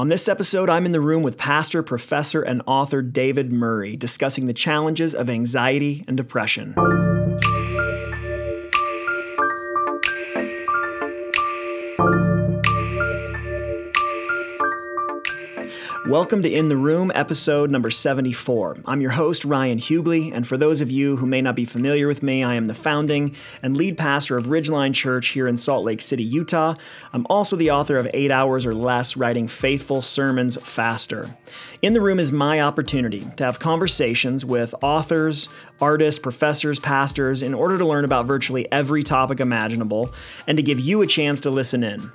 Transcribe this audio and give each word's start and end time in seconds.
On 0.00 0.08
this 0.08 0.28
episode, 0.28 0.70
I'm 0.70 0.86
in 0.86 0.92
the 0.92 1.00
room 1.02 1.22
with 1.22 1.36
pastor, 1.36 1.82
professor, 1.82 2.40
and 2.40 2.62
author 2.66 3.02
David 3.02 3.52
Murray 3.52 3.96
discussing 3.96 4.46
the 4.46 4.54
challenges 4.54 5.14
of 5.14 5.28
anxiety 5.28 6.02
and 6.08 6.16
depression. 6.16 6.74
Welcome 16.10 16.42
to 16.42 16.52
In 16.52 16.68
the 16.68 16.76
Room, 16.76 17.12
episode 17.14 17.70
number 17.70 17.88
74. 17.88 18.78
I'm 18.84 19.00
your 19.00 19.12
host, 19.12 19.44
Ryan 19.44 19.78
Huguley, 19.78 20.32
and 20.34 20.44
for 20.44 20.56
those 20.56 20.80
of 20.80 20.90
you 20.90 21.14
who 21.18 21.24
may 21.24 21.40
not 21.40 21.54
be 21.54 21.64
familiar 21.64 22.08
with 22.08 22.20
me, 22.20 22.42
I 22.42 22.54
am 22.54 22.66
the 22.66 22.74
founding 22.74 23.36
and 23.62 23.76
lead 23.76 23.96
pastor 23.96 24.36
of 24.36 24.46
Ridgeline 24.46 24.92
Church 24.92 25.28
here 25.28 25.46
in 25.46 25.56
Salt 25.56 25.84
Lake 25.84 26.00
City, 26.00 26.24
Utah. 26.24 26.74
I'm 27.12 27.28
also 27.30 27.54
the 27.54 27.70
author 27.70 27.94
of 27.94 28.10
Eight 28.12 28.32
Hours 28.32 28.66
or 28.66 28.74
Less 28.74 29.16
Writing 29.16 29.46
Faithful 29.46 30.02
Sermons 30.02 30.60
Faster. 30.60 31.32
In 31.80 31.92
the 31.92 32.00
Room 32.00 32.18
is 32.18 32.32
my 32.32 32.60
opportunity 32.60 33.24
to 33.36 33.44
have 33.44 33.60
conversations 33.60 34.44
with 34.44 34.74
authors, 34.82 35.48
artists, 35.80 36.18
professors, 36.18 36.80
pastors 36.80 37.40
in 37.40 37.54
order 37.54 37.78
to 37.78 37.86
learn 37.86 38.04
about 38.04 38.26
virtually 38.26 38.66
every 38.72 39.04
topic 39.04 39.38
imaginable 39.38 40.12
and 40.48 40.56
to 40.56 40.62
give 40.64 40.80
you 40.80 41.02
a 41.02 41.06
chance 41.06 41.40
to 41.42 41.50
listen 41.52 41.84
in. 41.84 42.10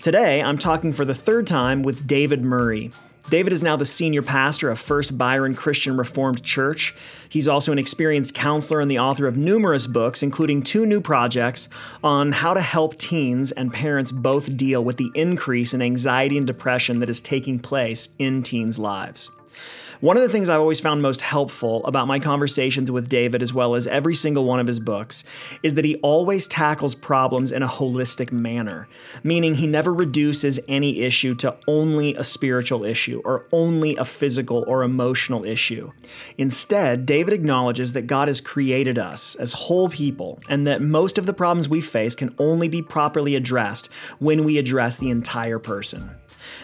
Today, 0.00 0.42
I'm 0.42 0.56
talking 0.56 0.94
for 0.94 1.04
the 1.04 1.14
third 1.14 1.46
time 1.46 1.82
with 1.82 2.06
David 2.06 2.42
Murray. 2.42 2.90
David 3.30 3.54
is 3.54 3.62
now 3.62 3.74
the 3.74 3.86
senior 3.86 4.20
pastor 4.22 4.68
of 4.68 4.78
First 4.78 5.16
Byron 5.16 5.54
Christian 5.54 5.96
Reformed 5.96 6.42
Church. 6.42 6.94
He's 7.28 7.48
also 7.48 7.72
an 7.72 7.78
experienced 7.78 8.34
counselor 8.34 8.80
and 8.80 8.90
the 8.90 8.98
author 8.98 9.26
of 9.26 9.36
numerous 9.36 9.86
books, 9.86 10.22
including 10.22 10.62
two 10.62 10.84
new 10.84 11.00
projects 11.00 11.70
on 12.02 12.32
how 12.32 12.52
to 12.52 12.60
help 12.60 12.98
teens 12.98 13.50
and 13.50 13.72
parents 13.72 14.12
both 14.12 14.56
deal 14.58 14.84
with 14.84 14.98
the 14.98 15.10
increase 15.14 15.72
in 15.72 15.80
anxiety 15.80 16.36
and 16.36 16.46
depression 16.46 16.98
that 16.98 17.08
is 17.08 17.22
taking 17.22 17.58
place 17.58 18.10
in 18.18 18.42
teens' 18.42 18.78
lives. 18.78 19.30
One 20.04 20.18
of 20.18 20.22
the 20.22 20.28
things 20.28 20.50
I've 20.50 20.60
always 20.60 20.80
found 20.80 21.00
most 21.00 21.22
helpful 21.22 21.82
about 21.86 22.06
my 22.06 22.18
conversations 22.18 22.90
with 22.90 23.08
David, 23.08 23.42
as 23.42 23.54
well 23.54 23.74
as 23.74 23.86
every 23.86 24.14
single 24.14 24.44
one 24.44 24.60
of 24.60 24.66
his 24.66 24.78
books, 24.78 25.24
is 25.62 25.76
that 25.76 25.84
he 25.86 25.96
always 26.02 26.46
tackles 26.46 26.94
problems 26.94 27.50
in 27.50 27.62
a 27.62 27.66
holistic 27.66 28.30
manner, 28.30 28.86
meaning 29.22 29.54
he 29.54 29.66
never 29.66 29.94
reduces 29.94 30.60
any 30.68 31.00
issue 31.00 31.34
to 31.36 31.56
only 31.66 32.14
a 32.16 32.22
spiritual 32.22 32.84
issue 32.84 33.22
or 33.24 33.46
only 33.50 33.96
a 33.96 34.04
physical 34.04 34.62
or 34.68 34.82
emotional 34.82 35.42
issue. 35.42 35.90
Instead, 36.36 37.06
David 37.06 37.32
acknowledges 37.32 37.94
that 37.94 38.06
God 38.06 38.28
has 38.28 38.42
created 38.42 38.98
us 38.98 39.36
as 39.36 39.54
whole 39.54 39.88
people 39.88 40.38
and 40.50 40.66
that 40.66 40.82
most 40.82 41.16
of 41.16 41.24
the 41.24 41.32
problems 41.32 41.66
we 41.66 41.80
face 41.80 42.14
can 42.14 42.34
only 42.38 42.68
be 42.68 42.82
properly 42.82 43.36
addressed 43.36 43.86
when 44.18 44.44
we 44.44 44.58
address 44.58 44.98
the 44.98 45.08
entire 45.08 45.58
person. 45.58 46.10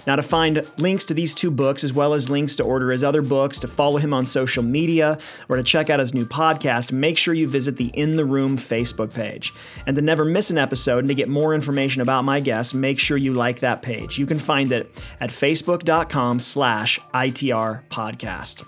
Now, 0.07 0.17
to 0.17 0.23
find 0.23 0.67
links 0.79 1.05
to 1.07 1.15
these 1.15 1.35
two 1.35 1.51
books, 1.51 1.85
as 1.85 1.93
well 1.93 2.15
as 2.15 2.31
links 2.31 2.57
to 2.57 2.65
order 2.65 2.91
his 2.91 3.05
other 3.05 3.23
books, 3.31 3.59
to 3.61 3.69
follow 3.69 3.97
him 3.97 4.13
on 4.13 4.27
social 4.27 4.63
media, 4.63 5.17
or 5.49 5.57
to 5.57 5.63
check 5.63 5.89
out 5.89 6.01
his 6.01 6.13
new 6.13 6.27
podcast, 6.27 6.93
make 6.93 7.17
sure 7.17 7.33
you 7.33 7.49
visit 7.49 7.77
the 7.77 7.91
In 7.95 8.17
the 8.17 8.27
Room 8.27 8.59
Facebook 8.59 9.15
page. 9.15 9.55
And 9.87 9.97
to 9.97 10.03
never 10.03 10.27
miss 10.27 10.51
an 10.51 10.59
episode 10.59 10.99
and 10.99 11.09
to 11.09 11.15
get 11.15 11.31
more 11.31 11.55
information 11.55 12.03
about 12.03 12.25
my 12.25 12.41
guests, 12.41 12.75
make 12.75 12.99
sure 12.99 13.17
you 13.17 13.33
like 13.33 13.61
that 13.61 13.81
page. 13.81 14.19
You 14.19 14.27
can 14.27 14.39
find 14.39 14.71
it 14.73 15.03
at 15.21 15.31
facebook.com 15.31 16.41
slash 16.41 17.01
ITR 17.15 17.85
podcast. 17.89 18.67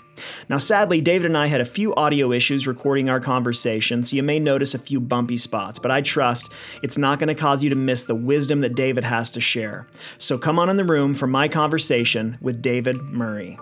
Now, 0.48 0.58
sadly, 0.58 1.00
David 1.00 1.26
and 1.26 1.36
I 1.36 1.46
had 1.46 1.60
a 1.60 1.64
few 1.64 1.94
audio 1.94 2.32
issues 2.32 2.66
recording 2.66 3.08
our 3.08 3.20
conversation, 3.20 4.02
so 4.02 4.16
you 4.16 4.22
may 4.22 4.38
notice 4.38 4.74
a 4.74 4.78
few 4.78 5.00
bumpy 5.00 5.36
spots, 5.36 5.78
but 5.78 5.90
I 5.90 6.00
trust 6.00 6.52
it's 6.82 6.98
not 6.98 7.18
going 7.18 7.28
to 7.28 7.34
cause 7.34 7.62
you 7.62 7.70
to 7.70 7.76
miss 7.76 8.04
the 8.04 8.14
wisdom 8.14 8.60
that 8.60 8.74
David 8.74 9.04
has 9.04 9.30
to 9.32 9.40
share. 9.40 9.88
So 10.18 10.38
come 10.38 10.58
on 10.58 10.70
in 10.70 10.76
the 10.76 10.84
room 10.84 11.14
for 11.14 11.26
my 11.26 11.48
conversation 11.48 12.38
with 12.40 12.62
David 12.62 13.00
Murray. 13.02 13.58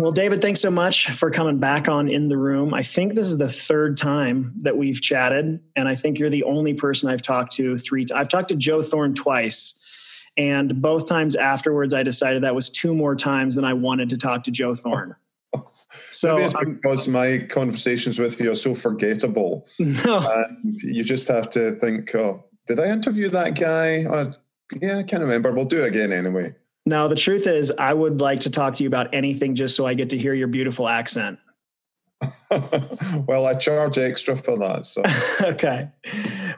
Well, 0.00 0.12
David, 0.12 0.40
thanks 0.40 0.60
so 0.60 0.70
much 0.70 1.10
for 1.10 1.30
coming 1.30 1.58
back 1.58 1.86
on 1.86 2.08
in 2.08 2.28
the 2.28 2.38
room. 2.38 2.72
I 2.72 2.82
think 2.82 3.14
this 3.14 3.26
is 3.26 3.36
the 3.36 3.50
third 3.50 3.98
time 3.98 4.54
that 4.62 4.78
we've 4.78 4.98
chatted, 4.98 5.60
and 5.76 5.88
I 5.88 5.94
think 5.94 6.18
you're 6.18 6.30
the 6.30 6.44
only 6.44 6.72
person 6.72 7.10
I've 7.10 7.20
talked 7.20 7.52
to 7.56 7.76
three. 7.76 8.06
T- 8.06 8.14
I've 8.14 8.30
talked 8.30 8.48
to 8.48 8.56
Joe 8.56 8.80
Thorn 8.80 9.12
twice, 9.12 9.78
and 10.38 10.80
both 10.80 11.06
times 11.06 11.36
afterwards, 11.36 11.92
I 11.92 12.02
decided 12.02 12.44
that 12.44 12.54
was 12.54 12.70
two 12.70 12.94
more 12.94 13.14
times 13.14 13.56
than 13.56 13.66
I 13.66 13.74
wanted 13.74 14.08
to 14.08 14.16
talk 14.16 14.44
to 14.44 14.50
Joe 14.50 14.74
Thorn. 14.74 15.16
So 16.08 16.36
Maybe 16.36 16.44
it's 16.44 16.52
because 16.52 17.08
my 17.08 17.38
conversations 17.50 18.16
with 18.20 18.40
you 18.40 18.52
are 18.52 18.54
so 18.54 18.76
forgettable. 18.76 19.66
No. 19.80 20.18
And 20.18 20.76
you 20.84 21.02
just 21.02 21.26
have 21.26 21.50
to 21.50 21.72
think, 21.72 22.14
oh, 22.14 22.44
did 22.68 22.78
I 22.78 22.86
interview 22.90 23.28
that 23.30 23.58
guy? 23.58 24.04
Uh, 24.04 24.32
yeah, 24.80 24.98
I 24.98 25.02
can't 25.02 25.20
remember. 25.20 25.50
We'll 25.50 25.64
do 25.64 25.82
it 25.82 25.88
again 25.88 26.12
anyway. 26.12 26.54
No, 26.86 27.08
the 27.08 27.14
truth 27.14 27.46
is, 27.46 27.72
I 27.78 27.92
would 27.92 28.20
like 28.20 28.40
to 28.40 28.50
talk 28.50 28.74
to 28.74 28.82
you 28.82 28.88
about 28.88 29.14
anything 29.14 29.54
just 29.54 29.76
so 29.76 29.86
I 29.86 29.94
get 29.94 30.10
to 30.10 30.18
hear 30.18 30.34
your 30.34 30.48
beautiful 30.48 30.88
accent. 30.88 31.38
well, 33.26 33.46
I 33.46 33.54
charge 33.54 33.96
extra 33.96 34.36
for 34.36 34.58
that. 34.58 34.84
So 34.84 35.02
okay. 35.42 35.88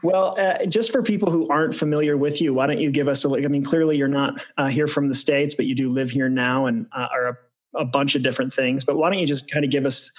Well, 0.03 0.39
uh, 0.39 0.67
just 0.67 0.91
for 0.91 1.03
people 1.03 1.31
who 1.31 1.49
aren't 1.49 1.75
familiar 1.75 2.17
with 2.17 2.41
you, 2.41 2.55
why 2.55 2.67
don't 2.67 2.81
you 2.81 2.91
give 2.91 3.09
us 3.09 3.25
a 3.25 3.29
look? 3.29 3.45
I 3.45 3.49
mean, 3.49 3.63
clearly 3.63 3.97
you're 3.97 4.09
not 4.09 4.35
uh, 4.57 4.69
here 4.69 4.87
from 4.87 5.09
the 5.09 5.15
states, 5.15 5.55
but 5.55 5.67
you 5.67 5.75
do 5.75 5.91
live 5.91 6.11
here 6.11 6.29
now 6.29 6.67
and 6.67 6.87
uh, 6.93 7.09
are 7.13 7.27
a, 7.29 7.81
a, 7.81 7.85
bunch 7.85 8.17
of 8.17 8.23
different 8.23 8.53
things. 8.53 8.85
But 8.85 8.97
why 8.97 9.11
don't 9.11 9.21
you 9.21 9.27
just 9.27 9.51
kind 9.51 9.65
of 9.65 9.71
give 9.71 9.87
us 9.87 10.11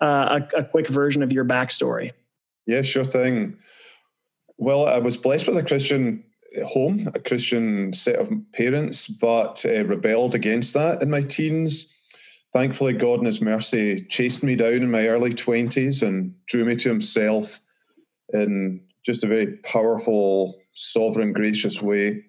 uh, 0.00 0.40
a, 0.54 0.60
a 0.60 0.64
quick 0.64 0.86
version 0.86 1.22
of 1.22 1.32
your 1.32 1.44
backstory? 1.44 2.12
Yeah, 2.66 2.82
sure 2.82 3.04
thing. 3.04 3.58
Well, 4.56 4.86
I 4.86 4.98
was 4.98 5.16
blessed 5.16 5.46
with 5.46 5.58
a 5.58 5.62
Christian 5.62 6.24
home, 6.64 7.08
a 7.14 7.20
Christian 7.20 7.92
set 7.92 8.16
of 8.16 8.30
parents, 8.52 9.08
but 9.08 9.64
uh, 9.66 9.84
rebelled 9.84 10.34
against 10.34 10.74
that 10.74 11.02
in 11.02 11.10
my 11.10 11.22
teens 11.22 11.96
thankfully, 12.56 12.94
God 12.94 13.20
in 13.20 13.26
His 13.26 13.42
mercy 13.42 14.02
chased 14.08 14.42
me 14.42 14.56
down 14.56 14.76
in 14.76 14.90
my 14.90 15.08
early 15.08 15.34
20s 15.34 16.02
and 16.02 16.34
drew 16.46 16.64
me 16.64 16.74
to 16.76 16.88
Himself 16.88 17.60
in 18.32 18.80
just 19.04 19.22
a 19.22 19.26
very 19.26 19.58
powerful, 19.58 20.58
sovereign, 20.72 21.34
gracious 21.34 21.82
way. 21.82 22.24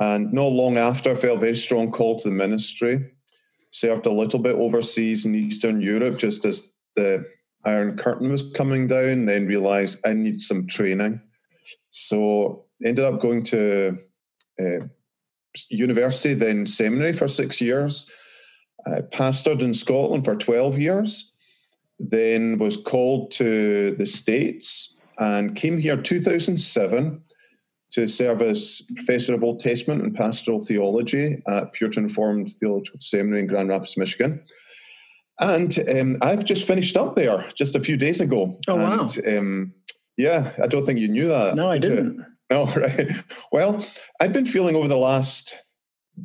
And 0.00 0.32
not 0.32 0.48
long 0.48 0.76
after, 0.78 1.12
I 1.12 1.14
felt 1.14 1.38
a 1.38 1.40
very 1.40 1.54
strong 1.54 1.92
call 1.92 2.18
to 2.18 2.28
the 2.28 2.34
ministry. 2.34 3.12
Served 3.70 4.06
a 4.06 4.10
little 4.10 4.40
bit 4.40 4.56
overseas 4.56 5.24
in 5.24 5.36
Eastern 5.36 5.80
Europe 5.80 6.18
just 6.18 6.44
as 6.44 6.72
the 6.96 7.24
Iron 7.64 7.96
Curtain 7.96 8.32
was 8.32 8.50
coming 8.52 8.88
down, 8.88 9.26
then 9.26 9.46
realized 9.46 10.04
I 10.04 10.12
need 10.12 10.42
some 10.42 10.66
training. 10.66 11.20
So 11.90 12.65
ended 12.84 13.04
up 13.04 13.20
going 13.20 13.42
to 13.44 13.98
uh, 14.60 14.86
university, 15.70 16.34
then 16.34 16.66
seminary 16.66 17.12
for 17.12 17.28
six 17.28 17.60
years 17.60 18.10
I 18.86 19.00
pastored 19.00 19.60
in 19.60 19.74
Scotland 19.74 20.24
for 20.24 20.36
12 20.36 20.78
years, 20.78 21.32
then 21.98 22.58
was 22.58 22.76
called 22.76 23.32
to 23.32 23.92
the 23.92 24.06
States 24.06 24.98
and 25.18 25.56
came 25.56 25.78
here 25.78 25.96
2007 25.96 27.22
to 27.92 28.06
serve 28.06 28.42
as 28.42 28.82
Professor 28.94 29.34
of 29.34 29.42
Old 29.42 29.60
Testament 29.60 30.02
and 30.02 30.14
Pastoral 30.14 30.60
Theology 30.60 31.42
at 31.48 31.72
Puritan 31.72 32.04
Reformed 32.04 32.50
Theological 32.60 33.00
Seminary 33.00 33.40
in 33.40 33.46
Grand 33.46 33.68
Rapids, 33.68 33.96
Michigan. 33.96 34.42
And 35.40 35.78
um, 35.90 36.16
I've 36.22 36.44
just 36.44 36.66
finished 36.66 36.96
up 36.96 37.16
there 37.16 37.46
just 37.54 37.76
a 37.76 37.80
few 37.80 37.96
days 37.96 38.20
ago. 38.20 38.58
Oh, 38.68 38.78
and, 38.78 38.82
wow. 38.82 39.38
Um, 39.38 39.74
yeah, 40.16 40.52
I 40.62 40.66
don't 40.66 40.84
think 40.84 40.98
you 40.98 41.08
knew 41.08 41.28
that. 41.28 41.54
No, 41.54 41.70
I 41.70 41.78
didn't. 41.78 42.16
You? 42.16 42.24
No, 42.50 42.66
right. 42.66 43.10
Well, 43.50 43.84
I've 44.20 44.32
been 44.32 44.46
feeling 44.46 44.76
over 44.76 44.86
the 44.86 44.96
last 44.96 45.56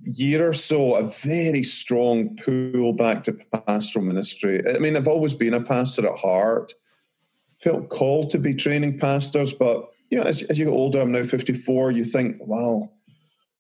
year 0.04 0.48
or 0.48 0.54
so 0.54 0.96
a 0.96 1.04
very 1.04 1.64
strong 1.64 2.36
pull 2.36 2.94
back 2.94 3.24
to 3.24 3.38
pastoral 3.66 4.06
ministry. 4.06 4.62
I 4.68 4.78
mean, 4.78 4.96
I've 4.96 5.08
always 5.08 5.34
been 5.34 5.56
a 5.56 5.62
pastor 5.62 6.08
at 6.08 6.20
heart, 6.20 6.74
felt 7.62 7.90
called 7.90 8.30
to 8.30 8.38
be 8.38 8.54
training 8.54 9.00
pastors, 9.00 9.52
but 9.52 9.90
you 10.12 10.18
know, 10.20 10.24
as, 10.24 10.44
as 10.44 10.60
you 10.60 10.66
get 10.66 10.72
older, 10.72 11.02
I'm 11.02 11.12
now 11.12 11.24
54, 11.24 11.92
you 11.92 12.04
think, 12.04 12.38
wow, 12.42 12.92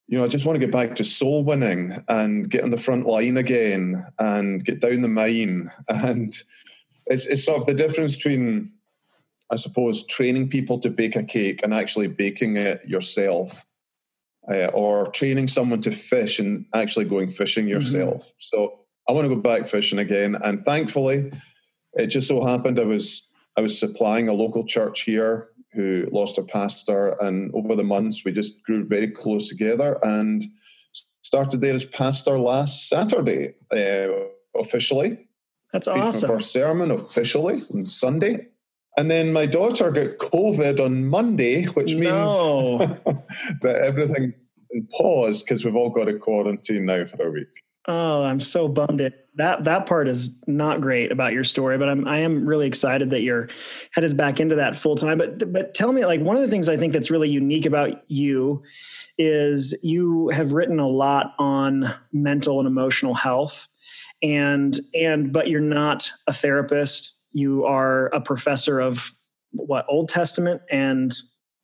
you 0.07 0.17
know, 0.17 0.25
I 0.25 0.27
just 0.27 0.45
want 0.45 0.59
to 0.59 0.65
get 0.65 0.73
back 0.73 0.95
to 0.97 1.03
soul 1.03 1.43
winning 1.43 1.93
and 2.09 2.49
get 2.49 2.63
on 2.63 2.69
the 2.69 2.77
front 2.77 3.07
line 3.07 3.37
again 3.37 4.05
and 4.19 4.63
get 4.63 4.81
down 4.81 5.01
the 5.01 5.07
mine. 5.07 5.71
And 5.89 6.37
it's, 7.07 7.25
it's 7.25 7.45
sort 7.45 7.59
of 7.59 7.65
the 7.65 7.73
difference 7.73 8.17
between, 8.17 8.73
I 9.51 9.57
suppose, 9.57 10.05
training 10.07 10.49
people 10.49 10.79
to 10.79 10.89
bake 10.89 11.15
a 11.15 11.23
cake 11.23 11.61
and 11.63 11.73
actually 11.73 12.07
baking 12.07 12.55
it 12.55 12.87
yourself 12.87 13.65
uh, 14.49 14.67
or 14.67 15.11
training 15.11 15.47
someone 15.47 15.81
to 15.81 15.91
fish 15.91 16.39
and 16.39 16.65
actually 16.73 17.05
going 17.05 17.29
fishing 17.29 17.65
mm-hmm. 17.65 17.73
yourself. 17.73 18.23
Mm-hmm. 18.23 18.35
So 18.39 18.79
I 19.09 19.13
want 19.13 19.27
to 19.27 19.35
go 19.35 19.41
back 19.41 19.67
fishing 19.67 19.99
again. 19.99 20.35
And 20.41 20.61
thankfully, 20.61 21.31
it 21.93 22.07
just 22.07 22.27
so 22.27 22.45
happened 22.45 22.79
I 22.79 22.85
was 22.85 23.27
I 23.57 23.61
was 23.61 23.77
supplying 23.77 24.29
a 24.29 24.33
local 24.33 24.65
church 24.65 25.01
here 25.01 25.49
who 25.73 26.07
lost 26.11 26.37
a 26.37 26.43
pastor, 26.43 27.15
and 27.21 27.53
over 27.53 27.75
the 27.75 27.83
months 27.83 28.23
we 28.23 28.31
just 28.31 28.63
grew 28.63 28.83
very 28.87 29.09
close 29.09 29.49
together 29.49 29.99
and 30.03 30.41
started 31.21 31.61
there 31.61 31.73
as 31.73 31.85
pastor 31.85 32.39
last 32.39 32.89
Saturday 32.89 33.53
uh, 33.71 34.07
officially. 34.57 35.27
That's 35.73 35.87
awesome. 35.87 36.29
First 36.29 36.51
sermon 36.51 36.91
officially 36.91 37.61
on 37.73 37.87
Sunday. 37.87 38.47
And 38.97 39.09
then 39.09 39.31
my 39.31 39.45
daughter 39.45 39.89
got 39.91 40.17
COVID 40.17 40.79
on 40.79 41.07
Monday, 41.07 41.65
which 41.65 41.93
means 41.93 42.11
no. 42.11 42.77
that 43.61 43.75
everything 43.75 44.33
paused 44.93 45.45
because 45.45 45.63
we've 45.63 45.75
all 45.75 45.89
got 45.89 46.05
to 46.05 46.17
quarantine 46.17 46.85
now 46.85 47.05
for 47.05 47.27
a 47.27 47.31
week. 47.31 47.63
Oh, 47.87 48.23
I'm 48.23 48.39
so 48.39 48.67
bummed. 48.67 49.01
It 49.01 49.27
that 49.35 49.63
that 49.63 49.85
part 49.85 50.07
is 50.07 50.39
not 50.45 50.81
great 50.81 51.11
about 51.11 51.33
your 51.33 51.43
story, 51.43 51.77
but 51.77 51.89
I'm 51.89 52.07
I 52.07 52.17
am 52.19 52.45
really 52.45 52.67
excited 52.67 53.09
that 53.09 53.21
you're 53.21 53.47
headed 53.91 54.15
back 54.15 54.39
into 54.39 54.55
that 54.55 54.75
full 54.75 54.95
time. 54.95 55.17
But 55.17 55.51
but 55.51 55.73
tell 55.73 55.91
me, 55.91 56.05
like 56.05 56.21
one 56.21 56.35
of 56.35 56.43
the 56.43 56.47
things 56.47 56.69
I 56.69 56.77
think 56.77 56.93
that's 56.93 57.09
really 57.09 57.29
unique 57.29 57.65
about 57.65 58.03
you 58.07 58.61
is 59.17 59.77
you 59.83 60.29
have 60.29 60.53
written 60.53 60.79
a 60.79 60.87
lot 60.87 61.33
on 61.39 61.91
mental 62.13 62.59
and 62.59 62.67
emotional 62.67 63.15
health, 63.15 63.67
and 64.21 64.79
and 64.93 65.33
but 65.33 65.47
you're 65.47 65.59
not 65.59 66.11
a 66.27 66.33
therapist. 66.33 67.17
You 67.33 67.65
are 67.65 68.07
a 68.07 68.21
professor 68.21 68.79
of 68.79 69.13
what 69.51 69.85
Old 69.87 70.09
Testament 70.09 70.61
and 70.69 71.13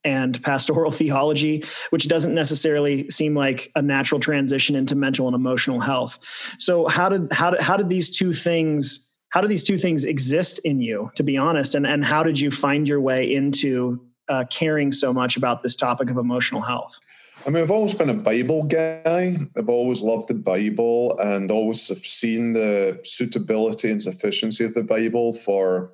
and 0.04 0.42
pastoral 0.42 0.92
theology, 1.02 1.64
which 1.90 2.08
doesn't 2.08 2.34
necessarily 2.34 3.10
seem 3.10 3.36
like 3.36 3.72
a 3.76 3.82
natural 3.82 4.20
transition 4.20 4.76
into 4.76 4.96
mental 4.96 5.28
and 5.28 5.36
emotional 5.36 5.80
health. 5.80 6.20
So 6.60 6.88
how 6.88 7.10
did 7.10 7.32
how 7.32 7.52
did 7.52 7.62
how 7.62 7.78
did 7.78 7.90
these 7.90 8.10
two 8.10 8.34
things 8.34 9.04
how 9.30 9.42
do 9.42 9.48
these 9.48 9.64
two 9.64 9.78
things 9.78 10.06
exist 10.06 10.60
in 10.60 10.80
you, 10.80 11.12
to 11.16 11.24
be 11.24 11.38
honest, 11.38 11.76
and 11.76 11.86
and 11.86 12.04
how 12.04 12.24
did 12.24 12.40
you 12.40 12.52
find 12.52 12.88
your 12.88 13.02
way 13.02 13.32
into 13.34 14.02
uh, 14.30 14.46
caring 14.50 14.92
so 14.92 15.14
much 15.14 15.38
about 15.38 15.64
this 15.64 15.76
topic 15.76 16.10
of 16.10 16.18
emotional 16.18 16.62
health? 16.62 17.00
I 17.48 17.50
mean, 17.50 17.64
I've 17.64 17.72
always 17.72 17.94
been 17.94 18.10
a 18.10 18.14
Bible 18.14 18.64
guy. 18.64 19.38
I've 19.58 19.70
always 19.70 20.04
loved 20.04 20.28
the 20.28 20.34
Bible 20.34 21.18
and 21.18 21.50
always 21.50 21.88
have 21.88 22.00
seen 22.00 22.52
the 22.52 23.00
suitability 23.06 23.90
and 23.90 24.04
sufficiency 24.04 24.66
of 24.66 24.74
the 24.74 24.84
Bible 24.84 25.32
for 25.32 25.94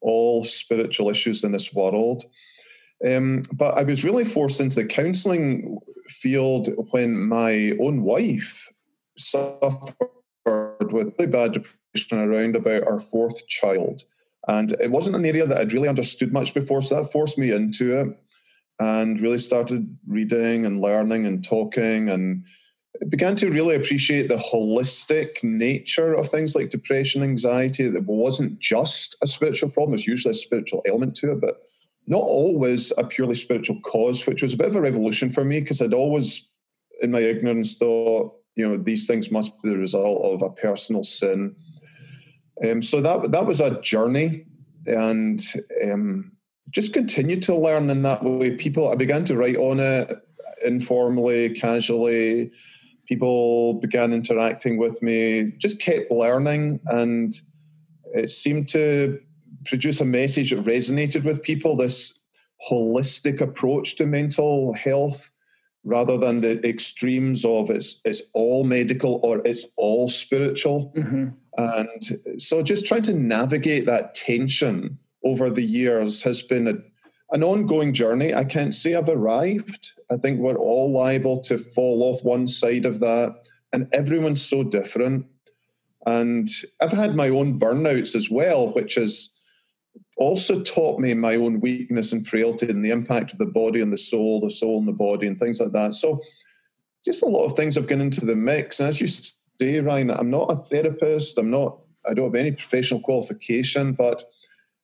all 0.00 0.44
spiritual 0.44 1.10
issues 1.10 1.42
in 1.42 1.50
this 1.50 1.74
world. 1.74 2.24
Um, 3.04 3.42
but 3.52 3.76
I 3.76 3.82
was 3.82 4.04
really 4.04 4.24
forced 4.24 4.60
into 4.60 4.76
the 4.76 4.86
counselling 4.86 5.80
field 6.06 6.68
when 6.92 7.28
my 7.28 7.72
own 7.80 8.02
wife 8.02 8.72
suffered 9.16 9.96
with 10.44 11.14
really 11.18 11.26
bad 11.26 11.52
depression 11.52 12.20
around 12.20 12.54
about 12.54 12.86
our 12.86 13.00
fourth 13.00 13.48
child. 13.48 14.04
And 14.46 14.70
it 14.80 14.92
wasn't 14.92 15.16
an 15.16 15.26
area 15.26 15.48
that 15.48 15.58
I'd 15.58 15.72
really 15.72 15.88
understood 15.88 16.32
much 16.32 16.54
before, 16.54 16.80
so 16.80 16.94
that 17.02 17.10
forced 17.10 17.38
me 17.38 17.50
into 17.50 17.98
it 17.98 18.21
and 18.82 19.20
really 19.20 19.38
started 19.38 19.96
reading 20.08 20.66
and 20.66 20.80
learning 20.80 21.24
and 21.24 21.44
talking 21.44 22.08
and 22.08 22.44
began 23.08 23.36
to 23.36 23.50
really 23.50 23.76
appreciate 23.76 24.28
the 24.28 24.36
holistic 24.36 25.42
nature 25.44 26.14
of 26.14 26.28
things 26.28 26.54
like 26.56 26.70
depression, 26.70 27.22
anxiety, 27.22 27.88
that 27.88 28.04
wasn't 28.04 28.58
just 28.58 29.16
a 29.22 29.26
spiritual 29.26 29.70
problem, 29.70 29.94
it's 29.94 30.06
usually 30.06 30.32
a 30.32 30.34
spiritual 30.34 30.82
element 30.86 31.14
to 31.16 31.30
it, 31.30 31.40
but 31.40 31.62
not 32.08 32.22
always 32.22 32.92
a 32.98 33.04
purely 33.04 33.36
spiritual 33.36 33.80
cause, 33.82 34.26
which 34.26 34.42
was 34.42 34.54
a 34.54 34.56
bit 34.56 34.68
of 34.68 34.74
a 34.74 34.80
revolution 34.80 35.30
for 35.30 35.44
me 35.44 35.60
because 35.60 35.80
I'd 35.80 35.94
always, 35.94 36.50
in 37.00 37.12
my 37.12 37.20
ignorance, 37.20 37.78
thought, 37.78 38.34
you 38.56 38.68
know, 38.68 38.76
these 38.76 39.06
things 39.06 39.30
must 39.30 39.50
be 39.62 39.70
the 39.70 39.78
result 39.78 40.22
of 40.24 40.42
a 40.42 40.50
personal 40.50 41.04
sin. 41.04 41.54
Um, 42.68 42.82
so 42.82 43.00
that 43.00 43.32
that 43.32 43.46
was 43.46 43.60
a 43.60 43.80
journey, 43.80 44.44
and 44.86 45.40
um, 45.84 46.31
just 46.70 46.92
continued 46.92 47.42
to 47.44 47.54
learn 47.54 47.90
in 47.90 48.02
that 48.02 48.22
way. 48.22 48.52
People, 48.56 48.90
I 48.90 48.94
began 48.94 49.24
to 49.26 49.36
write 49.36 49.56
on 49.56 49.80
it 49.80 50.14
informally, 50.64 51.50
casually. 51.50 52.50
People 53.06 53.74
began 53.74 54.12
interacting 54.12 54.78
with 54.78 55.02
me. 55.02 55.52
Just 55.58 55.82
kept 55.82 56.10
learning, 56.10 56.80
and 56.86 57.34
it 58.14 58.30
seemed 58.30 58.68
to 58.68 59.20
produce 59.64 60.00
a 60.00 60.04
message 60.04 60.50
that 60.50 60.64
resonated 60.64 61.24
with 61.24 61.42
people 61.42 61.76
this 61.76 62.18
holistic 62.70 63.40
approach 63.40 63.96
to 63.96 64.06
mental 64.06 64.72
health 64.72 65.30
rather 65.84 66.16
than 66.16 66.40
the 66.40 66.64
extremes 66.66 67.44
of 67.44 67.70
it's 67.70 68.00
it's 68.04 68.22
all 68.34 68.62
medical 68.62 69.18
or 69.24 69.42
it's 69.44 69.72
all 69.76 70.08
spiritual 70.08 70.92
mm-hmm. 70.96 71.28
and 71.58 72.40
so 72.40 72.62
just 72.62 72.86
trying 72.86 73.02
to 73.02 73.12
navigate 73.12 73.84
that 73.86 74.14
tension 74.14 74.96
over 75.24 75.50
the 75.50 75.62
years 75.62 76.22
has 76.22 76.42
been 76.42 76.68
a, 76.68 76.74
an 77.30 77.42
ongoing 77.42 77.92
journey 77.92 78.34
i 78.34 78.44
can't 78.44 78.74
say 78.74 78.94
i've 78.94 79.08
arrived 79.08 79.92
i 80.10 80.16
think 80.16 80.38
we're 80.38 80.56
all 80.56 80.92
liable 80.92 81.40
to 81.40 81.58
fall 81.58 82.02
off 82.02 82.24
one 82.24 82.46
side 82.46 82.84
of 82.84 83.00
that 83.00 83.34
and 83.72 83.88
everyone's 83.92 84.44
so 84.44 84.62
different 84.62 85.26
and 86.06 86.48
i've 86.80 86.92
had 86.92 87.14
my 87.14 87.28
own 87.28 87.58
burnouts 87.58 88.14
as 88.14 88.30
well 88.30 88.72
which 88.72 88.96
has 88.96 89.42
also 90.22 90.62
taught 90.62 91.00
me 91.00 91.14
my 91.14 91.34
own 91.34 91.60
weakness 91.60 92.12
and 92.12 92.26
frailty 92.26 92.68
and 92.68 92.84
the 92.84 92.90
impact 92.90 93.32
of 93.32 93.38
the 93.38 93.46
body 93.46 93.80
and 93.80 93.92
the 93.92 93.98
soul, 93.98 94.40
the 94.40 94.50
soul 94.50 94.78
and 94.78 94.86
the 94.86 94.92
body, 94.92 95.26
and 95.26 95.38
things 95.38 95.60
like 95.60 95.72
that. 95.72 95.94
So, 95.94 96.20
just 97.04 97.22
a 97.22 97.28
lot 97.28 97.44
of 97.44 97.54
things 97.54 97.74
have 97.74 97.88
gone 97.88 98.00
into 98.00 98.24
the 98.24 98.36
mix. 98.36 98.78
And 98.78 98.88
as 98.88 99.00
you 99.00 99.08
say, 99.08 99.80
Ryan, 99.80 100.10
I'm 100.10 100.30
not 100.30 100.52
a 100.52 100.56
therapist. 100.56 101.38
I'm 101.38 101.50
not. 101.50 101.78
I 102.08 102.14
don't 102.14 102.26
have 102.26 102.34
any 102.34 102.52
professional 102.52 103.00
qualification, 103.00 103.92
but 103.92 104.24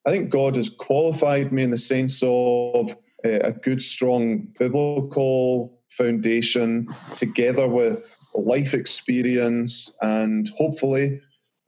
I 0.06 0.10
think 0.10 0.30
God 0.30 0.56
has 0.56 0.68
qualified 0.68 1.52
me 1.52 1.62
in 1.62 1.70
the 1.70 1.76
sense 1.76 2.22
of 2.22 2.92
uh, 3.24 3.40
a 3.42 3.52
good, 3.52 3.82
strong 3.82 4.48
biblical 4.58 5.78
foundation, 5.90 6.86
together 7.16 7.68
with 7.68 8.16
life 8.34 8.74
experience, 8.74 9.96
and 10.00 10.48
hopefully 10.56 11.20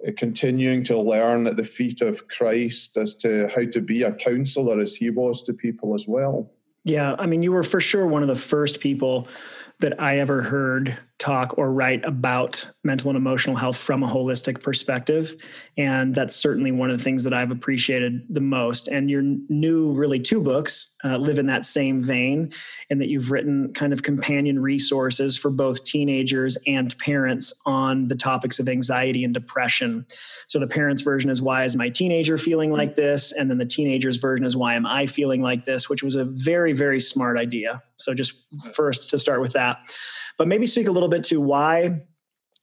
uh, 0.06 0.12
continuing 0.16 0.82
to 0.84 0.98
learn 0.98 1.46
at 1.46 1.56
the 1.56 1.64
feet 1.64 2.00
of 2.00 2.28
Christ 2.28 2.96
as 2.96 3.14
to 3.16 3.48
how 3.54 3.64
to 3.72 3.80
be 3.80 4.02
a 4.02 4.14
counselor 4.14 4.78
as 4.78 4.94
he 4.96 5.10
was 5.10 5.42
to 5.42 5.52
people 5.52 5.94
as 5.94 6.06
well. 6.06 6.50
Yeah, 6.84 7.16
I 7.18 7.26
mean, 7.26 7.42
you 7.42 7.52
were 7.52 7.62
for 7.62 7.80
sure 7.80 8.06
one 8.06 8.22
of 8.22 8.28
the 8.28 8.34
first 8.34 8.80
people 8.80 9.28
that 9.80 10.00
I 10.00 10.18
ever 10.18 10.42
heard 10.42 10.98
talk 11.20 11.58
or 11.58 11.70
write 11.70 12.02
about 12.04 12.66
mental 12.82 13.10
and 13.10 13.16
emotional 13.16 13.54
health 13.54 13.76
from 13.76 14.02
a 14.02 14.08
holistic 14.08 14.62
perspective. 14.62 15.36
And 15.76 16.14
that's 16.14 16.34
certainly 16.34 16.72
one 16.72 16.90
of 16.90 16.96
the 16.96 17.04
things 17.04 17.24
that 17.24 17.34
I've 17.34 17.50
appreciated 17.50 18.22
the 18.30 18.40
most. 18.40 18.88
And 18.88 19.10
your 19.10 19.22
new, 19.22 19.92
really, 19.92 20.18
two 20.18 20.40
books 20.40 20.96
uh, 21.04 21.18
live 21.18 21.38
in 21.38 21.46
that 21.46 21.66
same 21.66 22.00
vein, 22.00 22.52
in 22.88 22.98
that 22.98 23.08
you've 23.08 23.30
written 23.30 23.72
kind 23.74 23.92
of 23.92 24.02
companion 24.02 24.60
resources 24.60 25.36
for 25.36 25.50
both 25.50 25.84
teenagers 25.84 26.56
and 26.66 26.96
parents 26.98 27.52
on 27.66 28.08
the 28.08 28.16
topics 28.16 28.58
of 28.58 28.68
anxiety 28.68 29.22
and 29.22 29.34
depression. 29.34 30.06
So 30.48 30.58
the 30.58 30.66
parents' 30.66 31.02
version 31.02 31.30
is 31.30 31.42
Why 31.42 31.64
is 31.64 31.76
my 31.76 31.90
teenager 31.90 32.38
feeling 32.38 32.72
like 32.72 32.96
this? 32.96 33.32
And 33.32 33.50
then 33.50 33.58
the 33.58 33.66
teenager's 33.66 34.16
version 34.16 34.46
is 34.46 34.56
Why 34.56 34.74
am 34.74 34.86
I 34.86 35.04
feeling 35.04 35.42
like 35.42 35.66
this? 35.66 35.90
Which 35.90 36.02
was 36.02 36.14
a 36.14 36.24
very, 36.24 36.72
very 36.72 36.98
smart 36.98 37.36
idea. 37.36 37.82
So 37.98 38.14
just 38.14 38.40
first 38.72 39.10
to 39.10 39.18
start 39.18 39.42
with 39.42 39.52
that 39.52 39.80
but 40.40 40.48
maybe 40.48 40.66
speak 40.66 40.88
a 40.88 40.90
little 40.90 41.10
bit 41.10 41.22
to 41.22 41.38
why 41.38 42.00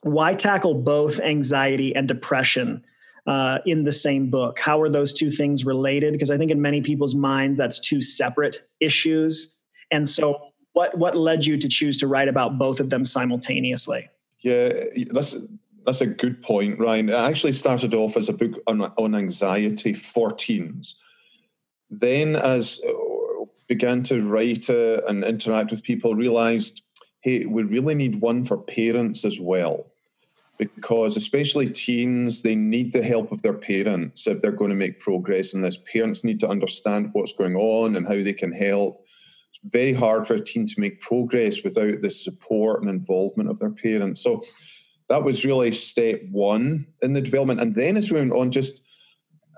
why 0.01 0.34
tackle 0.34 0.74
both 0.74 1.19
anxiety 1.19 1.96
and 1.96 2.07
depression 2.07 2.84
uh, 3.27 3.60
in 3.67 3.84
the 3.84 3.91
same 3.91 4.31
book? 4.31 4.57
How 4.57 4.81
are 4.81 4.89
those 4.89 5.13
two 5.13 5.29
things 5.29 5.63
related? 5.63 6.12
Because 6.12 6.31
I 6.31 6.39
think 6.39 6.50
in 6.50 6.60
many 6.60 6.81
people's 6.81 7.13
minds 7.13 7.60
that's 7.60 7.79
two 7.79 8.01
separate 8.01 8.63
issues. 8.79 9.62
And 9.91 10.07
so, 10.07 10.53
what 10.74 10.98
what 10.98 11.15
led 11.15 11.46
you 11.46 11.55
to 11.55 11.69
choose 11.69 12.00
to 12.00 12.07
write 12.07 12.27
about 12.27 12.57
both 12.57 12.79
of 12.79 12.89
them 12.89 13.05
simultaneously? 13.05 14.10
Yeah, 14.39 14.74
that's 15.12 15.38
that's 15.86 16.01
a 16.01 16.07
good 16.07 16.41
point, 16.41 16.79
Ryan. 16.79 17.13
I 17.13 17.29
actually 17.29 17.53
started 17.53 17.93
off 17.93 18.17
as 18.17 18.27
a 18.27 18.34
book 18.34 18.60
on, 18.65 18.81
on 18.81 19.13
anxiety 19.13 19.93
for 19.93 20.31
teens. 20.31 20.96
Then, 21.91 22.36
as 22.38 22.81
uh, 22.84 23.46
began 23.67 24.01
to 24.03 24.27
write 24.27 24.67
uh, 24.67 25.01
and 25.07 25.24
interact 25.24 25.69
with 25.69 25.84
people, 25.84 26.15
realized 26.15 26.81
hey, 27.21 27.45
we 27.45 27.63
really 27.63 27.95
need 27.95 28.21
one 28.21 28.43
for 28.43 28.57
parents 28.57 29.25
as 29.25 29.39
well. 29.39 29.88
Because 30.57 31.15
especially 31.15 31.69
teens, 31.69 32.41
they 32.41 32.55
need 32.55 32.91
the 32.91 33.03
help 33.03 33.31
of 33.31 33.43
their 33.43 33.53
parents 33.53 34.25
if 34.25 34.41
they're 34.41 34.51
going 34.51 34.71
to 34.71 34.75
make 34.75 35.00
progress 35.00 35.53
in 35.53 35.62
this. 35.62 35.77
Parents 35.77 36.24
need 36.24 36.39
to 36.39 36.50
understand 36.50 37.09
what's 37.13 37.33
going 37.33 37.55
on 37.55 37.95
and 37.95 38.07
how 38.07 38.15
they 38.15 38.33
can 38.33 38.51
help. 38.51 38.97
It's 39.51 39.59
very 39.71 39.93
hard 39.93 40.25
for 40.25 40.33
a 40.33 40.43
teen 40.43 40.65
to 40.65 40.79
make 40.79 41.00
progress 41.00 41.63
without 41.63 42.01
the 42.01 42.09
support 42.09 42.81
and 42.81 42.89
involvement 42.89 43.51
of 43.51 43.59
their 43.59 43.69
parents. 43.69 44.24
So 44.24 44.41
that 45.09 45.24
was 45.24 45.45
really 45.45 45.71
step 45.71 46.21
one 46.31 46.88
in 47.03 47.13
the 47.13 47.21
development. 47.21 47.62
And 47.62 47.75
then 47.75 47.95
as 47.95 48.12
we 48.12 48.17
went 48.17 48.33
on, 48.33 48.51
just 48.51 48.83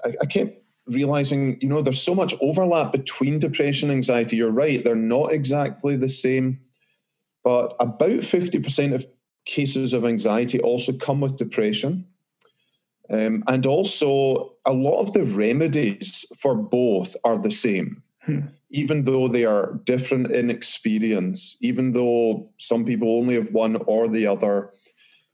I, 0.03 0.13
I 0.21 0.25
kept 0.25 0.61
realizing, 0.87 1.59
you 1.61 1.69
know, 1.69 1.81
there's 1.81 2.01
so 2.01 2.15
much 2.15 2.35
overlap 2.41 2.91
between 2.91 3.39
depression 3.39 3.89
and 3.89 3.97
anxiety. 3.97 4.35
You're 4.35 4.51
right, 4.51 4.83
they're 4.83 4.95
not 4.95 5.31
exactly 5.31 5.95
the 5.95 6.09
same 6.09 6.59
but 7.43 7.75
about 7.79 8.21
50% 8.21 8.93
of 8.93 9.07
cases 9.45 9.93
of 9.93 10.05
anxiety 10.05 10.59
also 10.59 10.93
come 10.93 11.21
with 11.21 11.37
depression. 11.37 12.05
Um, 13.09 13.43
and 13.47 13.65
also, 13.65 14.53
a 14.65 14.73
lot 14.73 15.01
of 15.01 15.13
the 15.13 15.23
remedies 15.23 16.25
for 16.39 16.55
both 16.55 17.15
are 17.23 17.39
the 17.39 17.49
same, 17.49 18.03
hmm. 18.21 18.41
even 18.69 19.03
though 19.03 19.27
they 19.27 19.45
are 19.45 19.79
different 19.85 20.31
in 20.31 20.51
experience, 20.51 21.57
even 21.59 21.93
though 21.93 22.51
some 22.57 22.85
people 22.85 23.17
only 23.17 23.33
have 23.33 23.51
one 23.51 23.77
or 23.87 24.07
the 24.07 24.27
other. 24.27 24.71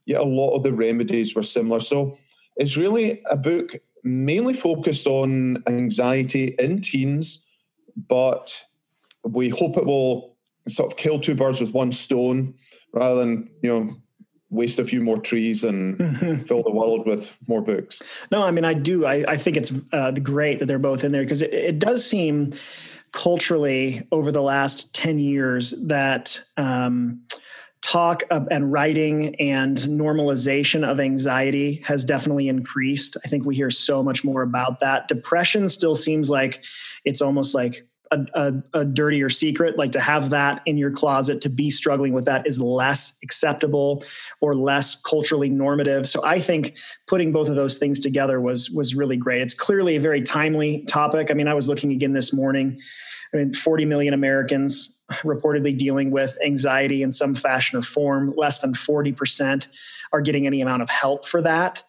Yet, 0.06 0.22
a 0.22 0.24
lot 0.24 0.54
of 0.54 0.62
the 0.62 0.72
remedies 0.72 1.34
were 1.34 1.42
similar. 1.42 1.80
So, 1.80 2.16
it's 2.56 2.78
really 2.78 3.22
a 3.30 3.36
book 3.36 3.72
mainly 4.02 4.54
focused 4.54 5.06
on 5.06 5.62
anxiety 5.66 6.54
in 6.58 6.80
teens, 6.80 7.46
but 7.96 8.64
we 9.24 9.48
hope 9.50 9.76
it 9.76 9.84
will 9.84 10.35
sort 10.68 10.90
of 10.90 10.98
kill 10.98 11.20
two 11.20 11.34
birds 11.34 11.60
with 11.60 11.74
one 11.74 11.92
stone 11.92 12.54
rather 12.92 13.20
than, 13.20 13.50
you 13.62 13.70
know, 13.70 13.96
waste 14.50 14.78
a 14.78 14.84
few 14.84 15.02
more 15.02 15.18
trees 15.18 15.64
and 15.64 16.46
fill 16.48 16.62
the 16.62 16.70
world 16.70 17.06
with 17.06 17.36
more 17.48 17.60
books. 17.60 18.02
No, 18.30 18.42
I 18.42 18.50
mean, 18.50 18.64
I 18.64 18.74
do. 18.74 19.04
I, 19.04 19.24
I 19.28 19.36
think 19.36 19.56
it's 19.56 19.72
uh, 19.92 20.12
great 20.12 20.60
that 20.60 20.66
they're 20.66 20.78
both 20.78 21.04
in 21.04 21.12
there 21.12 21.22
because 21.22 21.42
it, 21.42 21.52
it, 21.52 21.78
does 21.78 22.08
seem 22.08 22.52
culturally 23.12 24.06
over 24.12 24.30
the 24.30 24.42
last 24.42 24.94
10 24.94 25.18
years 25.18 25.72
that 25.86 26.40
um, 26.56 27.22
talk 27.86 28.24
and 28.30 28.72
writing 28.72 29.34
and 29.36 29.76
normalization 29.76 30.88
of 30.88 31.00
anxiety 31.00 31.82
has 31.84 32.04
definitely 32.04 32.48
increased. 32.48 33.16
I 33.24 33.28
think 33.28 33.44
we 33.44 33.54
hear 33.54 33.70
so 33.70 34.02
much 34.02 34.24
more 34.24 34.42
about 34.42 34.80
that. 34.80 35.08
Depression 35.08 35.68
still 35.68 35.94
seems 35.94 36.28
like 36.28 36.64
it's 37.04 37.22
almost 37.22 37.54
like 37.54 37.85
a, 38.10 38.18
a, 38.34 38.62
a, 38.80 38.84
dirtier 38.84 39.28
secret 39.28 39.76
like 39.76 39.92
to 39.92 40.00
have 40.00 40.30
that 40.30 40.60
in 40.66 40.78
your 40.78 40.90
closet 40.90 41.40
to 41.40 41.48
be 41.48 41.70
struggling 41.70 42.12
with 42.12 42.24
that 42.26 42.46
is 42.46 42.60
less 42.60 43.18
acceptable 43.22 44.04
or 44.40 44.54
less 44.54 45.00
culturally 45.00 45.48
normative. 45.48 46.08
So 46.08 46.24
i 46.24 46.38
think 46.38 46.76
putting 47.06 47.32
both 47.32 47.48
of 47.48 47.56
those 47.56 47.78
things 47.78 48.00
together 48.00 48.40
was 48.40 48.70
was 48.70 48.94
really 48.94 49.16
great. 49.16 49.42
It's 49.42 49.54
clearly 49.54 49.96
a 49.96 50.00
very 50.00 50.22
timely 50.22 50.84
topic. 50.84 51.30
I 51.30 51.34
mean 51.34 51.48
i 51.48 51.54
was 51.54 51.68
looking 51.68 51.92
again 51.92 52.12
this 52.12 52.32
morning. 52.32 52.80
I 53.32 53.38
mean 53.38 53.52
40 53.52 53.84
million 53.84 54.14
americans 54.14 55.02
reportedly 55.22 55.76
dealing 55.76 56.10
with 56.10 56.36
anxiety 56.44 57.02
in 57.02 57.12
some 57.12 57.34
fashion 57.34 57.78
or 57.78 57.82
form. 57.82 58.34
Less 58.36 58.60
than 58.60 58.72
40% 58.72 59.68
are 60.12 60.20
getting 60.20 60.46
any 60.46 60.60
amount 60.60 60.82
of 60.82 60.90
help 60.90 61.26
for 61.26 61.40
that. 61.42 61.84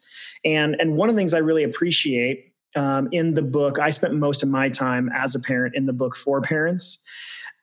And 0.45 0.75
and 0.79 0.95
one 0.97 1.09
of 1.09 1.15
the 1.15 1.19
things 1.19 1.33
i 1.33 1.39
really 1.39 1.63
appreciate 1.63 2.46
um, 2.77 3.09
in 3.11 3.33
the 3.33 3.41
book, 3.41 3.79
I 3.79 3.89
spent 3.89 4.13
most 4.13 4.43
of 4.43 4.49
my 4.49 4.69
time 4.69 5.09
as 5.13 5.35
a 5.35 5.39
parent 5.39 5.75
in 5.75 5.87
the 5.87 5.93
book 5.93 6.15
for 6.15 6.41
parents. 6.41 6.99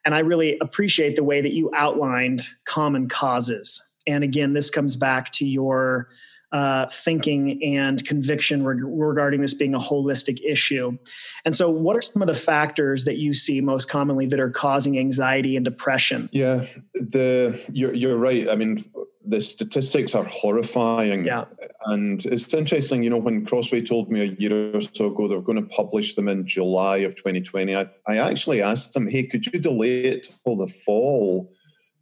And 0.05 0.15
I 0.15 0.19
really 0.19 0.59
appreciate 0.59 1.17
the 1.17 1.25
way 1.25 1.41
that 1.41 1.55
you 1.55 1.71
outlined 1.75 2.43
common 2.65 3.09
causes. 3.09 3.83
And 4.07 4.23
again, 4.23 4.53
this 4.53 4.69
comes 4.69 4.97
back 4.97 5.31
to 5.33 5.47
your 5.47 6.09
uh, 6.53 6.87
thinking 6.89 7.63
and 7.65 8.05
conviction 8.05 8.65
reg- 8.65 8.83
regarding 8.85 9.41
this 9.41 9.55
being 9.55 9.75
a 9.75 9.79
holistic 9.79 10.39
issue. 10.47 10.97
And 11.45 11.57
so, 11.57 11.71
what 11.71 11.97
are 11.97 12.03
some 12.03 12.23
of 12.23 12.29
the 12.29 12.35
factors 12.35 13.07
that 13.07 13.17
you 13.17 13.35
see 13.35 13.61
most 13.61 13.89
commonly 13.89 14.27
that 14.27 14.39
are 14.39 14.51
causing 14.51 14.97
anxiety 14.99 15.57
and 15.57 15.65
depression? 15.65 16.29
Yeah, 16.33 16.67
the 16.95 17.61
you're, 17.73 17.93
you're 17.93 18.17
right. 18.17 18.49
I 18.49 18.55
mean, 18.55 18.85
the 19.27 19.41
statistics 19.41 20.15
are 20.15 20.25
horrifying. 20.25 21.25
Yeah. 21.25 21.45
And 21.87 22.25
it's 22.27 22.53
interesting, 22.53 23.03
you 23.03 23.11
know, 23.11 23.19
when 23.19 23.47
Crossway 23.47 23.83
told 23.83 24.11
me 24.11 24.21
a 24.21 24.25
year 24.25 24.77
or 24.77 24.81
so 24.81 25.07
ago 25.07 25.29
they 25.29 25.35
were 25.35 25.43
going 25.43 25.63
to 25.63 25.75
publish 25.75 26.15
them 26.15 26.29
in 26.29 26.47
July 26.47 26.99
of 26.99 27.17
2020, 27.17 27.75
I, 27.75 27.87
I 28.07 28.19
actually 28.19 28.63
asked 28.63 28.95
them, 28.95 29.09
hey, 29.09 29.25
could 29.25 29.47
you 29.47 29.59
delay 29.59 30.05
it 30.05 30.29
till 30.45 30.57
the 30.57 30.67
fall? 30.67 31.51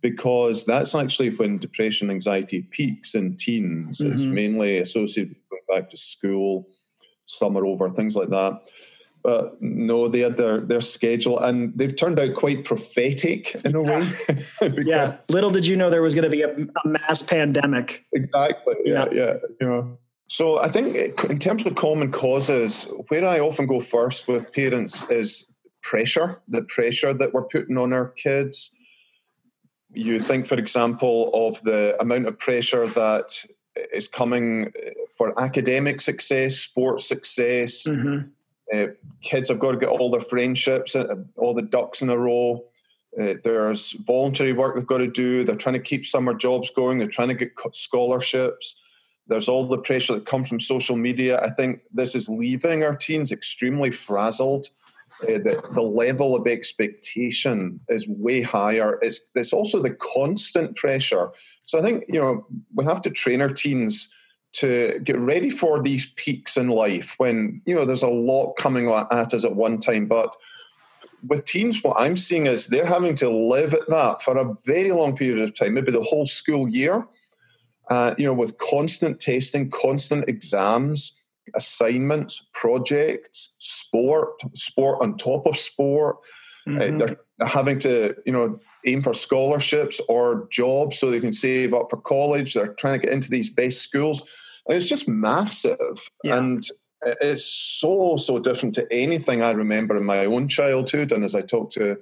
Because 0.00 0.67
that's 0.67 0.95
actually 0.95 1.31
when 1.31 1.59
depression 1.59 2.11
anxiety 2.11 2.62
peaks 2.71 3.14
in 3.14 3.37
teens. 3.37 4.00
Mm-hmm. 4.00 4.12
It's 4.12 4.25
mainly 4.25 4.79
associated 4.79 5.37
with 5.37 5.49
going 5.69 5.81
back 5.81 5.91
to 5.91 5.97
school, 5.97 6.67
summer 7.25 7.64
over, 7.64 7.88
things 7.88 8.17
like 8.17 8.31
that. 8.31 8.52
But 9.23 9.62
no, 9.62 10.09
they 10.09 10.21
had 10.21 10.37
their 10.37 10.61
their 10.61 10.81
schedule, 10.81 11.38
and 11.38 11.73
they've 11.76 11.95
turned 11.95 12.19
out 12.19 12.35
quite 12.35 12.64
prophetic 12.64 13.55
in 13.64 13.76
a 13.76 13.83
way. 13.83 14.11
yeah, 14.79 15.17
little 15.29 15.50
did 15.50 15.67
you 15.67 15.76
know 15.76 15.91
there 15.91 16.02
was 16.02 16.14
going 16.14 16.25
to 16.25 16.31
be 16.31 16.43
a, 16.43 16.52
a, 16.52 16.88
mass 16.88 17.23
pandemic. 17.23 18.05
Exactly. 18.12 18.75
Yeah, 18.85 19.07
yeah, 19.12 19.19
yeah. 19.21 19.35
You 19.61 19.67
know. 19.69 19.99
So 20.29 20.59
I 20.59 20.69
think 20.69 20.97
in 21.25 21.38
terms 21.38 21.67
of 21.67 21.76
common 21.76 22.11
causes, 22.11 22.93
where 23.09 23.25
I 23.25 23.38
often 23.38 23.67
go 23.67 23.81
first 23.81 24.26
with 24.26 24.52
parents 24.52 25.09
is 25.11 25.55
pressure, 25.83 26.41
the 26.49 26.62
pressure 26.62 27.12
that 27.12 27.33
we're 27.33 27.45
putting 27.45 27.79
on 27.79 27.93
our 27.93 28.09
kids. 28.09 28.76
You 29.95 30.21
think, 30.21 30.47
for 30.47 30.55
example, 30.55 31.31
of 31.35 31.62
the 31.62 32.00
amount 32.00 32.26
of 32.26 32.38
pressure 32.38 32.87
that 32.87 33.45
is 33.93 34.09
coming 34.09 34.73
for 35.17 35.38
academic 35.41 36.00
success, 36.00 36.57
sports 36.57 37.07
success. 37.07 37.87
Mm-hmm 37.87 38.31
uh, 38.73 38.87
kids 39.23 39.49
have 39.49 39.59
got 39.59 39.73
to 39.73 39.79
get 39.79 39.88
all 39.88 40.11
their 40.11 40.21
friendships, 40.21 40.97
uh, 40.97 41.14
all 41.37 41.55
the 41.55 41.62
ducks 41.62 42.02
in 42.02 42.11
a 42.11 42.19
row. 42.19 42.64
Uh, 43.21 43.35
there's 43.45 43.93
voluntary 44.07 44.52
work 44.52 44.75
they've 44.75 44.87
got 44.87 44.99
to 44.99 45.07
do. 45.07 45.45
They're 45.45 45.55
trying 45.55 45.75
to 45.75 45.81
keep 45.81 46.07
summer 46.07 46.35
jobs 46.35 46.71
going. 46.71 46.99
They're 46.99 47.09
trying 47.09 47.29
to 47.29 47.35
get 47.35 47.52
scholarships. 47.73 48.83
There's 49.29 49.49
all 49.49 49.67
the 49.67 49.79
pressure 49.79 50.14
that 50.14 50.26
comes 50.26 50.49
from 50.49 50.61
social 50.61 50.97
media. 50.97 51.41
I 51.41 51.50
think 51.50 51.83
this 51.93 52.14
is 52.14 52.29
leaving 52.29 52.85
our 52.85 52.97
teens 52.97 53.31
extremely 53.31 53.91
frazzled. 53.91 54.69
Uh, 55.23 55.38
the, 55.38 55.62
the 55.73 55.83
level 55.83 56.35
of 56.35 56.47
expectation 56.47 57.79
is 57.88 58.09
way 58.09 58.43
higher. 58.43 58.99
It's, 59.02 59.31
it's 59.35 59.52
also 59.52 59.81
the 59.81 59.95
constant 59.95 60.75
pressure. 60.75 61.31
So 61.64 61.79
I 61.79 61.83
think, 61.83 62.05
you 62.09 62.21
know, 62.21 62.47
we 62.75 62.85
have 62.85 63.02
to 63.02 63.11
train 63.11 63.41
our 63.41 63.52
teens 63.52 64.12
to 64.53 65.01
get 65.03 65.19
ready 65.19 65.51
for 65.51 65.83
these 65.83 66.13
peaks 66.13 66.57
in 66.57 66.69
life 66.69 67.15
when 67.19 67.63
you 67.65 67.75
know 67.75 67.85
there's 67.85 68.03
a 68.03 68.09
lot 68.09 68.55
coming 68.55 68.91
at 68.91 69.35
us 69.35 69.45
at 69.45 69.57
one 69.57 69.79
time. 69.79 70.07
But 70.07 70.35
with 71.29 71.45
teens 71.45 71.81
what 71.85 71.97
i'm 72.01 72.17
seeing 72.17 72.47
is 72.47 72.67
they're 72.67 72.85
having 72.85 73.15
to 73.15 73.31
live 73.31 73.73
at 73.75 73.89
that 73.89 74.21
for 74.21 74.37
a 74.37 74.55
very 74.67 74.91
long 74.91 75.17
period 75.17 75.39
of 75.39 75.55
time 75.55 75.75
maybe 75.75 75.93
the 75.93 76.03
whole 76.03 76.27
school 76.27 76.69
year 76.69 77.07
uh, 77.91 78.13
you 78.19 78.27
know 78.27 78.33
with 78.33 78.59
constant 78.59 79.21
testing 79.21 79.71
constant 79.71 80.29
exams 80.29 81.23
assignments 81.55 82.49
projects 82.53 83.57
sport 83.59 84.41
sport 84.55 85.03
on 85.03 85.17
top 85.17 85.47
of 85.47 85.57
sport. 85.57 86.17
Uh, 86.67 86.71
mm-hmm. 86.71 87.03
uh, 87.03 87.07
they're 87.07 87.49
having 87.49 87.79
to 87.79 88.15
you 88.25 88.33
know 88.33 88.59
aim 88.87 89.03
for 89.03 89.13
scholarships 89.13 90.01
or 90.09 90.47
jobs 90.51 90.99
so 90.99 91.11
they 91.11 91.21
can 91.21 91.33
save 91.33 91.75
up 91.75 91.89
for 91.91 91.97
college. 91.99 92.55
They're 92.55 92.75
trying 92.75 93.01
to 93.01 93.07
get 93.07 93.13
into 93.13 93.31
these 93.31 93.51
best 93.51 93.83
schools 93.83 94.23
it's 94.69 94.87
just 94.87 95.09
massive. 95.09 96.09
Yeah. 96.25 96.38
And 96.38 96.64
it's 97.21 97.45
so, 97.45 98.16
so 98.16 98.38
different 98.38 98.75
to 98.76 98.87
anything 98.92 99.42
I 99.42 99.50
remember 99.50 99.97
in 99.97 100.04
my 100.04 100.25
own 100.25 100.49
childhood. 100.49 101.12
And 101.12 101.25
as 101.25 101.35
I 101.35 101.42
talk 101.42 101.71
to 101.73 101.99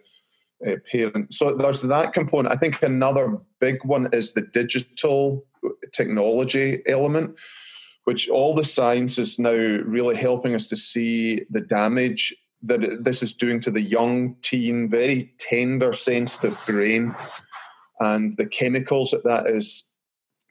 uh, 0.66 0.76
parents, 0.90 1.38
so 1.38 1.54
there's 1.54 1.82
that 1.82 2.12
component. 2.12 2.52
I 2.52 2.58
think 2.58 2.82
another 2.82 3.38
big 3.60 3.84
one 3.84 4.08
is 4.12 4.34
the 4.34 4.42
digital 4.42 5.46
technology 5.92 6.80
element, 6.86 7.38
which 8.04 8.28
all 8.28 8.54
the 8.54 8.64
science 8.64 9.18
is 9.18 9.38
now 9.38 9.52
really 9.52 10.16
helping 10.16 10.54
us 10.54 10.66
to 10.68 10.76
see 10.76 11.42
the 11.50 11.60
damage 11.60 12.34
that 12.62 13.04
this 13.04 13.22
is 13.22 13.34
doing 13.34 13.60
to 13.60 13.70
the 13.70 13.80
young 13.80 14.36
teen, 14.42 14.88
very 14.88 15.32
tender, 15.38 15.94
sensitive 15.94 16.60
brain, 16.66 17.14
and 18.00 18.36
the 18.36 18.46
chemicals 18.46 19.12
that 19.12 19.24
that 19.24 19.46
is 19.46 19.89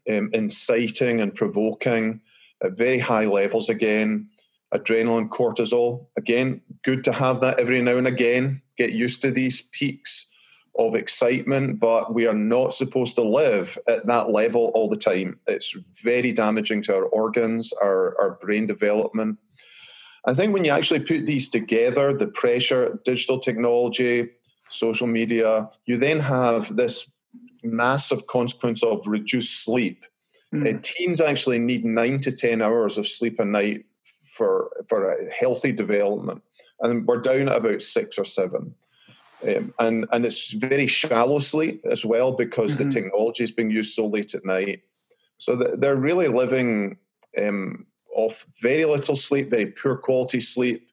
um, 0.10 0.30
inciting 0.34 1.22
and 1.22 1.36
provoking 1.36 2.22
at 2.64 2.78
very 2.78 3.00
high 3.00 3.26
levels 3.26 3.70
again. 3.70 4.30
Adrenaline, 4.74 5.30
cortisol, 5.30 6.08
again, 6.18 6.62
good 6.84 7.04
to 7.04 7.12
have 7.12 7.42
that 7.42 7.60
every 7.60 7.82
now 7.82 7.98
and 7.98 8.08
again. 8.08 8.62
Get 8.78 8.94
used 8.94 9.22
to 9.24 9.32
these 9.32 9.64
peaks 9.72 10.30
of 10.78 10.96
excitement, 10.96 11.80
but 11.80 12.14
we 12.14 12.28
are 12.28 12.36
not 12.36 12.74
supposed 12.74 13.16
to 13.16 13.24
live 13.24 13.78
at 13.88 14.06
that 14.06 14.30
level 14.30 14.72
all 14.76 14.88
the 14.88 14.96
time. 14.98 15.40
It's 15.48 15.76
very 16.04 16.32
damaging 16.32 16.84
to 16.84 16.96
our 16.96 17.06
organs, 17.06 17.74
our, 17.82 18.16
our 18.20 18.38
brain 18.42 18.68
development. 18.68 19.40
I 20.26 20.34
think 20.34 20.54
when 20.54 20.66
you 20.66 20.72
actually 20.72 21.02
put 21.02 21.26
these 21.26 21.50
together, 21.50 22.14
the 22.14 22.28
pressure, 22.28 23.00
digital 23.04 23.40
technology, 23.40 24.30
social 24.70 25.08
media, 25.08 25.70
you 25.86 25.98
then 25.98 26.20
have 26.20 26.76
this 26.76 27.12
massive 27.64 28.28
consequence 28.28 28.84
of 28.84 29.06
reduced 29.08 29.64
sleep. 29.64 30.06
Mm. 30.54 30.76
Uh, 30.76 30.80
teens 30.82 31.22
actually 31.22 31.60
need 31.60 31.86
nine 31.86 32.20
to 32.22 32.32
10 32.32 32.62
hours 32.62 32.98
of 32.98 33.08
sleep 33.08 33.40
a 33.40 33.46
night 33.46 33.86
for, 34.32 34.70
for 34.88 35.10
a 35.10 35.32
healthy 35.32 35.72
development. 35.72 36.42
And 36.82 37.06
we're 37.06 37.22
down 37.22 37.50
at 37.50 37.58
about 37.58 37.82
six 37.82 38.18
or 38.18 38.26
seven. 38.26 38.74
Um, 39.48 39.74
and, 39.80 40.06
and 40.12 40.26
it's 40.26 40.52
very 40.54 40.88
shallow 40.88 41.40
sleep 41.40 41.86
as 41.90 42.04
well 42.04 42.34
because 42.34 42.76
mm-hmm. 42.76 42.90
the 42.90 42.94
technology 42.94 43.44
is 43.44 43.52
being 43.52 43.72
used 43.72 43.94
so 43.94 44.08
late 44.08 44.34
at 44.34 44.46
night. 44.46 44.82
So 45.38 45.56
they're 45.56 45.96
really 45.96 46.28
living 46.28 46.98
um, 47.38 47.86
off 48.14 48.46
very 48.62 48.86
little 48.86 49.16
sleep, 49.16 49.50
very 49.50 49.68
poor 49.68 49.96
quality 49.96 50.42
sleep, 50.42 50.89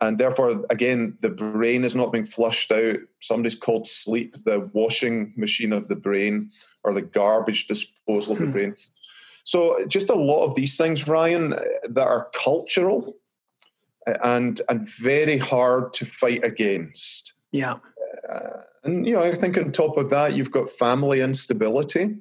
and 0.00 0.18
therefore 0.18 0.64
again 0.70 1.16
the 1.20 1.30
brain 1.30 1.84
is 1.84 1.96
not 1.96 2.12
being 2.12 2.24
flushed 2.24 2.70
out. 2.72 2.98
Somebody's 3.20 3.56
called 3.56 3.88
sleep 3.88 4.34
the 4.44 4.70
washing 4.72 5.32
machine 5.36 5.72
of 5.72 5.88
the 5.88 5.96
brain 5.96 6.50
or 6.84 6.92
the 6.92 7.02
garbage 7.02 7.66
disposal 7.66 8.32
of 8.32 8.38
the 8.38 8.46
hmm. 8.46 8.52
brain. 8.52 8.76
So 9.44 9.84
just 9.86 10.10
a 10.10 10.14
lot 10.14 10.44
of 10.44 10.54
these 10.54 10.76
things 10.76 11.08
ryan 11.08 11.50
that 11.50 12.06
are 12.06 12.30
cultural 12.32 13.16
and 14.24 14.60
and 14.68 14.88
very 14.88 15.38
hard 15.38 15.92
to 15.94 16.06
fight 16.06 16.44
against. 16.44 17.34
Yeah. 17.52 17.76
Uh, 18.28 18.62
and 18.82 19.06
you 19.06 19.14
know 19.14 19.22
i 19.22 19.32
think 19.34 19.56
on 19.56 19.72
top 19.72 19.96
of 19.96 20.10
that 20.10 20.34
you've 20.34 20.50
got 20.50 20.68
family 20.68 21.20
instability 21.20 22.16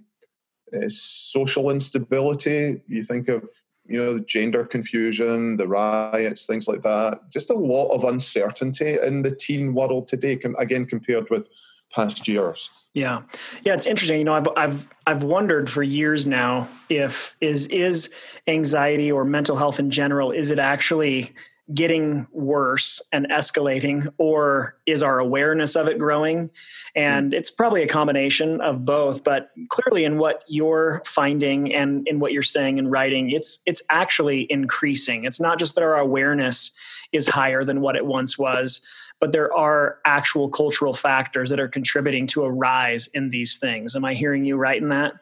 uh, 0.73 0.87
social 0.89 1.69
instability. 1.69 2.81
You 2.87 3.03
think 3.03 3.27
of 3.27 3.49
you 3.89 3.97
know, 3.97 4.13
the 4.13 4.21
gender 4.21 4.65
confusion, 4.65 5.57
the 5.57 5.67
riots, 5.67 6.45
things 6.45 6.67
like 6.67 6.83
that. 6.83 7.19
Just 7.31 7.49
a 7.49 7.55
lot 7.55 7.89
of 7.89 8.03
uncertainty 8.03 8.97
in 9.03 9.23
the 9.23 9.35
teen 9.35 9.73
world 9.73 10.07
today, 10.07 10.39
again, 10.57 10.85
compared 10.85 11.29
with 11.29 11.49
past 11.91 12.27
years. 12.27 12.69
Yeah, 12.93 13.21
yeah, 13.63 13.73
it's 13.73 13.85
interesting. 13.85 14.19
You 14.19 14.25
know, 14.25 14.33
I've 14.33 14.47
I've 14.55 14.89
I've 15.05 15.23
wondered 15.23 15.69
for 15.69 15.83
years 15.83 16.25
now 16.27 16.67
if 16.89 17.35
is 17.39 17.67
is 17.67 18.13
anxiety 18.47 19.11
or 19.11 19.25
mental 19.25 19.55
health 19.55 19.79
in 19.79 19.91
general 19.91 20.31
is 20.31 20.49
it 20.49 20.59
actually 20.59 21.33
getting 21.73 22.27
worse 22.31 23.01
and 23.13 23.27
escalating 23.29 24.07
or 24.17 24.75
is 24.85 25.03
our 25.03 25.19
awareness 25.19 25.75
of 25.75 25.87
it 25.87 25.99
growing? 25.99 26.49
And 26.95 27.31
hmm. 27.31 27.37
it's 27.37 27.51
probably 27.51 27.83
a 27.83 27.87
combination 27.87 28.61
of 28.61 28.85
both 28.85 29.23
but 29.23 29.51
clearly 29.69 30.03
in 30.03 30.17
what 30.17 30.43
you're 30.47 31.01
finding 31.05 31.73
and 31.73 32.07
in 32.07 32.19
what 32.19 32.33
you're 32.33 32.41
saying 32.41 32.79
and 32.79 32.91
writing 32.91 33.31
it's 33.31 33.61
it's 33.65 33.83
actually 33.89 34.47
increasing. 34.51 35.25
It's 35.25 35.39
not 35.39 35.59
just 35.59 35.75
that 35.75 35.83
our 35.83 35.97
awareness 35.97 36.71
is 37.11 37.27
higher 37.27 37.63
than 37.63 37.81
what 37.81 37.95
it 37.95 38.05
once 38.05 38.37
was 38.37 38.81
but 39.19 39.33
there 39.33 39.53
are 39.53 39.99
actual 40.05 40.47
cultural 40.49 40.93
factors 40.93 41.49
that 41.49 41.59
are 41.59 41.67
contributing 41.67 42.25
to 42.25 42.43
a 42.43 42.49
rise 42.49 43.07
in 43.07 43.29
these 43.29 43.57
things. 43.57 43.95
Am 43.95 44.05
i 44.05 44.13
hearing 44.13 44.45
you 44.45 44.55
right 44.55 44.81
in 44.81 44.89
that 44.89 45.19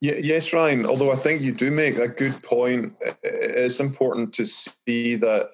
yes, 0.00 0.52
Ryan. 0.52 0.86
Although 0.86 1.12
I 1.12 1.16
think 1.16 1.40
you 1.42 1.52
do 1.52 1.70
make 1.70 1.98
a 1.98 2.08
good 2.08 2.42
point, 2.42 2.94
it's 3.22 3.80
important 3.80 4.32
to 4.34 4.46
see 4.46 5.16
that 5.16 5.50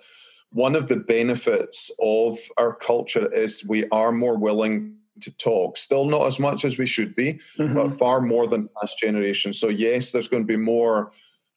one 0.51 0.77
of 0.77 0.89
the 0.89 0.97
benefits 0.97 1.91
of 2.01 2.37
our 2.59 2.75
culture 2.75 3.33
is 3.35 3.67
we 3.67 3.89
are 3.89 4.13
more 4.13 4.37
willing 4.37 4.97
to 5.21 5.31
talk. 5.37 5.77
Still 5.77 6.07
not 6.07 6.27
as 6.27 6.39
much 6.39 6.65
as 6.65 6.79
we 6.79 6.87
should 6.87 7.15
be, 7.15 7.41
mm-hmm. 7.59 7.75
but 7.75 7.93
far 7.93 8.21
more 8.21 8.47
than 8.47 8.69
past 8.81 8.99
generations. 8.99 9.59
So, 9.59 9.69
yes, 9.69 10.13
there's 10.13 10.29
going 10.29 10.43
to 10.43 10.47
be 10.47 10.57
more 10.57 11.13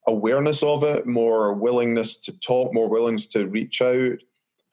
awareness 0.07 0.63
of 0.63 0.83
it, 0.83 1.05
more 1.05 1.53
willingness 1.53 2.17
to 2.21 2.31
talk, 2.39 2.73
more 2.73 2.87
willingness 2.87 3.27
to 3.27 3.47
reach 3.47 3.81
out. 3.81 4.19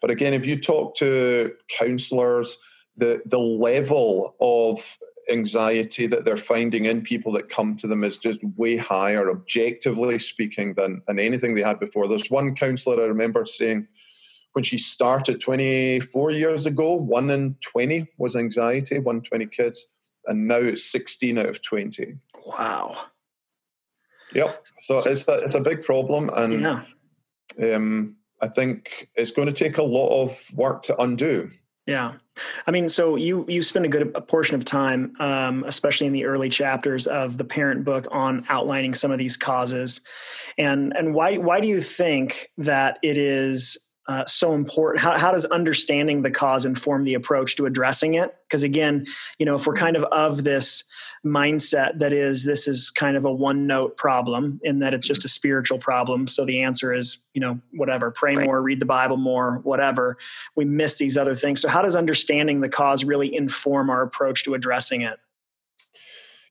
But 0.00 0.10
again, 0.10 0.34
if 0.34 0.46
you 0.46 0.60
talk 0.60 0.96
to 0.96 1.52
counselors, 1.68 2.58
the, 2.96 3.22
the 3.26 3.38
level 3.38 4.36
of 4.40 4.96
anxiety 5.30 6.06
that 6.06 6.24
they're 6.24 6.36
finding 6.36 6.84
in 6.84 7.02
people 7.02 7.32
that 7.32 7.48
come 7.48 7.76
to 7.76 7.86
them 7.86 8.04
is 8.04 8.18
just 8.18 8.40
way 8.56 8.76
higher, 8.76 9.30
objectively 9.30 10.18
speaking, 10.18 10.74
than, 10.74 11.02
than 11.06 11.18
anything 11.18 11.54
they 11.54 11.62
had 11.62 11.80
before. 11.80 12.08
There's 12.08 12.30
one 12.30 12.54
counsellor 12.54 13.02
I 13.02 13.06
remember 13.06 13.44
saying 13.44 13.88
when 14.52 14.64
she 14.64 14.78
started 14.78 15.40
24 15.40 16.30
years 16.30 16.66
ago, 16.66 16.94
one 16.94 17.30
in 17.30 17.56
20 17.60 18.06
was 18.18 18.36
anxiety, 18.36 18.98
one 18.98 19.20
20 19.20 19.46
kids, 19.46 19.86
and 20.26 20.46
now 20.46 20.56
it's 20.58 20.84
16 20.84 21.38
out 21.38 21.46
of 21.46 21.62
20. 21.62 22.14
Wow. 22.46 22.96
Yep. 24.32 24.66
So, 24.78 25.00
so 25.00 25.10
it's, 25.10 25.28
a, 25.28 25.34
it's 25.38 25.54
a 25.54 25.60
big 25.60 25.82
problem. 25.82 26.30
And 26.36 26.60
yeah. 26.60 27.74
um, 27.74 28.16
I 28.40 28.48
think 28.48 29.08
it's 29.14 29.30
going 29.30 29.46
to 29.46 29.52
take 29.52 29.78
a 29.78 29.82
lot 29.82 30.22
of 30.22 30.50
work 30.54 30.82
to 30.82 31.00
undo. 31.00 31.50
Yeah. 31.86 32.14
I 32.66 32.70
mean, 32.70 32.88
so 32.88 33.16
you 33.16 33.44
you 33.48 33.62
spend 33.62 33.84
a 33.84 33.88
good 33.88 34.10
a 34.14 34.20
portion 34.20 34.56
of 34.56 34.64
time, 34.64 35.14
um, 35.20 35.64
especially 35.66 36.06
in 36.06 36.12
the 36.12 36.24
early 36.24 36.48
chapters 36.48 37.06
of 37.06 37.38
the 37.38 37.44
parent 37.44 37.84
book, 37.84 38.08
on 38.10 38.44
outlining 38.48 38.94
some 38.94 39.12
of 39.12 39.18
these 39.18 39.36
causes, 39.36 40.00
and 40.58 40.96
and 40.96 41.14
why 41.14 41.36
why 41.36 41.60
do 41.60 41.68
you 41.68 41.80
think 41.80 42.50
that 42.58 42.98
it 43.02 43.18
is 43.18 43.78
uh, 44.08 44.24
so 44.24 44.54
important? 44.54 45.02
How, 45.02 45.16
how 45.16 45.32
does 45.32 45.44
understanding 45.46 46.22
the 46.22 46.30
cause 46.30 46.66
inform 46.66 47.04
the 47.04 47.14
approach 47.14 47.56
to 47.56 47.66
addressing 47.66 48.14
it? 48.14 48.34
Because 48.48 48.62
again, 48.62 49.06
you 49.38 49.46
know, 49.46 49.54
if 49.54 49.66
we're 49.66 49.74
kind 49.74 49.96
of 49.96 50.04
of 50.04 50.42
this 50.42 50.84
mindset 51.24 51.98
that 51.98 52.12
is 52.12 52.44
this 52.44 52.68
is 52.68 52.90
kind 52.90 53.16
of 53.16 53.24
a 53.24 53.32
one 53.32 53.66
note 53.66 53.96
problem 53.96 54.60
in 54.62 54.80
that 54.80 54.92
it's 54.92 55.06
just 55.06 55.24
a 55.24 55.28
mm-hmm. 55.28 55.32
spiritual 55.32 55.78
problem, 55.78 56.26
so 56.26 56.44
the 56.44 56.62
answer 56.62 56.92
is 56.92 57.18
you 57.34 57.40
know 57.40 57.58
whatever, 57.72 58.10
pray 58.10 58.34
right. 58.34 58.46
more, 58.46 58.62
read 58.62 58.80
the 58.80 58.86
Bible 58.86 59.16
more, 59.16 59.58
whatever. 59.64 60.16
We 60.54 60.64
miss 60.64 60.98
these 60.98 61.16
other 61.16 61.34
things. 61.34 61.60
So 61.60 61.68
how 61.68 61.82
does 61.82 61.96
understanding 61.96 62.60
the 62.60 62.68
cause 62.68 63.04
really 63.04 63.34
inform 63.34 63.90
our 63.90 64.02
approach 64.02 64.44
to 64.44 64.54
addressing 64.54 65.02
it? 65.02 65.18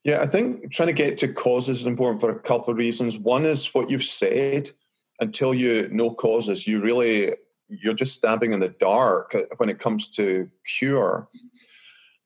Yeah, 0.04 0.22
I 0.22 0.26
think 0.26 0.72
trying 0.72 0.88
to 0.88 0.94
get 0.94 1.18
to 1.20 1.30
causes 1.30 1.82
is 1.82 1.88
important 1.88 2.20
for 2.20 2.30
a 2.30 2.40
couple 2.40 2.72
of 2.72 2.78
reasons. 2.78 3.18
One 3.18 3.46
is 3.46 3.74
what 3.74 3.90
you've 3.90 4.04
said 4.04 4.72
until 5.20 5.54
you 5.54 5.88
know 5.92 6.14
causes, 6.14 6.68
you 6.68 6.82
really 6.82 7.34
you're 7.70 7.94
just 7.94 8.14
stabbing 8.14 8.54
in 8.54 8.60
the 8.60 8.70
dark 8.70 9.36
when 9.58 9.70
it 9.70 9.80
comes 9.80 10.10
to 10.10 10.50
cure. 10.78 11.28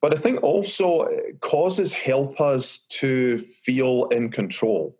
But 0.01 0.13
I 0.13 0.17
think 0.17 0.43
also 0.43 1.07
causes 1.39 1.93
help 1.93 2.39
us 2.39 2.85
to 2.99 3.39
feel 3.39 4.05
in 4.05 4.29
control. 4.29 4.95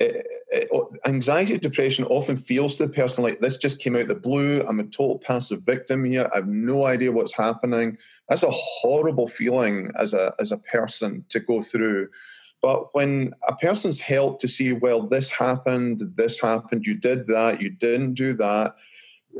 Eh, 0.00 0.04
eh, 0.04 0.08
eh, 0.08 0.22
it, 0.52 0.68
it, 0.72 1.00
anxiety 1.06 1.58
depression 1.58 2.06
often 2.06 2.36
feels 2.36 2.76
to 2.76 2.86
the 2.86 2.92
person 2.92 3.22
like 3.22 3.40
this 3.40 3.58
just 3.58 3.80
came 3.80 3.96
out 3.96 4.08
the 4.08 4.14
blue. 4.14 4.62
I'm 4.66 4.80
a 4.80 4.84
total 4.84 5.18
passive 5.18 5.62
victim 5.62 6.04
here. 6.04 6.30
I 6.32 6.36
have 6.36 6.48
no 6.48 6.86
idea 6.86 7.12
what's 7.12 7.36
happening. 7.36 7.98
That's 8.28 8.42
a 8.42 8.50
horrible 8.50 9.28
feeling 9.28 9.90
as 9.98 10.14
a 10.14 10.32
as 10.40 10.52
a 10.52 10.58
person 10.58 11.24
to 11.28 11.40
go 11.40 11.60
through. 11.60 12.08
But 12.62 12.94
when 12.94 13.34
a 13.46 13.54
person's 13.56 14.00
helped 14.00 14.40
to 14.42 14.48
see, 14.48 14.72
well, 14.72 15.02
this 15.02 15.30
happened, 15.30 16.12
this 16.16 16.40
happened, 16.40 16.86
you 16.86 16.94
did 16.94 17.26
that, 17.26 17.60
you 17.60 17.70
didn't 17.70 18.14
do 18.14 18.34
that, 18.34 18.76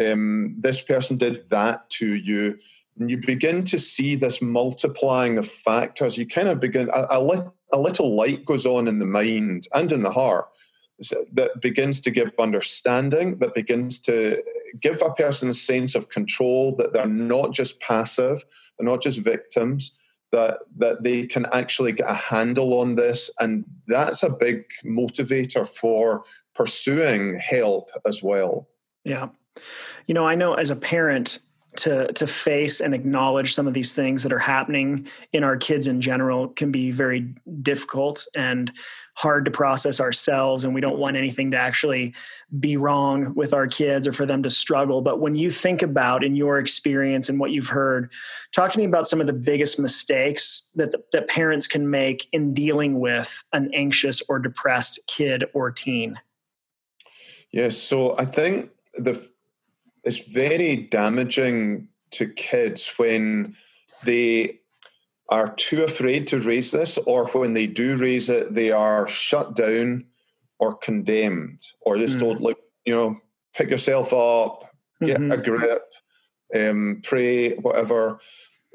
um, 0.00 0.54
this 0.58 0.80
person 0.80 1.18
did 1.18 1.48
that 1.50 1.90
to 1.90 2.14
you, 2.14 2.58
and 2.98 3.10
you 3.10 3.18
begin 3.18 3.64
to 3.64 3.78
see 3.78 4.14
this 4.14 4.42
multiplying 4.42 5.38
of 5.38 5.48
factors. 5.48 6.18
You 6.18 6.26
kind 6.26 6.48
of 6.48 6.60
begin, 6.60 6.90
a, 6.92 7.06
a, 7.10 7.52
a 7.72 7.78
little 7.78 8.14
light 8.14 8.44
goes 8.44 8.66
on 8.66 8.88
in 8.88 8.98
the 8.98 9.06
mind 9.06 9.68
and 9.74 9.92
in 9.92 10.02
the 10.02 10.10
heart 10.10 10.46
that 11.32 11.60
begins 11.60 12.00
to 12.02 12.10
give 12.10 12.32
understanding, 12.38 13.38
that 13.38 13.54
begins 13.54 13.98
to 14.00 14.42
give 14.80 15.00
a 15.02 15.12
person 15.12 15.48
a 15.48 15.54
sense 15.54 15.94
of 15.94 16.10
control, 16.10 16.76
that 16.76 16.92
they're 16.92 17.06
not 17.06 17.52
just 17.52 17.80
passive, 17.80 18.44
they're 18.78 18.88
not 18.88 19.02
just 19.02 19.20
victims, 19.20 19.98
that 20.32 20.58
that 20.76 21.02
they 21.02 21.26
can 21.26 21.46
actually 21.52 21.92
get 21.92 22.08
a 22.08 22.14
handle 22.14 22.78
on 22.80 22.96
this. 22.96 23.30
And 23.40 23.64
that's 23.86 24.22
a 24.22 24.30
big 24.30 24.64
motivator 24.84 25.66
for 25.66 26.24
pursuing 26.54 27.36
help 27.36 27.90
as 28.06 28.22
well. 28.22 28.68
Yeah. 29.04 29.28
You 30.06 30.14
know 30.14 30.26
i 30.26 30.34
know 30.34 30.54
as 30.54 30.70
a 30.70 30.76
parent 30.76 31.40
to 31.76 32.12
to 32.12 32.26
face 32.26 32.80
and 32.80 32.94
acknowledge 32.94 33.54
some 33.54 33.68
of 33.68 33.74
these 33.74 33.92
things 33.92 34.22
that 34.24 34.32
are 34.32 34.38
happening 34.38 35.06
in 35.32 35.44
our 35.44 35.56
kids 35.56 35.86
in 35.86 36.00
general 36.00 36.48
can 36.48 36.72
be 36.72 36.90
very 36.90 37.32
difficult 37.62 38.26
and 38.34 38.72
hard 39.14 39.44
to 39.44 39.50
process 39.50 40.00
ourselves 40.00 40.64
and 40.64 40.74
we 40.74 40.80
don't 40.80 40.98
want 40.98 41.16
anything 41.16 41.50
to 41.52 41.56
actually 41.56 42.14
be 42.58 42.76
wrong 42.76 43.34
with 43.34 43.54
our 43.54 43.66
kids 43.66 44.06
or 44.06 44.12
for 44.12 44.26
them 44.26 44.42
to 44.42 44.50
struggle. 44.50 45.00
But 45.02 45.20
when 45.20 45.34
you 45.34 45.50
think 45.50 45.82
about 45.82 46.24
in 46.24 46.34
your 46.34 46.58
experience 46.58 47.28
and 47.28 47.38
what 47.38 47.50
you've 47.50 47.68
heard 47.68 48.12
talk 48.52 48.72
to 48.72 48.78
me 48.78 48.84
about 48.84 49.06
some 49.06 49.20
of 49.20 49.26
the 49.26 49.32
biggest 49.32 49.78
mistakes 49.78 50.68
that 50.74 50.94
that 51.12 51.28
parents 51.28 51.66
can 51.66 51.88
make 51.88 52.26
in 52.32 52.52
dealing 52.52 52.98
with 52.98 53.44
an 53.52 53.70
anxious 53.74 54.22
or 54.28 54.38
depressed 54.38 54.98
kid 55.06 55.44
or 55.54 55.70
teen. 55.70 56.18
Yes 57.52 57.78
so 57.78 58.16
i 58.18 58.24
think 58.24 58.70
the 58.94 59.30
it's 60.04 60.24
very 60.24 60.76
damaging 60.76 61.88
to 62.12 62.26
kids 62.26 62.92
when 62.96 63.56
they 64.04 64.60
are 65.28 65.54
too 65.54 65.84
afraid 65.84 66.26
to 66.26 66.40
raise 66.40 66.72
this, 66.72 66.98
or 66.98 67.26
when 67.28 67.52
they 67.52 67.66
do 67.66 67.96
raise 67.96 68.28
it, 68.28 68.54
they 68.54 68.70
are 68.70 69.06
shut 69.06 69.54
down 69.54 70.04
or 70.58 70.74
condemned, 70.74 71.60
or 71.80 71.96
just 71.96 72.16
mm. 72.16 72.20
told, 72.20 72.40
like, 72.40 72.58
you 72.84 72.94
know, 72.94 73.16
pick 73.54 73.70
yourself 73.70 74.12
up, 74.12 74.64
get 75.02 75.18
mm-hmm. 75.18 75.32
a 75.32 75.36
grip, 75.36 75.82
um, 76.54 77.00
pray, 77.04 77.54
whatever. 77.54 78.18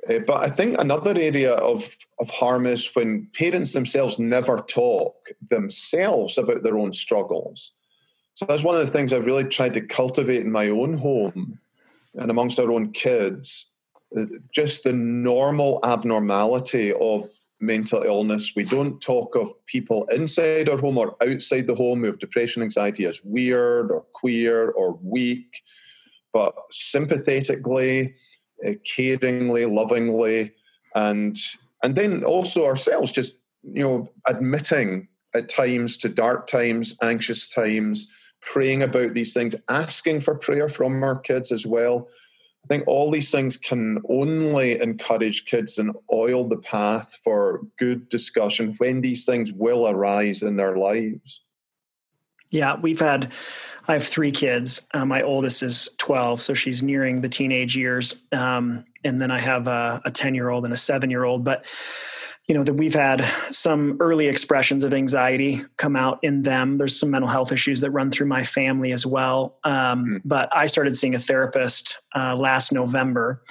Uh, 0.10 0.20
but 0.20 0.38
I 0.38 0.50
think 0.50 0.80
another 0.80 1.12
area 1.12 1.54
of, 1.56 1.98
of 2.20 2.30
harm 2.30 2.66
is 2.66 2.96
when 2.96 3.28
parents 3.34 3.74
themselves 3.74 4.18
never 4.18 4.58
talk 4.60 5.16
themselves 5.50 6.38
about 6.38 6.64
their 6.64 6.78
own 6.78 6.94
struggles. 6.94 7.72
So 8.36 8.46
that's 8.46 8.64
one 8.64 8.76
of 8.76 8.86
the 8.86 8.92
things 8.92 9.14
I've 9.14 9.26
really 9.26 9.46
tried 9.46 9.74
to 9.76 9.82
cultivate 9.82 10.42
in 10.42 10.52
my 10.52 10.70
own 10.70 10.98
home 10.98 11.58
and 12.16 12.30
amongst 12.30 12.60
our 12.60 12.72
own 12.72 12.92
kids. 12.92 13.74
Uh, 14.16 14.26
just 14.54 14.84
the 14.84 14.94
normal 14.94 15.80
abnormality 15.84 16.94
of 16.94 17.24
mental 17.62 18.04
illness. 18.04 18.54
We 18.56 18.64
don't 18.64 19.02
talk 19.02 19.36
of 19.36 19.50
people 19.66 20.06
inside 20.12 20.70
our 20.70 20.78
home 20.78 20.98
or 20.98 21.16
outside 21.24 21.68
the 21.68 21.76
home 21.76 22.02
who 22.02 22.08
have 22.08 22.20
depression, 22.20 22.62
anxiety 22.62 23.06
as 23.06 23.24
weird 23.24 23.90
or 23.90 24.02
queer 24.14 24.70
or 24.72 25.00
weak, 25.02 25.62
but 26.34 26.54
sympathetically, 26.70 28.16
uh, 28.66 28.72
caringly, 28.86 29.72
lovingly, 29.72 30.54
and 30.94 31.38
and 31.84 31.96
then 31.96 32.24
also 32.24 32.66
ourselves 32.66 33.12
just 33.12 33.38
you 33.64 33.84
know 33.84 34.08
admitting 34.28 35.08
at 35.34 35.50
times 35.50 35.98
to 35.98 36.10
dark 36.10 36.48
times, 36.48 36.96
anxious 37.02 37.48
times, 37.48 38.14
praying 38.46 38.84
about 38.84 39.14
these 39.14 39.34
things, 39.34 39.56
asking 39.70 40.22
for 40.22 40.36
prayer 40.36 40.70
from 40.70 41.04
our 41.04 41.20
kids 41.20 41.52
as 41.52 41.66
well. 41.66 42.08
I 42.64 42.68
think 42.68 42.88
all 42.88 43.12
these 43.12 43.32
things 43.32 43.58
can 43.58 44.02
only 44.10 44.82
encourage 44.82 45.46
kids 45.46 45.78
and 45.78 45.96
oil 46.12 46.48
the 46.48 46.58
path 46.58 47.20
for 47.24 47.62
good 47.78 48.10
discussion 48.10 48.74
when 48.80 49.02
these 49.02 49.26
things 49.26 49.54
will 49.54 49.88
arise 49.88 50.42
in 50.42 50.56
their 50.56 50.76
lives. 50.78 51.42
Yeah, 52.50 52.78
we've 52.80 53.00
had, 53.00 53.34
I 53.88 53.94
have 53.94 54.06
three 54.06 54.32
kids. 54.32 54.88
Uh, 54.94 55.06
my 55.06 55.22
oldest 55.22 55.62
is 55.62 55.90
12, 55.98 56.42
so 56.42 56.54
she's 56.54 56.82
nearing 56.82 57.22
the 57.22 57.30
teenage 57.30 57.76
years. 57.76 58.22
Um, 58.32 58.86
and 59.04 59.22
then 59.22 59.30
I 59.30 59.40
have 59.40 59.68
a 59.68 60.02
10 60.12 60.34
year 60.34 60.50
old 60.50 60.64
and 60.66 60.74
a 60.74 60.78
seven 60.78 61.12
year 61.12 61.24
old. 61.24 61.44
But 61.44 61.66
you 62.48 62.54
know 62.54 62.64
that 62.64 62.74
we've 62.74 62.94
had 62.94 63.26
some 63.50 63.98
early 64.00 64.28
expressions 64.28 64.84
of 64.84 64.94
anxiety 64.94 65.64
come 65.78 65.96
out 65.96 66.20
in 66.22 66.44
them. 66.44 66.78
There's 66.78 67.00
some 67.00 67.12
mental 67.12 67.30
health 67.30 67.52
issues 67.52 67.82
that 67.82 67.92
run 67.92 68.12
through 68.12 68.28
my 68.28 68.44
family 68.44 68.92
as 68.92 69.06
well. 69.06 69.58
Um, 69.64 70.06
mm. 70.06 70.22
but 70.24 70.50
i 70.56 70.66
started 70.66 70.96
seeing 70.96 71.16
a 71.16 71.20
therapist 71.20 72.02
uh, 72.16 72.36
last 72.36 72.72
november 72.72 73.44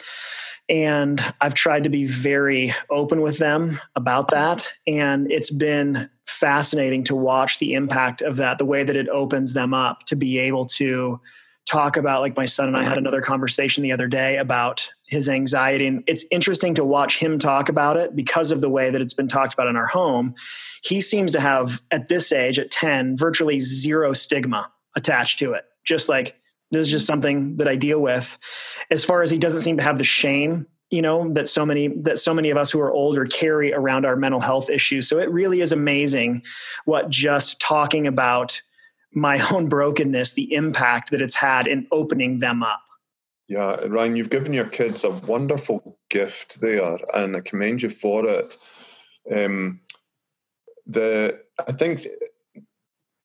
and 0.68 1.22
i've 1.40 1.54
tried 1.54 1.84
to 1.84 1.90
be 1.90 2.06
very 2.06 2.72
open 2.90 3.20
with 3.20 3.38
them 3.38 3.80
about 3.96 4.30
that. 4.30 4.70
And 4.86 5.30
it's 5.30 5.50
been 5.50 6.08
fascinating 6.26 7.04
to 7.04 7.16
watch 7.16 7.58
the 7.58 7.74
impact 7.74 8.22
of 8.22 8.36
that 8.36 8.58
the 8.58 8.64
way 8.64 8.82
that 8.82 8.96
it 8.96 9.08
opens 9.08 9.54
them 9.54 9.74
up 9.74 10.04
to 10.04 10.16
be 10.16 10.38
able 10.38 10.64
to 10.66 11.20
talk 11.66 11.96
about 11.96 12.20
like 12.20 12.36
my 12.36 12.46
son 12.46 12.68
and 12.68 12.76
I 12.76 12.82
had 12.82 12.98
another 12.98 13.22
conversation 13.22 13.82
the 13.82 13.92
other 13.92 14.08
day 14.08 14.36
about 14.36 14.90
his 15.14 15.28
anxiety. 15.28 15.86
And 15.86 16.04
it's 16.06 16.26
interesting 16.30 16.74
to 16.74 16.84
watch 16.84 17.18
him 17.18 17.38
talk 17.38 17.68
about 17.68 17.96
it 17.96 18.14
because 18.14 18.50
of 18.50 18.60
the 18.60 18.68
way 18.68 18.90
that 18.90 19.00
it's 19.00 19.14
been 19.14 19.28
talked 19.28 19.54
about 19.54 19.68
in 19.68 19.76
our 19.76 19.86
home. 19.86 20.34
He 20.82 21.00
seems 21.00 21.32
to 21.32 21.40
have 21.40 21.82
at 21.90 22.08
this 22.08 22.32
age 22.32 22.58
at 22.58 22.70
10 22.70 23.16
virtually 23.16 23.58
zero 23.58 24.12
stigma 24.12 24.70
attached 24.94 25.38
to 25.38 25.52
it. 25.52 25.64
Just 25.84 26.08
like 26.08 26.38
this 26.70 26.86
is 26.86 26.92
just 26.92 27.06
something 27.06 27.56
that 27.56 27.68
I 27.68 27.76
deal 27.76 28.00
with. 28.00 28.38
As 28.90 29.04
far 29.04 29.22
as 29.22 29.30
he 29.30 29.38
doesn't 29.38 29.62
seem 29.62 29.78
to 29.78 29.82
have 29.82 29.98
the 29.98 30.04
shame 30.04 30.66
you 30.90 31.02
know 31.02 31.32
that 31.32 31.48
so 31.48 31.66
many 31.66 31.88
that 32.02 32.20
so 32.20 32.32
many 32.32 32.50
of 32.50 32.56
us 32.56 32.70
who 32.70 32.80
are 32.80 32.92
older 32.92 33.24
carry 33.24 33.72
around 33.72 34.06
our 34.06 34.14
mental 34.14 34.38
health 34.38 34.70
issues. 34.70 35.08
So 35.08 35.18
it 35.18 35.28
really 35.30 35.60
is 35.60 35.72
amazing 35.72 36.42
what 36.84 37.10
just 37.10 37.60
talking 37.60 38.06
about 38.06 38.62
my 39.12 39.38
own 39.52 39.68
brokenness, 39.68 40.34
the 40.34 40.52
impact 40.54 41.10
that 41.10 41.22
it's 41.22 41.34
had 41.34 41.66
in 41.66 41.86
opening 41.90 42.38
them 42.38 42.62
up. 42.62 42.80
Yeah, 43.48 43.76
Ryan, 43.86 44.16
you've 44.16 44.30
given 44.30 44.52
your 44.52 44.68
kids 44.68 45.04
a 45.04 45.10
wonderful 45.10 45.98
gift 46.08 46.60
there, 46.60 46.98
and 47.12 47.36
I 47.36 47.40
commend 47.40 47.82
you 47.82 47.90
for 47.90 48.26
it. 48.26 48.56
Um, 49.30 49.80
the 50.86 51.40
I 51.66 51.72
think 51.72 52.06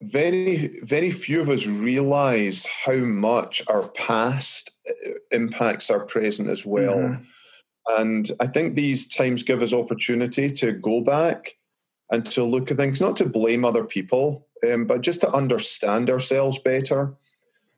very 0.01 0.79
very 0.81 1.11
few 1.11 1.41
of 1.41 1.49
us 1.49 1.67
realize 1.67 2.65
how 2.85 2.95
much 2.95 3.61
our 3.67 3.89
past 3.89 4.71
uh, 4.89 5.11
impacts 5.31 5.89
our 5.89 6.05
present 6.05 6.49
as 6.49 6.65
well. 6.65 6.97
Mm-hmm. 6.97 7.23
And 7.97 8.31
I 8.39 8.47
think 8.47 8.75
these 8.75 9.07
times 9.07 9.43
give 9.43 9.61
us 9.61 9.73
opportunity 9.73 10.51
to 10.51 10.73
go 10.73 11.01
back 11.01 11.57
and 12.11 12.25
to 12.31 12.43
look 12.43 12.71
at 12.71 12.77
things, 12.77 13.01
not 13.01 13.17
to 13.17 13.25
blame 13.25 13.65
other 13.65 13.83
people, 13.83 14.47
um, 14.69 14.85
but 14.85 15.01
just 15.01 15.21
to 15.21 15.31
understand 15.31 16.09
ourselves 16.09 16.59
better 16.59 17.15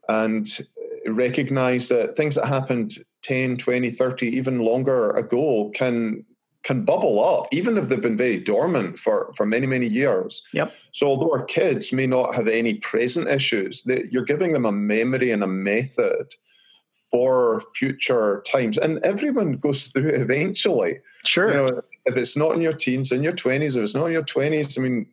and 0.10 0.60
recognize 1.08 1.90
that 1.90 2.16
things 2.16 2.36
that 2.36 2.46
happened 2.46 3.04
10 3.24 3.58
20 3.58 3.92
30 3.92 4.28
even 4.28 4.60
longer 4.60 5.10
ago 5.12 5.72
can 5.76 6.26
can 6.64 6.86
bubble 6.86 7.24
up 7.24 7.48
even 7.52 7.78
if 7.78 7.90
they've 7.90 8.02
been 8.02 8.18
very 8.18 8.38
dormant 8.38 9.00
for 9.00 9.34
for 9.36 9.46
many 9.46 9.68
many 9.68 9.88
years. 9.88 10.44
Yep. 10.54 10.74
So 10.92 11.08
although 11.08 11.32
our 11.32 11.46
kids 11.46 11.92
may 11.92 12.08
not 12.08 12.36
have 12.36 12.48
any 12.48 12.76
present 12.76 13.28
issues 13.28 13.84
they, 13.84 14.04
you're 14.12 14.24
giving 14.24 14.54
them 14.54 14.66
a 14.66 14.72
memory 14.72 15.32
and 15.32 15.44
a 15.44 15.48
method 15.48 16.28
for 17.10 17.62
future 17.76 18.42
times. 18.50 18.78
And 18.78 19.00
everyone 19.04 19.54
goes 19.54 19.88
through 19.88 20.10
it 20.10 20.22
eventually. 20.22 21.00
Sure. 21.26 21.50
You 21.50 21.54
know, 21.56 21.82
if 22.06 22.16
it's 22.16 22.38
not 22.38 22.54
in 22.54 22.62
your 22.62 22.74
teens 22.74 23.12
in 23.12 23.22
your 23.22 23.34
20s 23.34 23.76
if 23.76 23.84
it's 23.84 23.96
not 23.96 24.06
in 24.06 24.12
your 24.14 24.24
20s 24.24 24.80
i 24.80 24.82
mean 24.82 25.06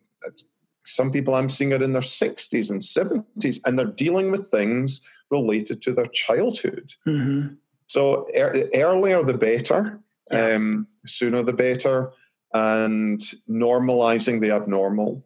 some 0.85 1.11
people 1.11 1.35
I'm 1.35 1.49
seeing 1.49 1.73
are 1.73 1.83
in 1.83 1.93
their 1.93 2.01
60s 2.01 2.71
and 2.71 2.81
70s, 2.81 3.59
and 3.65 3.77
they're 3.77 3.85
dealing 3.85 4.31
with 4.31 4.49
things 4.49 5.01
related 5.31 5.81
to 5.83 5.93
their 5.93 6.07
childhood. 6.07 6.93
Mm-hmm. 7.07 7.55
So 7.85 8.25
er- 8.37 8.69
earlier 8.73 9.23
the 9.23 9.33
better, 9.33 9.99
yeah. 10.31 10.55
um, 10.55 10.87
sooner 11.05 11.43
the 11.43 11.53
better, 11.53 12.11
and 12.53 13.19
normalizing 13.49 14.41
the 14.41 14.51
abnormal. 14.51 15.25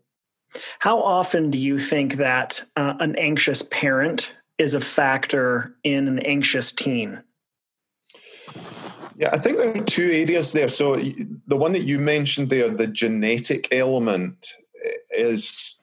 How 0.80 1.00
often 1.00 1.50
do 1.50 1.58
you 1.58 1.80
think 1.80 2.16
that 2.16 2.64
uh, 2.76 2.94
an 3.00 3.16
anxious 3.18 3.64
parent 3.64 4.36
is 4.58 4.76
a 4.76 4.82
factor 4.82 5.76
in 5.84 6.08
an 6.08 6.20
anxious 6.20 6.72
teen? 6.72 7.24
Yeah, 9.18 9.30
I 9.32 9.38
think 9.38 9.58
there 9.58 9.76
are 9.76 9.84
two 9.84 10.10
areas 10.12 10.54
there. 10.54 10.68
So 10.68 10.96
the 10.96 11.58
one 11.58 11.72
that 11.74 11.84
you 11.84 12.00
mentioned 12.00 12.50
there, 12.50 12.70
the 12.70 12.88
genetic 12.88 13.68
element, 13.74 14.48
is 15.16 15.83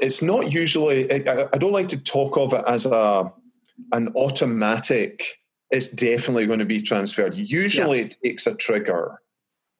it's 0.00 0.22
not 0.22 0.52
usually 0.52 1.10
I, 1.12 1.58
don't 1.58 1.72
like 1.72 1.88
to 1.88 2.02
talk 2.02 2.36
of 2.36 2.52
it 2.52 2.64
as 2.66 2.86
a 2.86 3.32
an 3.92 4.12
automatic 4.16 5.40
it's 5.70 5.88
definitely 5.88 6.46
going 6.46 6.58
to 6.58 6.64
be 6.64 6.82
transferred. 6.82 7.36
Usually 7.36 7.98
yeah. 7.98 8.04
it 8.06 8.16
takes 8.24 8.46
a 8.46 8.56
trigger 8.56 9.20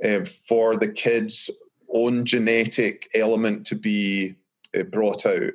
uh, 0.05 0.25
for 0.25 0.77
the 0.77 0.89
kid's 0.89 1.51
own 1.93 2.25
genetic 2.25 3.09
element 3.15 3.67
to 3.67 3.75
be 3.75 4.37
uh, 4.79 4.85
brought 4.85 5.27
out. 5.27 5.53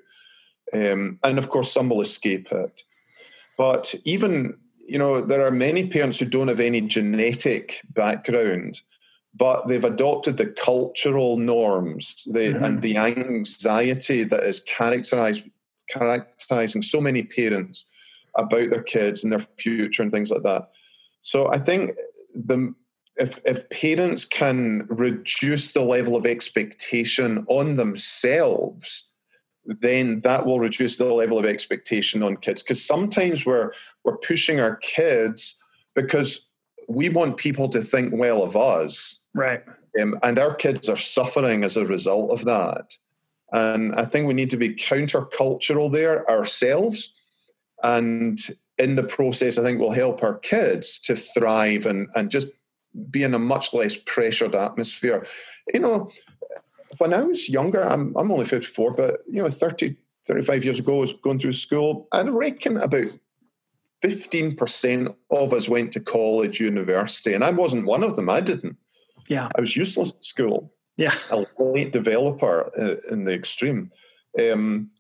Um, 0.73 1.19
and 1.23 1.38
of 1.38 1.49
course 1.49 1.71
some 1.71 1.89
will 1.89 2.01
escape 2.01 2.51
it. 2.51 2.82
But 3.58 3.95
even 4.04 4.58
you 4.88 4.99
know 4.99 5.21
there 5.21 5.45
are 5.45 5.51
many 5.51 5.88
parents 5.88 6.19
who 6.19 6.25
don't 6.25 6.49
have 6.49 6.60
any 6.60 6.82
genetic 6.82 7.82
background 7.89 8.82
but 9.38 9.67
they've 9.67 9.84
adopted 9.84 10.38
the 10.38 10.48
cultural 10.48 11.38
norms 11.38 12.24
the, 12.32 12.39
mm-hmm. 12.39 12.63
and 12.63 12.82
the 12.82 12.98
anxiety 12.98 14.24
that 14.24 14.43
is 14.43 14.62
characterized 14.62 15.50
characterizing 15.89 16.82
so 16.82 17.00
many 17.00 17.24
parents 17.24 17.91
about 18.36 18.69
their 18.69 18.84
kids 18.84 19.24
and 19.24 19.32
their 19.32 19.45
future 19.58 20.02
and 20.02 20.12
things 20.12 20.32
like 20.32 20.43
that. 20.43 20.69
So 21.21 21.48
I 21.48 21.58
think 21.58 21.91
the 22.34 22.74
if 23.17 23.39
if 23.45 23.69
parents 23.69 24.26
can 24.26 24.88
reduce 24.89 25.71
the 25.71 25.84
level 25.84 26.15
of 26.15 26.26
expectation 26.26 27.45
on 27.48 27.76
themselves, 27.76 29.12
then 29.65 30.21
that 30.21 30.45
will 30.45 30.60
reduce 30.60 30.98
the 30.98 31.06
level 31.06 31.39
of 31.39 31.45
expectation 31.45 32.24
on 32.24 32.38
kids. 32.38 32.62
Because 32.62 32.84
sometimes 32.84 33.45
we're 33.45 33.71
we're 34.04 34.17
pushing 34.17 34.60
our 34.60 34.76
kids 34.78 35.62
because 35.95 36.52
we 36.89 37.10
want 37.10 37.38
people 37.38 37.69
to 37.69 37.82
think 37.82 38.13
well 38.13 38.43
of 38.43 38.56
us 38.56 39.25
Right. 39.36 39.62
Um, 40.02 40.17
and 40.24 40.39
our 40.39 40.56
kids 40.56 40.89
are 40.89 40.98
suffering 40.98 41.63
as 41.63 41.78
a 41.78 41.86
result 41.86 42.32
of 42.32 42.45
that. 42.45 42.95
And 43.52 43.93
I 43.95 44.06
think 44.06 44.28
we 44.28 44.34
need 44.34 44.50
to 44.50 44.58
be 44.58 44.69
countercultural 44.74 45.91
there 45.91 46.28
ourselves. 46.30 47.13
And 47.84 48.39
in 48.78 48.95
the 48.95 49.04
process, 49.04 49.58
I 49.58 49.63
think 49.63 49.80
we'll 49.80 49.91
help 49.91 50.24
our 50.24 50.39
kids 50.39 51.00
to 51.02 51.15
thrive 51.15 51.86
and, 51.86 52.08
and 52.15 52.32
just 52.32 52.48
be 53.12 53.24
in 53.24 53.34
a 53.34 53.39
much 53.39 53.74
less 53.74 53.98
pressured 53.98 54.56
atmosphere. 54.56 55.26
You 55.74 55.82
know, 55.82 56.12
when 56.98 57.13
I 57.13 57.21
was 57.21 57.50
younger, 57.50 57.84
I'm, 57.84 58.15
I'm 58.15 58.32
only 58.32 58.45
54, 58.45 58.93
but, 58.93 59.19
you 59.28 59.41
know, 59.41 59.50
30, 59.50 59.95
35 60.26 60.65
years 60.65 60.80
ago, 60.80 60.98
I 60.98 61.02
was 61.02 61.13
going 61.13 61.39
through 61.39 61.54
school. 61.54 62.08
I 62.12 62.21
reckon 62.21 62.78
about 62.78 63.08
15% 64.02 65.15
of 65.32 65.54
us 65.54 65.69
went 65.69 65.91
to 65.93 66.00
college, 66.00 66.60
university, 66.60 67.34
and 67.34 67.43
I 67.43 67.52
wasn't 67.52 67.86
one 67.86 68.04
of 68.04 68.15
them. 68.15 68.30
I 68.30 68.41
didn't. 68.41 68.78
Yeah. 69.28 69.50
I 69.56 69.62
was 69.62 69.76
useless 69.76 70.14
at 70.14 70.24
school. 70.24 70.72
Yeah. 70.98 71.16
A 71.32 71.46
late 71.60 71.92
developer 71.92 72.72
uh, 72.78 73.14
in 73.14 73.26
the 73.26 73.34
extreme. 73.34 73.92
Um, 74.40 74.92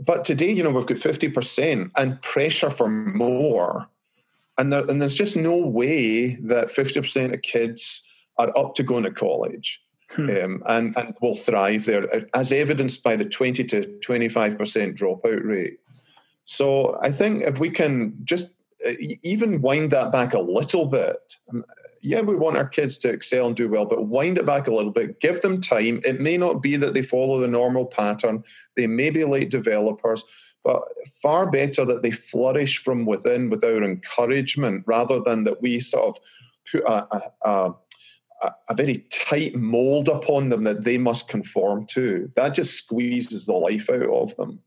but 0.00 0.24
today, 0.24 0.50
you 0.50 0.62
know, 0.62 0.70
we've 0.70 0.86
got 0.86 0.96
50% 0.96 1.90
and 1.96 2.22
pressure 2.22 2.70
for 2.70 2.88
more. 2.88 3.88
And, 4.58 4.72
there, 4.72 4.84
and 4.88 5.00
there's 5.00 5.14
just 5.14 5.36
no 5.36 5.56
way 5.56 6.36
that 6.36 6.68
50% 6.68 7.34
of 7.34 7.42
kids 7.42 8.08
are 8.38 8.56
up 8.56 8.74
to 8.76 8.82
going 8.82 9.04
to 9.04 9.10
college 9.10 9.82
hmm. 10.10 10.28
um, 10.30 10.62
and, 10.66 10.96
and 10.96 11.14
will 11.20 11.34
thrive 11.34 11.84
there, 11.84 12.26
as 12.34 12.52
evidenced 12.52 13.02
by 13.02 13.16
the 13.16 13.24
20 13.24 13.64
to 13.64 13.98
25% 14.06 14.56
dropout 14.96 15.44
rate. 15.44 15.78
So 16.44 16.98
I 17.00 17.12
think 17.12 17.44
if 17.44 17.60
we 17.60 17.70
can 17.70 18.16
just 18.24 18.52
even 19.22 19.62
wind 19.62 19.90
that 19.90 20.12
back 20.12 20.34
a 20.34 20.40
little 20.40 20.86
bit. 20.86 21.36
Um, 21.52 21.64
yeah, 22.02 22.20
we 22.20 22.34
want 22.34 22.56
our 22.56 22.68
kids 22.68 22.98
to 22.98 23.10
excel 23.10 23.46
and 23.46 23.56
do 23.56 23.68
well, 23.68 23.84
but 23.84 24.08
wind 24.08 24.38
it 24.38 24.46
back 24.46 24.66
a 24.66 24.74
little 24.74 24.90
bit. 24.90 25.20
Give 25.20 25.40
them 25.40 25.60
time. 25.60 26.00
It 26.04 26.20
may 26.20 26.36
not 26.36 26.62
be 26.62 26.76
that 26.76 26.94
they 26.94 27.02
follow 27.02 27.38
the 27.38 27.48
normal 27.48 27.86
pattern. 27.86 28.42
They 28.76 28.86
may 28.86 29.10
be 29.10 29.24
late 29.24 29.50
developers, 29.50 30.24
but 30.64 30.82
far 31.20 31.50
better 31.50 31.84
that 31.84 32.02
they 32.02 32.10
flourish 32.10 32.78
from 32.78 33.06
within 33.06 33.50
with 33.50 33.64
our 33.64 33.82
encouragement 33.82 34.84
rather 34.86 35.20
than 35.20 35.44
that 35.44 35.62
we 35.62 35.80
sort 35.80 36.08
of 36.08 36.16
put 36.70 36.82
a, 36.84 37.06
a, 37.16 37.48
a 37.48 37.74
a 38.68 38.74
very 38.74 39.06
tight 39.10 39.54
mold 39.54 40.08
upon 40.08 40.48
them 40.48 40.64
that 40.64 40.84
they 40.84 40.98
must 40.98 41.28
conform 41.28 41.86
to. 41.86 42.30
That 42.36 42.54
just 42.54 42.74
squeezes 42.74 43.46
the 43.46 43.54
life 43.54 43.88
out 43.88 44.02
of 44.02 44.34
them. 44.36 44.60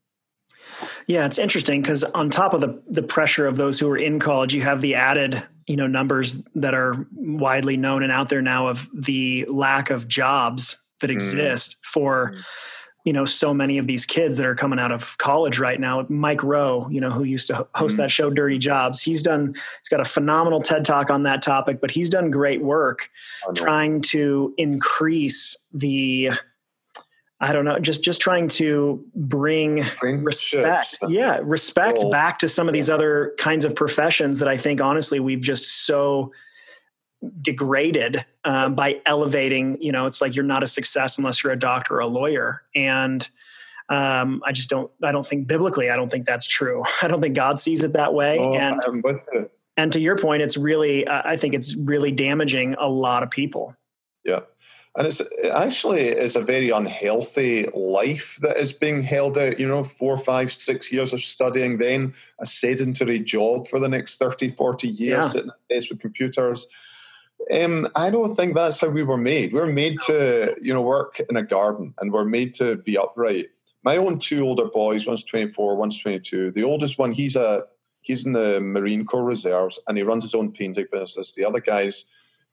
Yeah, 1.07 1.25
it's 1.25 1.37
interesting 1.37 1.81
because 1.81 2.03
on 2.03 2.29
top 2.29 2.53
of 2.53 2.61
the 2.61 2.81
the 2.87 3.03
pressure 3.03 3.47
of 3.47 3.57
those 3.57 3.79
who 3.79 3.89
are 3.89 3.97
in 3.97 4.19
college, 4.19 4.53
you 4.53 4.61
have 4.61 4.81
the 4.81 4.95
added 4.95 5.43
you 5.67 5.75
know 5.75 5.87
numbers 5.87 6.43
that 6.55 6.73
are 6.73 7.07
widely 7.13 7.77
known 7.77 8.03
and 8.03 8.11
out 8.11 8.29
there 8.29 8.41
now 8.41 8.67
of 8.67 8.89
the 8.93 9.45
lack 9.45 9.89
of 9.89 10.07
jobs 10.07 10.77
that 11.01 11.09
mm. 11.09 11.13
exist 11.13 11.77
mm. 11.77 11.85
for 11.85 12.31
mm 12.31 12.43
you 13.05 13.13
know 13.13 13.23
so 13.23 13.53
many 13.53 13.77
of 13.77 13.87
these 13.87 14.05
kids 14.05 14.37
that 14.37 14.45
are 14.45 14.55
coming 14.55 14.79
out 14.79 14.91
of 14.91 15.17
college 15.17 15.59
right 15.59 15.79
now 15.79 16.05
mike 16.09 16.43
rowe 16.43 16.89
you 16.89 16.99
know 16.99 17.11
who 17.11 17.23
used 17.23 17.47
to 17.47 17.55
host 17.75 17.93
mm-hmm. 17.93 18.01
that 18.01 18.11
show 18.11 18.29
dirty 18.29 18.57
jobs 18.57 19.01
he's 19.01 19.21
done 19.21 19.53
he's 19.53 19.89
got 19.89 20.01
a 20.01 20.05
phenomenal 20.05 20.59
ted 20.59 20.83
talk 20.83 21.09
on 21.09 21.23
that 21.23 21.41
topic 21.41 21.79
but 21.79 21.91
he's 21.91 22.09
done 22.09 22.29
great 22.29 22.61
work 22.61 23.09
trying 23.53 24.01
to 24.01 24.53
increase 24.57 25.55
the 25.71 26.31
I 27.41 27.51
don't 27.51 27.65
know, 27.65 27.79
just 27.79 28.03
just 28.03 28.21
trying 28.21 28.47
to 28.49 29.03
bring, 29.13 29.83
bring 29.99 30.23
respect, 30.23 30.97
yeah, 31.09 31.39
respect 31.43 31.99
back 32.09 32.39
to 32.39 32.47
some 32.47 32.67
of 32.67 32.73
these 32.73 32.89
other 32.89 33.33
kinds 33.37 33.65
of 33.65 33.75
professions 33.75 34.39
that 34.39 34.47
I 34.47 34.55
think 34.55 34.81
honestly 34.81 35.19
we've 35.19 35.41
just 35.41 35.85
so 35.85 36.31
degraded 37.41 38.23
um, 38.43 38.75
by 38.75 39.01
elevating 39.05 39.77
you 39.81 39.91
know 39.91 40.05
it's 40.05 40.21
like 40.21 40.35
you're 40.35 40.45
not 40.45 40.63
a 40.63 40.67
success 40.67 41.17
unless 41.17 41.43
you're 41.43 41.51
a 41.51 41.59
doctor 41.59 41.95
or 41.95 41.99
a 41.99 42.07
lawyer. 42.07 42.63
And 42.73 43.27
um, 43.87 44.41
i 44.43 44.51
just 44.51 44.67
don't 44.67 44.89
i 45.03 45.11
don't 45.11 45.25
think 45.25 45.45
biblically 45.45 45.91
i 45.91 45.95
don't 45.95 46.09
think 46.09 46.25
that's 46.25 46.47
true. 46.47 46.83
I 47.01 47.07
don't 47.07 47.21
think 47.21 47.35
god 47.35 47.59
sees 47.59 47.83
it 47.83 47.93
that 47.93 48.13
way. 48.13 48.39
Oh, 48.39 48.55
and 48.55 48.81
and 49.77 49.91
to 49.93 49.99
your 49.99 50.17
point 50.17 50.41
it's 50.41 50.55
really 50.55 51.05
uh, 51.05 51.21
i 51.25 51.35
think 51.35 51.53
it's 51.53 51.75
really 51.75 52.11
damaging 52.11 52.75
a 52.79 52.87
lot 52.87 53.23
of 53.23 53.29
people. 53.29 53.75
Yeah 54.23 54.39
and 54.97 55.07
it's 55.07 55.19
it 55.19 55.51
actually 55.53 56.01
is 56.01 56.35
a 56.35 56.41
very 56.41 56.69
unhealthy 56.69 57.65
life 57.73 58.37
that 58.41 58.57
is 58.57 58.73
being 58.73 59.01
held 59.01 59.37
out 59.37 59.59
you 59.59 59.67
know 59.67 59.83
four 59.83 60.17
five 60.17 60.51
six 60.51 60.91
years 60.91 61.13
of 61.13 61.21
studying 61.21 61.77
then 61.77 62.13
a 62.39 62.45
sedentary 62.45 63.19
job 63.19 63.67
for 63.67 63.79
the 63.79 63.89
next 63.89 64.17
30 64.17 64.49
40 64.49 64.87
years 64.87 64.99
yeah. 65.09 65.21
sitting 65.21 65.49
at 65.49 65.73
desk 65.73 65.89
with 65.89 65.99
computers 65.99 66.67
um, 67.51 67.87
I 67.95 68.09
don't 68.09 68.35
think 68.35 68.55
that's 68.55 68.79
how 68.79 68.89
we 68.89 69.03
were 69.03 69.17
made. 69.17 69.53
We 69.53 69.59
are 69.59 69.67
made 69.67 69.99
to, 70.01 70.55
you 70.61 70.73
know, 70.73 70.81
work 70.81 71.21
in 71.29 71.37
a 71.37 71.43
garden 71.43 71.93
and 71.99 72.11
we're 72.11 72.25
made 72.25 72.53
to 72.55 72.77
be 72.77 72.97
upright. 72.97 73.47
My 73.83 73.97
own 73.97 74.17
two 74.17 74.43
older 74.43 74.65
boys, 74.65 75.05
one's 75.05 75.23
24, 75.23 75.75
one's 75.75 75.99
22. 75.99 76.51
The 76.51 76.63
oldest 76.63 76.97
one, 76.97 77.11
he's 77.11 77.35
a 77.35 77.65
he's 78.01 78.25
in 78.25 78.33
the 78.33 78.61
Marine 78.61 79.05
Corps 79.05 79.23
Reserves 79.23 79.79
and 79.87 79.97
he 79.97 80.03
runs 80.03 80.23
his 80.23 80.33
own 80.33 80.51
painting 80.51 80.87
business. 80.91 81.33
The 81.33 81.45
other 81.45 81.59
guy's 81.59 82.05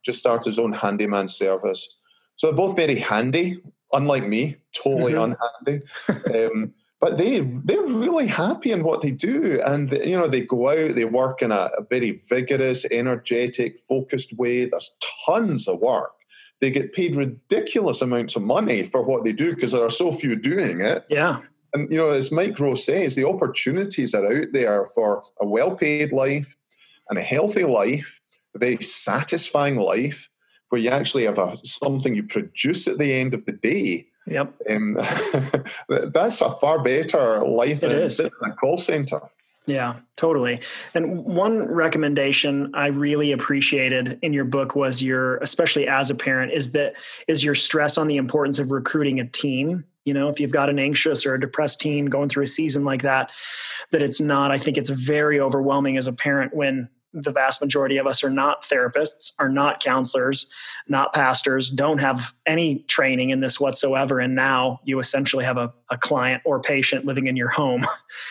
just 0.03 0.19
started 0.19 0.47
his 0.47 0.59
own 0.59 0.73
handyman 0.73 1.29
service. 1.29 2.02
So 2.43 2.49
they're 2.49 2.57
both 2.57 2.75
very 2.75 2.97
handy, 2.97 3.63
unlike 3.93 4.27
me, 4.27 4.57
totally 4.73 5.13
mm-hmm. 5.13 5.35
unhandy. 5.65 6.51
Um, 6.51 6.75
but 7.01 7.17
they 7.17 7.39
they're 7.39 7.83
really 7.83 8.27
happy 8.27 8.73
in 8.73 8.83
what 8.83 9.01
they 9.01 9.13
do. 9.13 9.61
And 9.65 9.93
you 10.05 10.19
know 10.19 10.27
they 10.27 10.41
go 10.41 10.69
out 10.69 10.97
they 10.97 11.05
work 11.05 11.41
in 11.41 11.53
a, 11.53 11.71
a, 11.79 11.85
very 11.89 12.21
vigorous 12.29 12.85
energetic 12.91 13.79
focused 13.89 14.37
way. 14.37 14.65
There's 14.65 14.93
tons 15.25 15.69
of 15.69 15.79
work. 15.79 16.11
They 16.61 16.73
get 16.73 16.93
paid 16.93 17.15
ridiculous 17.15 18.03
amounts 18.03 18.35
of 18.35 18.43
money 18.43 18.83
for 18.83 19.05
what 19.05 19.23
they 19.23 19.33
do 19.33 19.55
because 19.55 19.71
there 19.71 19.85
are 19.85 19.91
so 19.91 20.11
few 20.11 20.35
doing 20.35 20.81
it. 20.81 21.05
Yeah. 21.09 21.43
And 21.75 21.89
you 21.93 21.97
know 21.97 22.11
as 22.11 22.33
mike 22.33 22.59
rowe 22.59 22.75
says 22.75 23.15
the 23.15 23.29
opportunities 23.29 24.17
are 24.17 24.27
out 24.27 24.49
there 24.53 24.87
for 24.97 25.23
a 25.41 25.47
well-paid 25.47 26.11
life 26.11 26.57
and 27.09 27.21
a 27.21 27.23
healthy 27.23 27.65
life 27.65 28.21
a 28.57 28.59
very 28.59 28.83
satisfying 28.83 29.77
life 29.77 30.29
where 30.73 30.81
you 30.81 30.89
actually 30.89 31.25
have 31.25 31.39
a, 31.39 31.57
something 31.59 32.15
you 32.15 32.23
produce 32.23 32.89
at 32.89 32.99
the 32.99 33.13
end 33.13 33.35
of 33.35 33.45
the 33.45 33.53
day 33.53 34.07
Yep. 34.27 34.55
Um, 34.71 34.95
that's 35.89 36.41
a 36.41 36.51
far 36.51 36.83
better 36.83 37.43
life 37.43 37.81
than 37.81 38.09
sitting 38.09 38.33
in 38.43 38.51
a 38.51 38.55
call 38.55 38.79
center. 38.79 39.21
Yeah, 39.67 39.97
totally. 40.17 40.61
And 40.93 41.25
one 41.25 41.63
recommendation 41.63 42.73
I 42.75 42.89
really 42.89 43.31
appreciated 43.31 44.19
in 44.23 44.33
your 44.33 44.45
book 44.45 44.75
was 44.75 45.03
your, 45.03 45.37
especially 45.39 45.87
as 45.87 46.11
a 46.11 46.17
parent, 46.17 46.53
is 46.53 46.73
that 46.73 46.95
is 47.29 47.45
your 47.45 47.55
stress 47.55 47.97
on 47.97 48.09
the 48.09 48.17
importance 48.17 48.59
of 48.59 48.73
recruiting 48.73 49.21
a 49.21 49.27
team. 49.27 49.85
You 50.05 50.15
know, 50.15 50.29
if 50.29 50.41
you've 50.41 50.51
got 50.51 50.69
an 50.69 50.81
anxious 50.81 51.25
or 51.25 51.35
a 51.35 51.41
depressed 51.41 51.81
teen 51.81 52.07
going 52.07 52.29
through 52.29 52.43
a 52.43 52.49
season 52.49 52.85
like 52.85 53.03
that, 53.03 53.31
that 53.93 54.03
it's 54.03 54.21
not. 54.21 54.51
I 54.51 54.59
think 54.59 54.79
it's 54.79 54.91
very 54.91 55.39
overwhelming 55.39 55.97
as 55.97 56.09
a 56.09 56.13
parent 56.13 56.55
when 56.55 56.89
the 57.13 57.33
vast 57.33 57.61
majority 57.61 57.99
of 57.99 58.07
us 58.07 58.25
are 58.25 58.31
not 58.31 58.63
therapists, 58.63 59.33
are 59.39 59.49
not 59.49 59.81
counselors, 59.81 60.51
not 60.89 61.13
pastors, 61.13 61.71
don't 61.71 61.99
have 61.99 62.33
any 62.47 62.81
training 62.81 63.31
in 63.31 63.41
this 63.41 63.61
whatsoever. 63.61 64.19
And 64.19 64.35
now 64.35 64.81
you 64.85 64.99
essentially 64.99 65.45
have 65.45 65.57
a, 65.57 65.73
a 65.91 65.99
client 65.99 66.43
or 66.45 66.61
patient 66.61 67.05
living 67.05 67.27
in 67.27 67.37
your 67.37 67.49
home. 67.49 67.87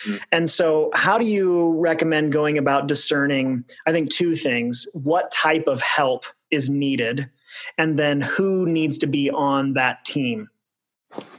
Mm. 0.08 0.22
And 0.32 0.50
so, 0.50 0.90
how 0.94 1.18
do 1.18 1.26
you 1.26 1.78
recommend 1.80 2.32
going 2.32 2.58
about 2.58 2.88
discerning? 2.88 3.66
I 3.86 3.92
think 3.92 4.10
two 4.10 4.36
things 4.36 4.88
what 4.94 5.32
type 5.32 5.68
of 5.68 5.82
help 5.82 6.26
is 6.50 6.70
needed, 6.70 7.30
and 7.78 8.00
then 8.00 8.22
who 8.22 8.68
needs 8.68 8.98
to 9.00 9.08
be 9.08 9.30
on 9.30 9.74
that 9.74 10.06
team? 10.06 10.50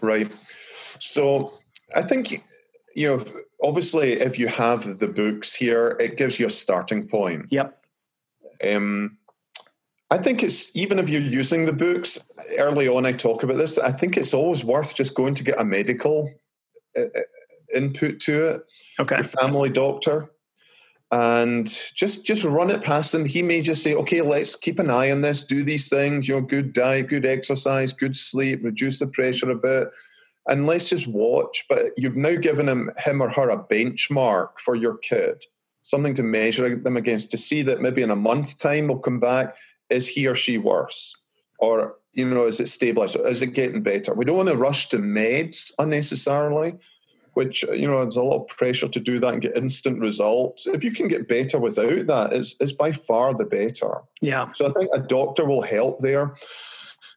Right. 0.01 0.31
So, 1.01 1.59
I 1.97 2.03
think, 2.03 2.45
you 2.95 3.09
know, 3.09 3.25
obviously, 3.63 4.13
if 4.13 4.39
you 4.39 4.49
have 4.49 4.99
the 4.99 5.09
books 5.09 5.55
here, 5.55 5.97
it 6.01 6.17
gives 6.17 6.39
you 6.39 6.47
a 6.47 6.51
starting 6.51 7.07
point. 7.07 7.47
Yep. 7.51 7.85
Um, 8.65 9.19
I 10.11 10.19
think 10.19 10.43
it's 10.43 10.75
even 10.77 10.99
if 10.99 11.09
you're 11.09 11.23
using 11.23 11.65
the 11.65 11.73
books 11.73 12.23
early 12.59 12.87
on. 12.87 13.07
I 13.07 13.13
talk 13.13 13.43
about 13.43 13.57
this. 13.57 13.79
I 13.79 13.93
think 13.93 14.17
it's 14.17 14.35
always 14.35 14.65
worth 14.65 14.95
just 14.95 15.15
going 15.15 15.35
to 15.37 15.45
get 15.45 15.59
a 15.59 15.65
medical 15.65 16.31
uh, 16.97 17.03
uh 17.03 17.21
input 17.75 18.21
to 18.21 18.49
it. 18.49 18.63
Okay. 19.01 19.17
Your 19.17 19.25
family 19.25 19.71
doctor, 19.71 20.31
and 21.11 21.67
just 21.95 22.27
just 22.27 22.45
run 22.45 22.71
it 22.71 22.83
past 22.83 23.13
them. 23.13 23.25
He 23.25 23.43
may 23.43 23.63
just 23.63 23.83
say, 23.83 23.95
"Okay, 23.95 24.21
let's 24.21 24.55
keep 24.55 24.79
an 24.79 24.91
eye 24.91 25.11
on 25.11 25.23
this. 25.23 25.45
Do 25.45 25.63
these 25.63 25.89
things. 25.89 26.29
You 26.29 26.35
know, 26.35 26.41
good 26.43 26.75
diet, 26.75 27.09
good 27.09 27.25
exercise, 27.25 27.95
good 27.95 28.17
sleep, 28.17 28.63
reduce 28.63 28.99
the 28.99 29.07
pressure 29.07 29.51
a 29.51 29.57
bit." 29.57 29.89
And 30.47 30.67
let's 30.67 30.89
just 30.89 31.07
watch. 31.09 31.65
But 31.69 31.93
you've 31.97 32.17
now 32.17 32.37
given 32.37 32.69
him, 32.69 32.91
him 32.99 33.23
or 33.23 33.31
her 33.31 33.51
a 33.51 33.63
benchmark 33.63 34.59
for 34.59 34.75
your 34.75 34.99
kid, 34.99 35.45
something 35.83 36.15
to 36.15 36.23
measure 36.23 36.77
them 36.77 36.97
against 36.97 37.31
to 37.31 37.39
see 37.39 37.63
that 37.63 37.81
maybe 37.81 38.03
in 38.03 38.11
a 38.11 38.17
month 38.17 38.59
time 38.59 38.89
will 38.89 38.99
come 38.99 39.21
back. 39.21 39.57
Is 39.91 40.09
he 40.09 40.27
or 40.27 40.35
she 40.35 40.59
worse? 40.59 41.15
Or, 41.59 41.97
you 42.13 42.29
know, 42.29 42.47
is 42.47 42.61
it 42.61 42.69
stabilized? 42.69 43.17
Or 43.17 43.29
is 43.29 43.43
it 43.43 43.55
getting 43.55 43.83
better? 43.83 44.15
We 44.15 44.25
don't 44.25 44.37
want 44.37 44.49
to 44.49 44.57
rush 44.57 44.89
to 44.89 44.99
meds 44.99 45.73
unnecessarily, 45.79 46.75
which, 47.35 47.63
you 47.63 47.87
know, 47.87 48.01
there's 48.01 48.17
a 48.17 48.23
lot 48.23 48.43
of 48.43 48.49
pressure 48.49 48.89
to 48.89 49.01
do 49.01 49.19
that 49.21 49.33
and 49.33 49.43
get 49.43 49.57
instant 49.57 50.01
results. 50.01 50.67
If 50.67 50.83
you 50.83 50.93
can 50.93 51.09
get 51.09 51.29
better 51.29 51.59
without 51.59 52.07
that, 52.07 52.33
it's, 52.33 52.57
it's 52.61 52.73
by 52.73 52.93
far 52.93 53.35
the 53.35 53.45
better. 53.45 54.01
Yeah. 54.21 54.51
So 54.53 54.67
I 54.67 54.73
think 54.73 54.91
a 54.93 54.99
doctor 54.99 55.45
will 55.45 55.63
help 55.63 56.01
there. 56.01 56.35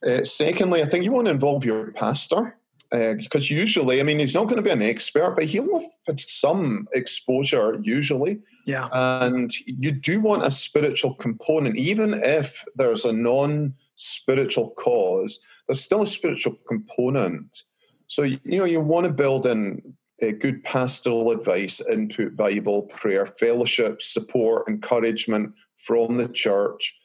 Uh, 0.05 0.23
secondly, 0.23 0.81
I 0.81 0.85
think 0.85 1.03
you 1.03 1.11
want 1.11 1.25
to 1.25 1.31
involve 1.31 1.65
your 1.65 1.91
pastor 1.91 2.57
because 2.91 3.51
uh, 3.51 3.55
usually, 3.55 3.99
I 3.99 4.03
mean, 4.03 4.19
he's 4.19 4.35
not 4.35 4.45
going 4.45 4.57
to 4.57 4.61
be 4.61 4.69
an 4.69 4.81
expert, 4.81 5.35
but 5.35 5.45
he'll 5.45 5.79
have 5.79 5.89
had 6.07 6.19
some 6.19 6.87
exposure 6.93 7.77
usually. 7.81 8.39
Yeah. 8.65 8.89
And 8.91 9.51
you 9.65 9.91
do 9.91 10.21
want 10.21 10.45
a 10.45 10.51
spiritual 10.51 11.13
component, 11.15 11.77
even 11.77 12.13
if 12.13 12.65
there's 12.75 13.05
a 13.05 13.13
non 13.13 13.75
spiritual 13.95 14.71
cause, 14.71 15.39
there's 15.67 15.81
still 15.81 16.01
a 16.01 16.07
spiritual 16.07 16.57
component. 16.67 17.63
So, 18.07 18.23
you 18.23 18.39
know, 18.45 18.65
you 18.65 18.79
want 18.81 19.05
to 19.05 19.13
build 19.13 19.45
in 19.47 19.95
a 20.21 20.31
good 20.31 20.63
pastoral 20.63 21.31
advice, 21.31 21.81
input, 21.91 22.35
Bible, 22.35 22.83
prayer, 22.83 23.25
fellowship, 23.25 24.01
support, 24.01 24.67
encouragement 24.67 25.53
from 25.77 26.17
the 26.17 26.27
church. 26.27 26.97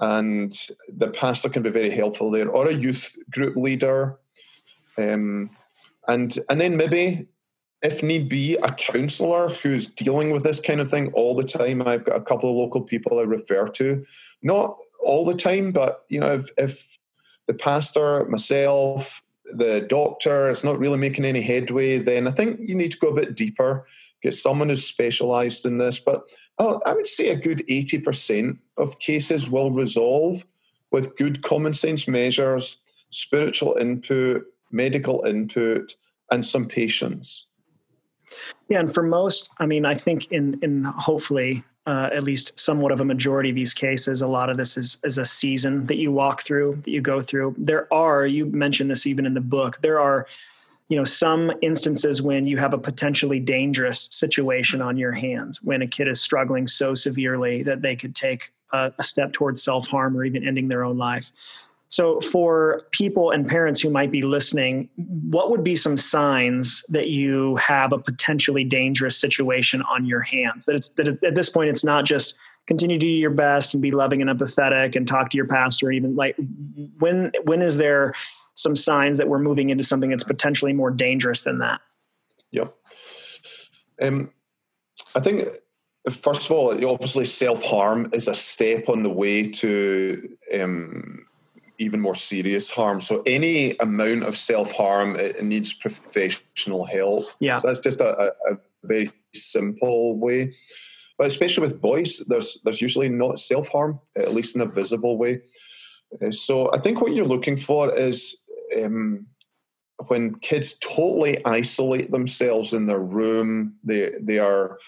And 0.00 0.52
the 0.88 1.10
pastor 1.10 1.48
can 1.48 1.62
be 1.62 1.70
very 1.70 1.90
helpful 1.90 2.30
there, 2.30 2.48
or 2.48 2.68
a 2.68 2.74
youth 2.74 3.16
group 3.30 3.56
leader 3.56 4.18
um, 4.98 5.50
and 6.08 6.38
and 6.48 6.60
then 6.60 6.76
maybe 6.76 7.26
if 7.82 8.02
need 8.02 8.28
be 8.28 8.56
a 8.56 8.72
counselor 8.72 9.50
who's 9.50 9.86
dealing 9.86 10.30
with 10.30 10.42
this 10.42 10.58
kind 10.58 10.80
of 10.80 10.88
thing 10.88 11.12
all 11.12 11.34
the 11.34 11.44
time. 11.44 11.86
I've 11.86 12.04
got 12.04 12.16
a 12.16 12.24
couple 12.24 12.48
of 12.48 12.56
local 12.56 12.80
people 12.80 13.18
i 13.18 13.22
refer 13.22 13.68
to. 13.68 14.04
Not 14.42 14.78
all 15.04 15.24
the 15.24 15.34
time 15.34 15.72
but 15.72 16.04
you 16.08 16.20
know 16.20 16.34
if, 16.34 16.50
if 16.56 16.98
the 17.46 17.54
pastor 17.54 18.24
myself 18.26 19.22
the 19.52 19.82
doctor 19.82 20.48
it's 20.48 20.64
not 20.64 20.78
really 20.78 20.96
making 20.96 21.26
any 21.26 21.42
headway 21.42 21.98
then 21.98 22.26
i 22.26 22.30
think 22.30 22.58
you 22.62 22.74
need 22.74 22.90
to 22.90 22.98
go 22.98 23.08
a 23.08 23.14
bit 23.14 23.34
deeper 23.34 23.86
get 24.24 24.32
someone 24.32 24.70
who's 24.70 24.86
specialized 24.86 25.66
in 25.66 25.76
this. 25.76 26.00
But 26.00 26.22
oh, 26.58 26.80
i 26.84 26.92
would 26.92 27.06
say 27.06 27.28
a 27.28 27.36
good 27.36 27.62
80% 27.68 28.58
of 28.76 28.98
cases 28.98 29.48
will 29.48 29.70
resolve 29.70 30.44
with 30.90 31.16
good 31.16 31.42
common 31.42 31.74
sense 31.74 32.08
measures 32.08 32.80
spiritual 33.10 33.76
input 33.76 34.44
medical 34.74 35.24
input, 35.24 35.94
and 36.30 36.44
some 36.44 36.66
patience. 36.66 37.48
Yeah, 38.68 38.80
and 38.80 38.92
for 38.92 39.02
most, 39.02 39.50
I 39.58 39.66
mean, 39.66 39.86
I 39.86 39.94
think 39.94 40.30
in 40.32 40.58
in 40.62 40.84
hopefully 40.84 41.64
uh, 41.86 42.08
at 42.12 42.22
least 42.22 42.58
somewhat 42.58 42.92
of 42.92 43.00
a 43.00 43.04
majority 43.04 43.50
of 43.50 43.56
these 43.56 43.74
cases, 43.74 44.22
a 44.22 44.26
lot 44.26 44.50
of 44.50 44.56
this 44.56 44.76
is 44.76 44.98
is 45.04 45.18
a 45.18 45.24
season 45.24 45.86
that 45.86 45.96
you 45.96 46.10
walk 46.12 46.42
through, 46.42 46.76
that 46.84 46.90
you 46.90 47.00
go 47.00 47.20
through. 47.20 47.54
There 47.58 47.92
are, 47.92 48.26
you 48.26 48.46
mentioned 48.46 48.90
this 48.90 49.06
even 49.06 49.26
in 49.26 49.34
the 49.34 49.40
book, 49.40 49.78
there 49.82 50.00
are 50.00 50.26
you 50.88 50.96
know 50.96 51.04
some 51.04 51.50
instances 51.62 52.20
when 52.22 52.46
you 52.46 52.56
have 52.58 52.74
a 52.74 52.78
potentially 52.78 53.40
dangerous 53.40 54.08
situation 54.12 54.82
on 54.82 54.96
your 54.96 55.12
hands 55.12 55.62
when 55.62 55.82
a 55.82 55.86
kid 55.86 56.08
is 56.08 56.20
struggling 56.20 56.66
so 56.66 56.94
severely 56.94 57.62
that 57.62 57.80
they 57.80 57.96
could 57.96 58.14
take 58.14 58.52
a, 58.72 58.92
a 58.98 59.04
step 59.04 59.32
towards 59.32 59.62
self-harm 59.62 60.16
or 60.16 60.24
even 60.24 60.46
ending 60.46 60.68
their 60.68 60.84
own 60.84 60.98
life 60.98 61.32
so 61.88 62.20
for 62.20 62.82
people 62.90 63.30
and 63.30 63.46
parents 63.46 63.80
who 63.80 63.90
might 63.90 64.10
be 64.10 64.22
listening 64.22 64.88
what 64.96 65.50
would 65.50 65.64
be 65.64 65.76
some 65.76 65.96
signs 65.96 66.84
that 66.88 67.08
you 67.08 67.56
have 67.56 67.92
a 67.92 67.98
potentially 67.98 68.64
dangerous 68.64 69.18
situation 69.18 69.82
on 69.90 70.04
your 70.04 70.20
hands 70.20 70.66
that 70.66 70.74
it's 70.74 70.90
that 70.90 71.08
at 71.08 71.34
this 71.34 71.48
point 71.48 71.68
it's 71.68 71.84
not 71.84 72.04
just 72.04 72.36
continue 72.66 72.98
to 72.98 73.04
do 73.04 73.08
your 73.08 73.30
best 73.30 73.74
and 73.74 73.82
be 73.82 73.90
loving 73.90 74.22
and 74.22 74.30
empathetic 74.30 74.96
and 74.96 75.06
talk 75.06 75.30
to 75.30 75.36
your 75.36 75.46
pastor 75.46 75.90
even 75.90 76.16
like 76.16 76.36
when 76.98 77.30
when 77.44 77.60
is 77.62 77.76
there 77.76 78.14
some 78.54 78.76
signs 78.76 79.18
that 79.18 79.28
we're 79.28 79.38
moving 79.38 79.70
into 79.70 79.84
something 79.84 80.10
that's 80.10 80.24
potentially 80.24 80.72
more 80.72 80.90
dangerous 80.90 81.42
than 81.42 81.58
that. 81.58 81.80
Yep. 82.52 82.74
Um, 84.00 84.30
I 85.14 85.20
think 85.20 85.48
first 86.10 86.46
of 86.46 86.52
all, 86.52 86.70
obviously 86.88 87.26
self 87.26 87.62
harm 87.62 88.10
is 88.12 88.28
a 88.28 88.34
step 88.34 88.88
on 88.88 89.02
the 89.02 89.10
way 89.10 89.46
to 89.48 90.36
um, 90.58 91.26
even 91.78 92.00
more 92.00 92.14
serious 92.14 92.70
harm. 92.70 93.00
So 93.00 93.22
any 93.26 93.76
amount 93.78 94.24
of 94.24 94.36
self 94.36 94.72
harm 94.72 95.16
it, 95.16 95.42
needs 95.42 95.72
professional 95.72 96.84
help. 96.84 97.24
Yeah, 97.40 97.58
so 97.58 97.68
that's 97.68 97.80
just 97.80 98.00
a, 98.00 98.34
a, 98.50 98.58
very 98.84 99.10
simple 99.32 100.18
way. 100.18 100.52
But 101.16 101.26
especially 101.26 101.62
with 101.62 101.80
boys, 101.80 102.22
there's 102.28 102.60
there's 102.64 102.82
usually 102.82 103.08
not 103.08 103.38
self 103.38 103.68
harm, 103.68 104.00
at 104.16 104.34
least 104.34 104.56
in 104.56 104.62
a 104.62 104.66
visible 104.66 105.16
way. 105.16 105.40
Uh, 106.22 106.30
so 106.30 106.70
I 106.72 106.78
think 106.78 107.00
what 107.00 107.14
you're 107.14 107.26
looking 107.26 107.56
for 107.56 107.92
is 107.96 108.44
um, 108.82 109.26
when 110.08 110.34
kids 110.36 110.76
totally 110.78 111.44
isolate 111.44 112.10
themselves 112.10 112.72
in 112.72 112.86
their 112.86 113.00
room, 113.00 113.76
they 113.84 114.12
they 114.20 114.38
are 114.38 114.78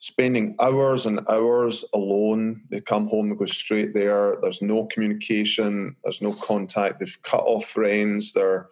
spending 0.00 0.56
hours 0.58 1.06
and 1.06 1.20
hours 1.28 1.84
alone. 1.94 2.62
They 2.70 2.80
come 2.80 3.06
home 3.06 3.28
and 3.30 3.38
go 3.38 3.44
straight 3.44 3.94
there. 3.94 4.34
There's 4.42 4.62
no 4.62 4.86
communication. 4.86 5.94
There's 6.02 6.20
no 6.20 6.32
contact. 6.32 6.98
They've 6.98 7.22
cut 7.22 7.44
off 7.44 7.66
friends. 7.66 8.32
They're 8.32 8.68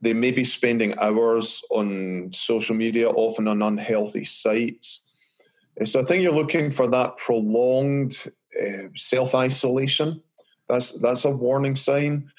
they 0.00 0.14
may 0.14 0.30
be 0.30 0.44
spending 0.44 0.96
hours 1.00 1.64
on 1.70 2.30
social 2.32 2.76
media, 2.76 3.10
often 3.10 3.48
on 3.48 3.62
unhealthy 3.62 4.22
sites. 4.22 5.12
So 5.84 6.00
I 6.00 6.04
think 6.04 6.22
you're 6.22 6.32
looking 6.32 6.70
for 6.70 6.86
that 6.86 7.16
prolonged 7.16 8.26
uh, 8.60 8.88
self 8.94 9.34
isolation. 9.34 10.22
That's 10.68 10.98
that's 11.00 11.24
a 11.24 11.30
warning 11.30 11.76
sign 11.76 12.30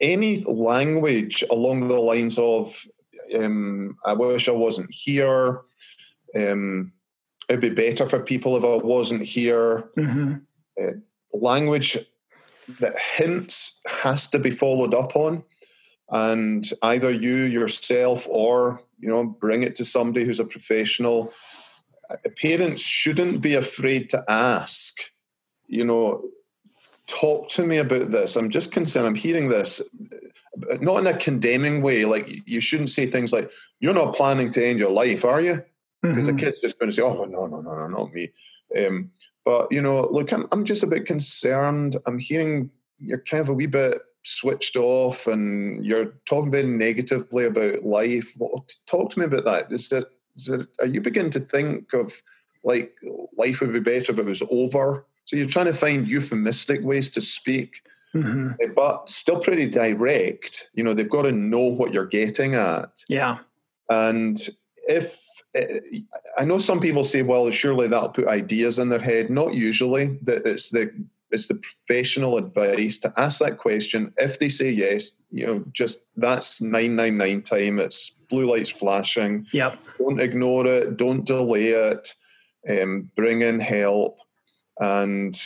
any 0.00 0.44
language 0.44 1.42
along 1.50 1.88
the 1.88 1.98
lines 1.98 2.38
of 2.38 2.86
um, 3.34 3.96
I 4.04 4.12
wish 4.12 4.48
I 4.48 4.52
wasn't 4.52 4.90
here. 4.92 5.62
Um, 6.34 6.92
it'd 7.48 7.60
be 7.60 7.70
better 7.70 8.06
for 8.06 8.20
people 8.20 8.56
if 8.56 8.64
I 8.64 8.84
wasn't 8.84 9.22
here. 9.22 9.90
Mm-hmm. 9.96 10.34
Uh, 10.80 10.92
language 11.32 11.98
that 12.80 12.98
hints 12.98 13.80
has 13.88 14.28
to 14.30 14.38
be 14.38 14.50
followed 14.50 14.94
up 14.94 15.16
on, 15.16 15.44
and 16.10 16.68
either 16.82 17.10
you 17.10 17.34
yourself 17.44 18.26
or 18.28 18.80
you 18.98 19.08
know 19.08 19.24
bring 19.24 19.62
it 19.62 19.76
to 19.76 19.84
somebody 19.84 20.24
who's 20.24 20.40
a 20.40 20.44
professional. 20.44 21.32
Uh, 22.10 22.16
parents 22.40 22.82
shouldn't 22.82 23.40
be 23.40 23.54
afraid 23.54 24.10
to 24.10 24.24
ask. 24.28 25.10
You 25.66 25.84
know, 25.84 26.24
talk 27.06 27.48
to 27.50 27.66
me 27.66 27.78
about 27.78 28.12
this. 28.12 28.36
I'm 28.36 28.50
just 28.50 28.72
concerned. 28.72 29.06
I'm 29.06 29.14
hearing 29.14 29.48
this, 29.48 29.82
not 30.80 30.98
in 30.98 31.06
a 31.06 31.16
condemning 31.16 31.82
way. 31.82 32.04
Like 32.04 32.28
you 32.46 32.60
shouldn't 32.60 32.90
say 32.90 33.06
things 33.06 33.32
like, 33.32 33.50
"You're 33.80 33.94
not 33.94 34.14
planning 34.14 34.50
to 34.52 34.64
end 34.64 34.78
your 34.78 34.92
life, 34.92 35.24
are 35.24 35.40
you?" 35.40 35.64
Because 36.02 36.18
mm-hmm. 36.18 36.36
the 36.36 36.42
kid's 36.42 36.60
just 36.60 36.78
going 36.78 36.90
to 36.90 36.94
say, 36.94 37.02
"Oh 37.02 37.24
no, 37.24 37.46
no, 37.46 37.60
no, 37.60 37.74
no, 37.74 37.86
not 37.86 38.12
me." 38.12 38.30
Um, 38.78 39.10
but 39.44 39.70
you 39.70 39.80
know, 39.80 40.08
look, 40.10 40.32
I'm 40.32 40.46
I'm 40.52 40.64
just 40.64 40.82
a 40.82 40.88
bit 40.88 41.06
concerned. 41.06 41.96
I'm 42.06 42.18
hearing 42.18 42.70
you're 42.98 43.18
kind 43.18 43.40
of 43.40 43.48
a 43.48 43.54
wee 43.54 43.66
bit 43.66 44.00
switched 44.24 44.76
off, 44.76 45.26
and 45.26 45.84
you're 45.84 46.12
talking 46.26 46.50
very 46.50 46.66
negatively 46.66 47.44
about 47.44 47.84
life. 47.84 48.34
Well, 48.38 48.66
talk 48.86 49.12
to 49.12 49.18
me 49.18 49.24
about 49.24 49.44
that. 49.44 49.72
Is 49.72 49.88
that, 49.90 50.08
is 50.36 50.50
are 50.50 50.86
you 50.86 51.00
beginning 51.00 51.30
to 51.32 51.40
think 51.40 51.92
of 51.92 52.20
like 52.64 52.98
life 53.38 53.60
would 53.60 53.72
be 53.72 53.80
better 53.80 54.12
if 54.12 54.18
it 54.18 54.24
was 54.24 54.42
over? 54.50 55.06
So 55.26 55.36
you're 55.36 55.48
trying 55.48 55.66
to 55.66 55.74
find 55.74 56.08
euphemistic 56.08 56.82
ways 56.82 57.10
to 57.10 57.20
speak, 57.20 57.82
mm-hmm. 58.14 58.52
Eh, 58.60 58.68
but 58.74 59.08
still 59.08 59.40
pretty 59.40 59.68
direct. 59.68 60.70
You 60.74 60.84
know, 60.84 60.94
they've 60.94 61.08
got 61.08 61.22
to 61.22 61.32
know 61.32 61.68
what 61.68 61.92
you're 61.92 62.06
getting 62.06 62.54
at. 62.54 63.04
Yeah. 63.08 63.38
And 63.88 64.36
if 64.88 65.24
I 66.38 66.44
know 66.44 66.58
some 66.58 66.80
people 66.80 67.04
say, 67.04 67.22
well, 67.22 67.50
surely 67.50 67.88
that'll 67.88 68.10
put 68.10 68.28
ideas 68.28 68.78
in 68.78 68.88
their 68.88 69.00
head. 69.00 69.30
Not 69.30 69.54
usually. 69.54 70.18
That 70.22 70.46
it's 70.46 70.70
the 70.70 70.90
it's 71.30 71.48
the 71.48 71.56
professional 71.56 72.36
advice 72.36 72.98
to 73.00 73.12
ask 73.16 73.40
that 73.40 73.58
question. 73.58 74.12
If 74.16 74.38
they 74.38 74.48
say 74.48 74.70
yes, 74.70 75.20
you 75.30 75.46
know, 75.46 75.64
just 75.72 76.00
that's 76.16 76.60
nine 76.60 76.96
nine 76.96 77.16
nine 77.18 77.42
time. 77.42 77.78
It's 77.78 78.10
blue 78.30 78.46
lights 78.46 78.70
flashing. 78.70 79.46
Yep. 79.52 79.78
Don't 79.98 80.20
ignore 80.20 80.66
it. 80.66 80.96
Don't 80.96 81.24
delay 81.24 81.68
it. 81.68 82.14
Um, 82.68 83.10
bring 83.14 83.42
in 83.42 83.60
help. 83.60 84.18
And 84.78 85.40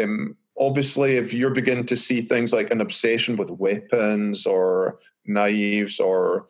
um, 0.00 0.36
obviously, 0.58 1.16
if 1.16 1.32
you're 1.32 1.50
beginning 1.50 1.86
to 1.86 1.96
see 1.96 2.20
things 2.20 2.52
like 2.52 2.70
an 2.70 2.80
obsession 2.80 3.36
with 3.36 3.50
weapons 3.50 4.46
or 4.46 4.98
knives 5.26 6.00
or 6.00 6.46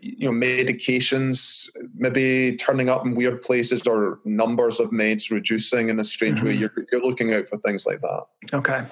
you 0.00 0.30
know 0.30 0.46
medications 0.46 1.68
maybe 1.94 2.56
turning 2.56 2.88
up 2.88 3.04
in 3.04 3.14
weird 3.14 3.42
places 3.42 3.86
or 3.86 4.20
numbers 4.24 4.80
of 4.80 4.90
meds 4.90 5.30
reducing 5.30 5.88
in 5.88 5.98
a 5.98 6.04
strange 6.04 6.38
mm-hmm. 6.38 6.48
way 6.48 6.54
you're, 6.54 6.72
you're 6.92 7.02
looking 7.02 7.32
out 7.32 7.48
for 7.48 7.56
things 7.58 7.86
like 7.86 8.00
that. 8.00 8.24
Okay. 8.52 8.84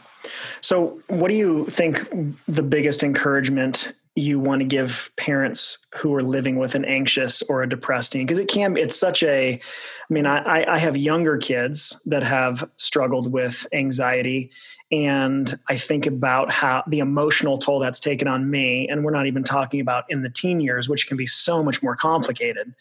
So 0.60 1.00
what 1.08 1.28
do 1.28 1.34
you 1.34 1.66
think 1.66 2.08
the 2.46 2.62
biggest 2.62 3.02
encouragement 3.02 3.92
you 4.14 4.38
want 4.38 4.60
to 4.60 4.66
give 4.66 5.10
parents 5.16 5.86
who 5.94 6.14
are 6.14 6.22
living 6.22 6.56
with 6.56 6.74
an 6.74 6.84
anxious 6.84 7.42
or 7.42 7.62
a 7.62 7.68
depressed 7.68 8.12
teen? 8.12 8.26
Because 8.26 8.38
it 8.38 8.48
can 8.48 8.76
it's 8.76 8.96
such 8.96 9.22
a 9.22 9.54
i 9.54 10.12
mean 10.12 10.26
I, 10.26 10.64
I 10.64 10.78
have 10.78 10.96
younger 10.96 11.38
kids 11.38 12.00
that 12.06 12.22
have 12.22 12.68
struggled 12.76 13.32
with 13.32 13.66
anxiety 13.72 14.50
and 14.92 15.58
i 15.68 15.76
think 15.76 16.06
about 16.06 16.50
how 16.50 16.84
the 16.86 17.00
emotional 17.00 17.58
toll 17.58 17.80
that's 17.80 17.98
taken 17.98 18.28
on 18.28 18.50
me 18.50 18.86
and 18.88 19.04
we're 19.04 19.10
not 19.10 19.26
even 19.26 19.42
talking 19.42 19.80
about 19.80 20.04
in 20.08 20.22
the 20.22 20.30
teen 20.30 20.60
years 20.60 20.88
which 20.88 21.06
can 21.06 21.16
be 21.16 21.26
so 21.26 21.62
much 21.62 21.82
more 21.82 21.96
complicated. 21.96 22.74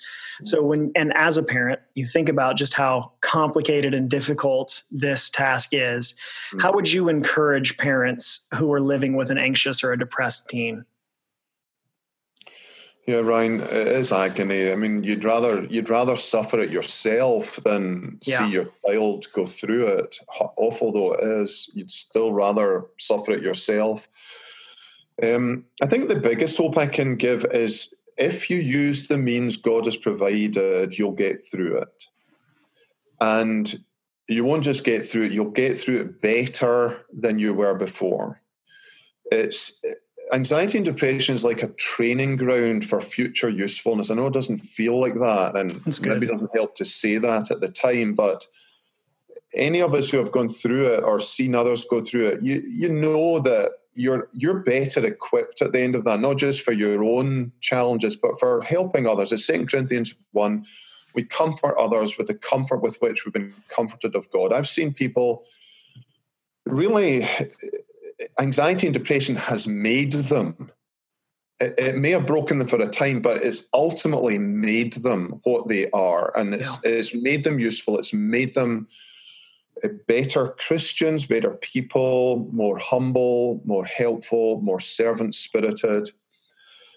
So 0.43 0.61
when 0.61 0.91
and 0.95 1.13
as 1.15 1.37
a 1.37 1.43
parent 1.43 1.79
you 1.95 2.05
think 2.05 2.29
about 2.29 2.57
just 2.57 2.73
how 2.73 3.11
complicated 3.21 3.93
and 3.93 4.09
difficult 4.09 4.83
this 4.91 5.29
task 5.29 5.69
is. 5.71 6.15
How 6.59 6.67
mm-hmm. 6.67 6.75
would 6.75 6.91
you 6.91 7.09
encourage 7.09 7.77
parents 7.77 8.45
who 8.53 8.71
are 8.73 8.81
living 8.81 9.15
with 9.15 9.31
an 9.31 9.37
anxious 9.37 9.83
or 9.83 9.91
a 9.91 9.97
depressed 9.97 10.49
teen 10.49 10.85
yeah, 13.11 13.19
Ryan, 13.19 13.59
it 13.59 13.87
is 13.87 14.13
agony. 14.13 14.71
I 14.71 14.75
mean, 14.77 15.03
you'd 15.03 15.25
rather 15.25 15.65
you'd 15.65 15.89
rather 15.89 16.15
suffer 16.15 16.61
it 16.61 16.69
yourself 16.69 17.57
than 17.57 18.19
yeah. 18.21 18.39
see 18.39 18.53
your 18.53 18.69
child 18.85 19.27
go 19.33 19.45
through 19.45 19.87
it. 19.87 20.15
Awful 20.55 20.93
though 20.93 21.11
it 21.13 21.23
is, 21.41 21.69
you'd 21.73 21.91
still 21.91 22.31
rather 22.31 22.85
suffer 22.97 23.31
it 23.31 23.43
yourself. 23.43 24.07
Um, 25.21 25.65
I 25.81 25.87
think 25.87 26.07
the 26.07 26.15
biggest 26.15 26.57
hope 26.57 26.77
I 26.77 26.85
can 26.85 27.17
give 27.17 27.43
is 27.51 27.93
if 28.15 28.49
you 28.49 28.57
use 28.57 29.07
the 29.07 29.17
means 29.17 29.57
God 29.57 29.85
has 29.85 29.97
provided, 29.97 30.97
you'll 30.97 31.11
get 31.11 31.43
through 31.43 31.79
it, 31.79 32.05
and 33.19 33.83
you 34.29 34.45
won't 34.45 34.63
just 34.63 34.85
get 34.85 35.05
through 35.05 35.23
it; 35.23 35.33
you'll 35.33 35.51
get 35.51 35.77
through 35.77 35.99
it 35.99 36.21
better 36.21 37.05
than 37.11 37.39
you 37.39 37.53
were 37.53 37.75
before. 37.75 38.39
It's 39.25 39.83
anxiety 40.33 40.77
and 40.77 40.85
depression 40.85 41.35
is 41.35 41.43
like 41.43 41.63
a 41.63 41.69
training 41.69 42.35
ground 42.37 42.85
for 42.85 43.01
future 43.01 43.49
usefulness. 43.49 44.09
I 44.09 44.15
know 44.15 44.27
it 44.27 44.33
doesn't 44.33 44.59
feel 44.59 44.99
like 44.99 45.15
that, 45.15 45.55
and 45.55 45.81
maybe 46.05 46.27
doesn't 46.27 46.55
help 46.55 46.75
to 46.77 46.85
say 46.85 47.17
that 47.17 47.51
at 47.51 47.61
the 47.61 47.69
time, 47.69 48.13
but 48.15 48.45
any 49.53 49.81
of 49.81 49.93
us 49.93 50.09
who 50.09 50.17
have 50.17 50.31
gone 50.31 50.49
through 50.49 50.85
it 50.93 51.03
or 51.03 51.19
seen 51.19 51.55
others 51.55 51.85
go 51.85 52.01
through 52.01 52.27
it, 52.27 52.43
you 52.43 52.61
you 52.65 52.89
know 52.89 53.39
that 53.39 53.71
you're 53.93 54.29
you're 54.31 54.59
better 54.59 55.05
equipped 55.05 55.61
at 55.61 55.73
the 55.73 55.81
end 55.81 55.95
of 55.95 56.05
that, 56.05 56.19
not 56.19 56.37
just 56.37 56.61
for 56.61 56.71
your 56.71 57.03
own 57.03 57.51
challenges, 57.59 58.15
but 58.15 58.39
for 58.39 58.61
helping 58.61 59.07
others. 59.07 59.33
As 59.33 59.45
Second 59.45 59.69
Corinthians 59.69 60.15
one, 60.31 60.65
we 61.13 61.23
comfort 61.23 61.75
others 61.77 62.17
with 62.17 62.27
the 62.27 62.35
comfort 62.35 62.81
with 62.81 62.97
which 63.01 63.25
we've 63.25 63.33
been 63.33 63.53
comforted 63.67 64.15
of 64.15 64.29
God. 64.31 64.53
I've 64.53 64.69
seen 64.69 64.93
people 64.93 65.43
really 66.65 67.27
anxiety 68.39 68.87
and 68.87 68.93
depression 68.93 69.35
has 69.35 69.67
made 69.67 70.13
them. 70.13 70.71
It, 71.59 71.73
it, 71.77 71.95
may 71.95 72.11
have 72.11 72.25
broken 72.25 72.59
them 72.59 72.67
for 72.67 72.81
a 72.81 72.87
time, 72.87 73.21
but 73.21 73.41
it's 73.43 73.65
ultimately 73.73 74.39
made 74.39 74.93
them 74.93 75.41
what 75.43 75.67
they 75.67 75.89
are, 75.91 76.31
and 76.35 76.53
it's 76.53 76.79
yeah. 76.83 76.91
it's 76.91 77.13
made 77.13 77.43
them 77.43 77.59
useful. 77.59 77.99
It's 77.99 78.13
made 78.13 78.55
them 78.55 78.87
uh, 79.83 79.89
better 80.07 80.55
Christians, 80.59 81.27
better 81.27 81.51
people, 81.51 82.49
more 82.51 82.79
humble, 82.79 83.61
more 83.63 83.85
helpful, 83.85 84.59
more 84.61 84.79
servant 84.79 85.35
spirited. 85.35 86.09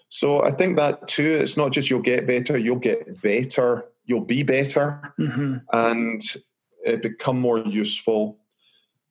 So 0.09 0.43
I 0.43 0.51
think 0.51 0.77
that 0.77 1.07
too, 1.07 1.39
it's 1.41 1.57
not 1.57 1.71
just 1.71 1.89
you'll 1.89 2.01
get 2.01 2.27
better, 2.27 2.57
you'll 2.57 2.77
get 2.77 3.21
better, 3.21 3.85
you'll 4.05 4.21
be 4.21 4.43
better, 4.43 5.13
mm-hmm. 5.19 5.57
and 5.73 6.21
it 6.85 7.01
become 7.01 7.39
more 7.39 7.59
useful. 7.59 8.39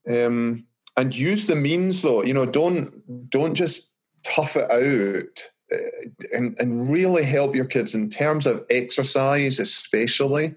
Um, 0.08 0.66
and 0.96 1.14
use 1.14 1.46
the 1.46 1.56
means 1.56 2.02
though, 2.02 2.22
you 2.22 2.34
know, 2.34 2.46
don't 2.46 3.30
don't 3.30 3.54
just 3.54 3.94
tough 4.24 4.56
it 4.56 4.70
out 4.70 5.50
uh, 5.72 6.36
and, 6.36 6.56
and 6.58 6.90
really 6.90 7.24
help 7.24 7.54
your 7.54 7.64
kids 7.64 7.94
in 7.94 8.10
terms 8.10 8.46
of 8.46 8.64
exercise, 8.70 9.58
especially. 9.58 10.54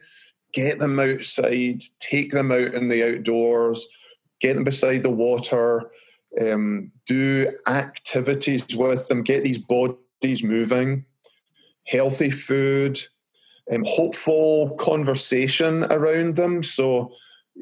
Get 0.54 0.80
them 0.80 1.00
outside, 1.00 1.84
take 2.00 2.32
them 2.32 2.52
out 2.52 2.74
in 2.74 2.88
the 2.88 3.16
outdoors, 3.16 3.88
get 4.40 4.56
them 4.56 4.64
beside 4.64 5.04
the 5.04 5.12
water, 5.12 5.92
um, 6.40 6.92
do 7.06 7.52
activities 7.68 8.66
with 8.76 9.08
them, 9.08 9.24
get 9.24 9.44
these 9.44 9.60
bodies 9.60 10.44
moving, 10.44 11.06
healthy 11.86 12.30
food, 12.30 13.00
um, 13.72 13.84
hopeful 13.86 14.76
conversation 14.78 15.86
around 15.92 16.36
them. 16.38 16.64
So, 16.64 17.12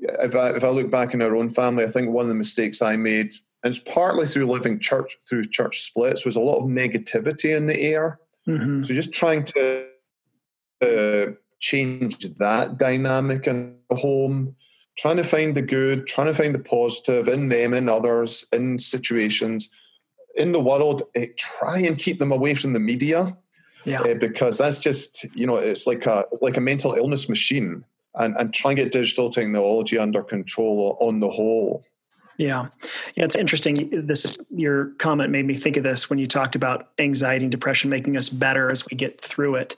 if 0.02 0.36
I, 0.36 0.50
if 0.50 0.64
I 0.64 0.70
look 0.70 0.92
back 0.92 1.14
in 1.14 1.22
our 1.22 1.36
own 1.36 1.50
family, 1.50 1.84
I 1.84 1.88
think 1.88 2.10
one 2.10 2.26
of 2.26 2.30
the 2.30 2.36
mistakes 2.36 2.82
I 2.82 2.96
made, 2.96 3.34
and 3.64 3.76
it's 3.76 3.80
partly 3.80 4.28
through 4.28 4.46
living 4.46 4.80
church 4.80 5.18
through 5.28 5.46
church 5.46 5.82
splits, 5.82 6.26
was 6.26 6.36
a 6.36 6.42
lot 6.42 6.58
of 6.58 6.66
negativity 6.66 7.56
in 7.56 7.68
the 7.68 7.80
air. 7.80 8.20
Mm-hmm. 8.48 8.84
So, 8.84 8.94
just 8.94 9.14
trying 9.14 9.44
to 9.46 9.88
uh, 10.82 11.32
change 11.60 12.20
that 12.38 12.78
dynamic 12.78 13.48
in 13.48 13.78
the 13.90 13.96
home 13.96 14.56
trying 14.98 15.18
to 15.18 15.24
find 15.24 15.56
the 15.56 15.62
good, 15.62 16.08
trying 16.08 16.28
to 16.28 16.34
find 16.34 16.56
the 16.56 16.60
positive 16.60 17.28
in 17.28 17.50
them, 17.50 17.74
in 17.74 17.90
others, 17.90 18.48
in 18.54 18.80
situations, 18.80 19.70
in 20.36 20.52
the 20.52 20.62
world. 20.62 21.04
Uh, 21.18 21.26
try 21.38 21.80
and 21.80 21.98
keep 21.98 22.20
them 22.20 22.32
away 22.32 22.54
from 22.54 22.74
the 22.74 22.80
media, 22.80 23.36
yeah. 23.86 24.02
Uh, 24.02 24.16
because 24.16 24.58
that's 24.58 24.80
just 24.80 25.26
you 25.36 25.46
know 25.46 25.58
it's 25.58 25.86
like 25.86 26.06
a 26.06 26.26
it's 26.32 26.42
like 26.42 26.58
a 26.58 26.62
mental 26.62 26.94
illness 26.94 27.30
machine, 27.30 27.86
and 28.18 28.36
and 28.38 28.54
try 28.54 28.72
and 28.72 28.78
get 28.78 28.92
digital 28.92 29.30
technology 29.30 29.98
under 29.98 30.24
control 30.24 30.98
on 31.00 31.20
the 31.20 31.30
whole. 31.30 31.84
Yeah. 32.38 32.68
Yeah, 33.16 33.24
it's 33.24 33.36
interesting. 33.36 33.90
This 33.92 34.38
your 34.50 34.88
comment 34.98 35.32
made 35.32 35.46
me 35.46 35.54
think 35.54 35.78
of 35.78 35.84
this 35.84 36.10
when 36.10 36.20
you 36.20 36.28
talked 36.28 36.56
about 36.56 36.90
anxiety 37.00 37.46
and 37.46 37.52
depression 37.52 37.90
making 37.90 38.18
us 38.18 38.30
better 38.30 38.70
as 38.70 38.86
we 38.90 38.98
get 38.98 39.22
through 39.22 39.56
it. 39.56 39.76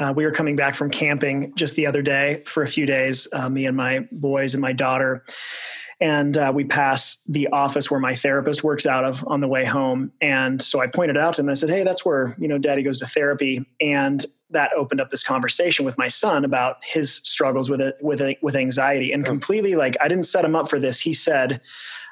Uh, 0.00 0.12
we 0.14 0.24
were 0.24 0.32
coming 0.32 0.56
back 0.56 0.74
from 0.74 0.90
camping 0.90 1.52
just 1.54 1.76
the 1.76 1.86
other 1.86 2.02
day 2.02 2.42
for 2.44 2.62
a 2.62 2.66
few 2.66 2.86
days, 2.86 3.28
uh, 3.32 3.48
me 3.48 3.66
and 3.66 3.76
my 3.76 4.00
boys 4.10 4.54
and 4.54 4.60
my 4.60 4.72
daughter. 4.72 5.24
And 6.00 6.36
uh, 6.36 6.50
we 6.52 6.64
passed 6.64 7.32
the 7.32 7.46
office 7.48 7.88
where 7.88 8.00
my 8.00 8.16
therapist 8.16 8.64
works 8.64 8.86
out 8.86 9.04
of 9.04 9.24
on 9.28 9.40
the 9.40 9.46
way 9.46 9.64
home. 9.64 10.10
And 10.20 10.60
so 10.60 10.80
I 10.80 10.88
pointed 10.88 11.16
out 11.16 11.34
to 11.34 11.42
him, 11.42 11.48
I 11.48 11.54
said, 11.54 11.70
Hey, 11.70 11.84
that's 11.84 12.04
where, 12.04 12.34
you 12.40 12.48
know, 12.48 12.58
daddy 12.58 12.82
goes 12.82 12.98
to 12.98 13.06
therapy. 13.06 13.64
And 13.80 14.24
that 14.52 14.72
opened 14.76 15.00
up 15.00 15.10
this 15.10 15.24
conversation 15.24 15.84
with 15.84 15.98
my 15.98 16.08
son 16.08 16.44
about 16.44 16.76
his 16.82 17.16
struggles 17.16 17.68
with 17.68 17.80
it, 17.80 17.96
with, 18.00 18.22
with 18.42 18.56
anxiety 18.56 19.12
and 19.12 19.24
completely 19.24 19.74
like, 19.74 19.96
I 20.00 20.08
didn't 20.08 20.26
set 20.26 20.44
him 20.44 20.56
up 20.56 20.68
for 20.68 20.78
this. 20.78 21.00
He 21.00 21.12
said, 21.12 21.60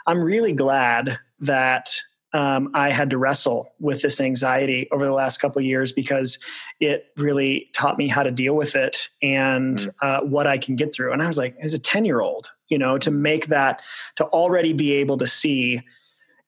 I'm 0.07 0.23
really 0.23 0.53
glad 0.53 1.19
that 1.41 1.89
um, 2.33 2.71
I 2.75 2.91
had 2.91 3.11
to 3.11 3.19
wrestle 3.19 3.75
with 3.81 4.03
this 4.03 4.21
anxiety 4.21 4.89
over 4.93 5.05
the 5.05 5.13
last 5.13 5.39
couple 5.39 5.61
years 5.63 5.93
because 5.93 6.39
it 6.79 7.07
really 7.17 7.69
taught 7.73 7.99
me 7.99 8.09
how 8.09 8.23
to 8.23 8.31
deal 8.31 8.55
with 8.55 8.77
it 8.77 9.09
and 9.21 9.79
mm. 9.79 9.93
uh, 10.01 10.21
what 10.21 10.47
I 10.47 10.59
can 10.59 10.77
get 10.77 10.95
through. 10.95 11.13
And 11.13 11.23
I 11.23 11.27
was 11.27 11.39
like, 11.39 11.57
as 11.61 11.75
a 11.75 11.79
10 11.79 12.05
year 12.05 12.21
old, 12.21 12.53
you 12.69 12.79
know, 12.79 12.99
to 12.99 13.11
make 13.11 13.47
that, 13.47 13.83
to 14.17 14.25
already 14.27 14.73
be 14.73 14.93
able 14.95 15.17
to 15.19 15.27
see 15.27 15.81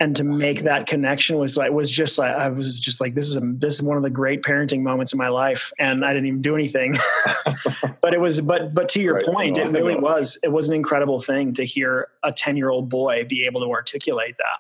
and 0.03 0.17
to 0.17 0.25
make 0.25 0.63
that 0.63 0.89
connection 0.89 1.39
was 1.39 1.57
like 1.57 1.71
was 1.71 1.89
just 1.89 2.19
like 2.19 2.35
I 2.35 2.49
was 2.49 2.81
just 2.81 3.01
like 3.01 3.15
this 3.15 3.29
is 3.29 3.37
a, 3.37 3.41
this 3.41 3.75
is 3.75 3.83
one 3.83 3.97
of 3.97 4.03
the 4.03 4.11
great 4.11 4.43
parenting 4.43 4.81
moments 4.81 5.13
in 5.13 5.19
my 5.19 5.29
life 5.29 5.73
and 5.79 6.05
I 6.05 6.13
didn't 6.13 6.27
even 6.27 6.43
do 6.43 6.57
anything 6.57 6.97
but 8.01 8.13
it 8.13 8.21
was 8.21 8.41
but 8.41 8.75
but 8.75 8.89
to 8.91 9.01
your 9.01 9.15
right. 9.15 9.25
point 9.25 9.59
it 9.59 9.71
really 9.71 9.95
was 9.95 10.39
it 10.43 10.51
was 10.51 10.69
an 10.69 10.75
incredible 10.75 11.21
thing 11.21 11.55
to 11.55 11.65
hear 11.65 12.09
a 12.25 12.33
10 12.33 12.57
year 12.57 12.69
old 12.69 12.89
boy 12.89 13.25
be 13.29 13.47
able 13.47 13.61
to 13.61 13.71
articulate 13.71 14.37
that 14.39 14.59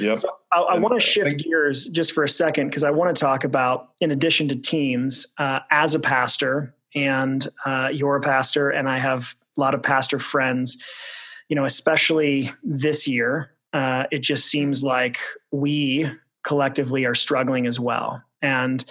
yeah. 0.00 0.16
So 0.16 0.28
I, 0.52 0.60
I 0.60 0.78
want 0.78 0.94
to 0.94 1.00
shift 1.00 1.44
gears 1.44 1.86
just 1.86 2.12
for 2.12 2.24
a 2.24 2.28
second 2.28 2.68
because 2.68 2.82
I 2.82 2.90
want 2.90 3.14
to 3.14 3.20
talk 3.20 3.44
about, 3.44 3.90
in 4.00 4.10
addition 4.10 4.48
to 4.48 4.56
teens, 4.56 5.28
uh, 5.38 5.60
as 5.70 5.94
a 5.94 6.00
pastor, 6.00 6.74
and 6.96 7.46
uh, 7.64 7.90
you're 7.92 8.16
a 8.16 8.20
pastor, 8.20 8.70
and 8.70 8.88
I 8.88 8.98
have 8.98 9.36
a 9.56 9.60
lot 9.60 9.72
of 9.72 9.84
pastor 9.84 10.18
friends. 10.18 10.82
You 11.48 11.54
know, 11.54 11.64
especially 11.64 12.50
this 12.64 13.06
year, 13.06 13.53
uh, 13.74 14.04
it 14.10 14.20
just 14.20 14.46
seems 14.46 14.82
like 14.82 15.18
we 15.50 16.10
collectively 16.44 17.04
are 17.04 17.14
struggling 17.14 17.66
as 17.66 17.78
well. 17.78 18.22
And 18.40 18.84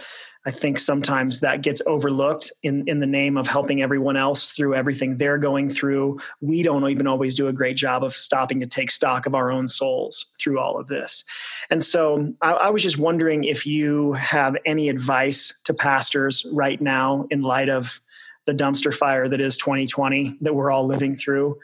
I 0.45 0.51
think 0.51 0.77
sometimes 0.77 1.39
that 1.39 1.61
gets 1.61 1.81
overlooked 1.87 2.51
in, 2.63 2.83
in 2.87 2.99
the 2.99 3.07
name 3.07 3.37
of 3.37 3.47
helping 3.47 3.81
everyone 3.81 4.17
else 4.17 4.51
through 4.51 4.75
everything 4.75 5.15
they're 5.15 5.37
going 5.37 5.69
through. 5.69 6.19
We 6.41 6.63
don't 6.63 6.87
even 6.89 7.07
always 7.07 7.33
do 7.33 7.47
a 7.47 7.53
great 7.53 7.77
job 7.77 8.03
of 8.03 8.11
stopping 8.11 8.59
to 8.59 8.67
take 8.67 8.91
stock 8.91 9.25
of 9.25 9.35
our 9.35 9.53
own 9.53 9.69
souls 9.69 10.25
through 10.37 10.59
all 10.59 10.77
of 10.77 10.87
this. 10.87 11.23
And 11.69 11.81
so 11.81 12.33
I, 12.41 12.51
I 12.51 12.69
was 12.71 12.83
just 12.83 12.97
wondering 12.97 13.45
if 13.45 13.65
you 13.65 14.13
have 14.13 14.57
any 14.65 14.89
advice 14.89 15.53
to 15.63 15.73
pastors 15.73 16.45
right 16.51 16.81
now 16.81 17.25
in 17.29 17.41
light 17.41 17.69
of 17.69 18.01
the 18.45 18.53
dumpster 18.53 18.93
fire 18.93 19.29
that 19.29 19.39
is 19.39 19.55
2020 19.55 20.39
that 20.41 20.53
we're 20.53 20.71
all 20.71 20.85
living 20.85 21.15
through. 21.15 21.57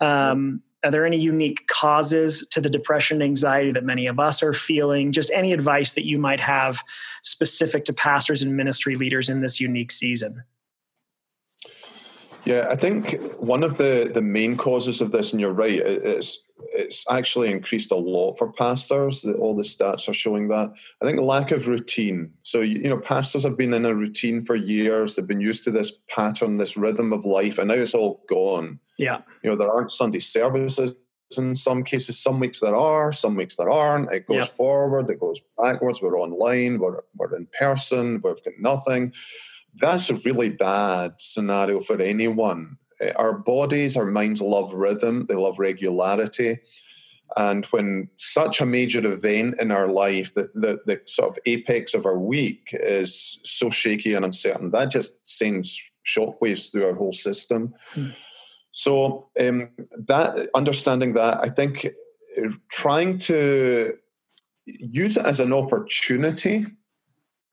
Um, 0.00 0.62
are 0.84 0.90
there 0.90 1.06
any 1.06 1.18
unique 1.18 1.66
causes 1.68 2.46
to 2.50 2.60
the 2.60 2.70
depression 2.70 3.22
anxiety 3.22 3.72
that 3.72 3.84
many 3.84 4.06
of 4.06 4.20
us 4.20 4.42
are 4.42 4.52
feeling? 4.52 5.12
Just 5.12 5.30
any 5.34 5.52
advice 5.52 5.94
that 5.94 6.06
you 6.06 6.18
might 6.18 6.40
have 6.40 6.82
specific 7.22 7.84
to 7.86 7.92
pastors 7.92 8.42
and 8.42 8.56
ministry 8.56 8.96
leaders 8.96 9.28
in 9.28 9.40
this 9.40 9.60
unique 9.60 9.90
season? 9.90 10.44
Yeah, 12.44 12.68
I 12.70 12.76
think 12.76 13.20
one 13.40 13.64
of 13.64 13.76
the, 13.76 14.08
the 14.14 14.22
main 14.22 14.56
causes 14.56 15.00
of 15.00 15.10
this, 15.10 15.32
and 15.32 15.40
you're 15.40 15.52
right, 15.52 15.80
it's 15.80 16.38
it's 16.72 17.04
actually 17.10 17.50
increased 17.50 17.90
a 17.90 17.96
lot 17.96 18.34
for 18.34 18.50
pastors. 18.52 19.24
All 19.24 19.54
the 19.54 19.62
stats 19.62 20.08
are 20.08 20.14
showing 20.14 20.48
that. 20.48 20.72
I 21.02 21.04
think 21.04 21.20
lack 21.20 21.50
of 21.50 21.68
routine. 21.68 22.32
So 22.44 22.60
you 22.60 22.88
know, 22.88 22.98
pastors 22.98 23.42
have 23.42 23.58
been 23.58 23.74
in 23.74 23.84
a 23.84 23.94
routine 23.94 24.42
for 24.42 24.54
years. 24.54 25.16
They've 25.16 25.26
been 25.26 25.40
used 25.40 25.64
to 25.64 25.70
this 25.70 25.92
pattern, 26.08 26.56
this 26.56 26.76
rhythm 26.76 27.12
of 27.12 27.24
life, 27.24 27.58
and 27.58 27.68
now 27.68 27.74
it's 27.74 27.94
all 27.94 28.22
gone. 28.28 28.78
Yeah. 28.98 29.22
You 29.42 29.50
know, 29.50 29.56
there 29.56 29.70
aren't 29.70 29.90
Sunday 29.90 30.20
services 30.20 30.96
in 31.36 31.54
some 31.54 31.82
cases. 31.82 32.18
Some 32.18 32.40
weeks 32.40 32.60
there 32.60 32.76
are, 32.76 33.12
some 33.12 33.34
weeks 33.34 33.56
there 33.56 33.70
aren't. 33.70 34.10
It 34.12 34.26
goes 34.26 34.48
forward, 34.48 35.10
it 35.10 35.20
goes 35.20 35.40
backwards. 35.60 36.00
We're 36.00 36.18
online, 36.18 36.78
we're, 36.78 37.00
we're 37.16 37.34
in 37.36 37.48
person, 37.58 38.20
we've 38.22 38.44
got 38.44 38.54
nothing. 38.58 39.12
That's 39.74 40.08
a 40.08 40.14
really 40.24 40.50
bad 40.50 41.14
scenario 41.18 41.80
for 41.80 42.00
anyone. 42.00 42.78
Eh, 43.00 43.12
our 43.16 43.36
bodies, 43.36 43.96
our 43.96 44.06
minds 44.06 44.40
love 44.40 44.72
rhythm, 44.72 45.26
they 45.28 45.34
love 45.34 45.58
regularity. 45.58 46.58
And 47.36 47.66
when 47.66 48.08
such 48.16 48.60
a 48.60 48.66
major 48.66 49.04
event 49.04 49.56
in 49.60 49.72
our 49.72 49.88
life, 49.88 50.32
the, 50.32 50.48
the, 50.54 50.78
the, 50.86 51.02
sort 51.06 51.30
of 51.30 51.38
apex 51.44 51.92
of 51.92 52.06
our 52.06 52.18
week 52.18 52.68
is 52.72 53.40
so 53.42 53.68
shaky 53.68 54.14
and 54.14 54.24
uncertain, 54.24 54.70
that 54.70 54.90
just 54.90 55.18
sends 55.26 55.82
shockwaves 56.06 56.70
through 56.70 56.86
our 56.86 56.94
whole 56.94 57.12
system. 57.12 57.74
Mm. 57.94 58.14
So 58.76 59.30
um, 59.40 59.70
that 60.06 60.48
understanding 60.54 61.14
that, 61.14 61.38
I 61.38 61.48
think 61.48 61.86
uh, 62.36 62.50
trying 62.70 63.16
to 63.20 63.94
use 64.66 65.16
it 65.16 65.24
as 65.24 65.40
an 65.40 65.54
opportunity 65.54 66.66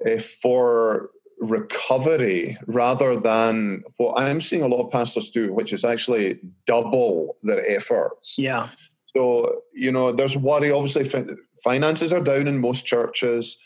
uh, 0.06 0.20
for 0.20 1.12
recovery 1.40 2.58
rather 2.68 3.18
than 3.18 3.84
what 3.98 4.20
I'm 4.20 4.42
seeing 4.42 4.64
a 4.64 4.68
lot 4.68 4.84
of 4.84 4.92
pastors 4.92 5.30
do, 5.30 5.54
which 5.54 5.72
is 5.72 5.86
actually 5.86 6.42
double 6.66 7.38
their 7.44 7.64
efforts. 7.70 8.36
Yeah. 8.38 8.68
So, 9.16 9.62
you 9.74 9.94
know, 9.94 10.12
there's 10.12 10.36
worry. 10.36 10.72
Obviously, 10.72 11.10
finances 11.64 12.12
are 12.12 12.22
down 12.22 12.48
in 12.48 12.60
most 12.60 12.86
churches. 12.86 13.58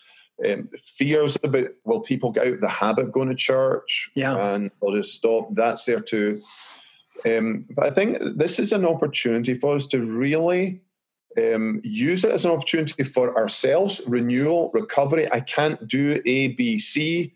Um, 0.47 0.70
fears 0.78 1.36
about 1.43 1.70
will 1.86 2.01
people 2.01 2.32
get 2.32 2.45
out 2.45 2.53
of 2.53 2.62
the 2.62 2.70
habit 2.70 3.05
of 3.05 3.12
going 3.12 3.30
to 3.30 3.36
church? 3.36 4.12
Yeah. 4.14 4.38
And 4.38 4.70
they'll 4.80 4.95
just 4.95 5.16
stop. 5.16 5.47
That's 5.55 5.86
there 5.86 6.01
too. 6.01 6.43
Um, 7.26 7.65
but 7.76 7.86
I 7.86 7.89
think 7.89 8.20
this 8.22 8.59
is 8.59 8.72
an 8.74 8.86
opportunity 8.86 9.53
for 9.53 9.76
us 9.76 9.88
to 9.88 10.01
really 10.01 10.82
um, 11.38 11.82
use 11.84 12.24
it 12.24 12.32
as 12.32 12.45
an 12.45 12.51
opportunity 12.51 13.03
for 13.03 13.36
ourselves, 13.36 14.01
renewal, 14.07 14.72
recovery. 14.74 15.32
I 15.32 15.39
can't 15.39 15.88
do 15.88 16.22
A, 16.26 16.49
B, 16.49 16.80
C. 16.80 17.34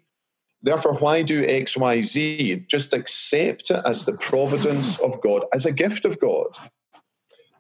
Therefore, 0.64 0.98
why 1.00 1.24
do 1.24 1.44
X, 1.44 1.76
Y, 1.76 2.02
Z? 2.04 2.66
Just 2.68 2.94
accept 2.94 3.72
it 3.72 3.82
as 3.86 4.06
the 4.06 4.14
providence 4.14 5.00
of 5.00 5.20
God, 5.22 5.46
as 5.54 5.66
a 5.66 5.72
gift 5.72 6.06
of 6.06 6.20
God. 6.20 6.56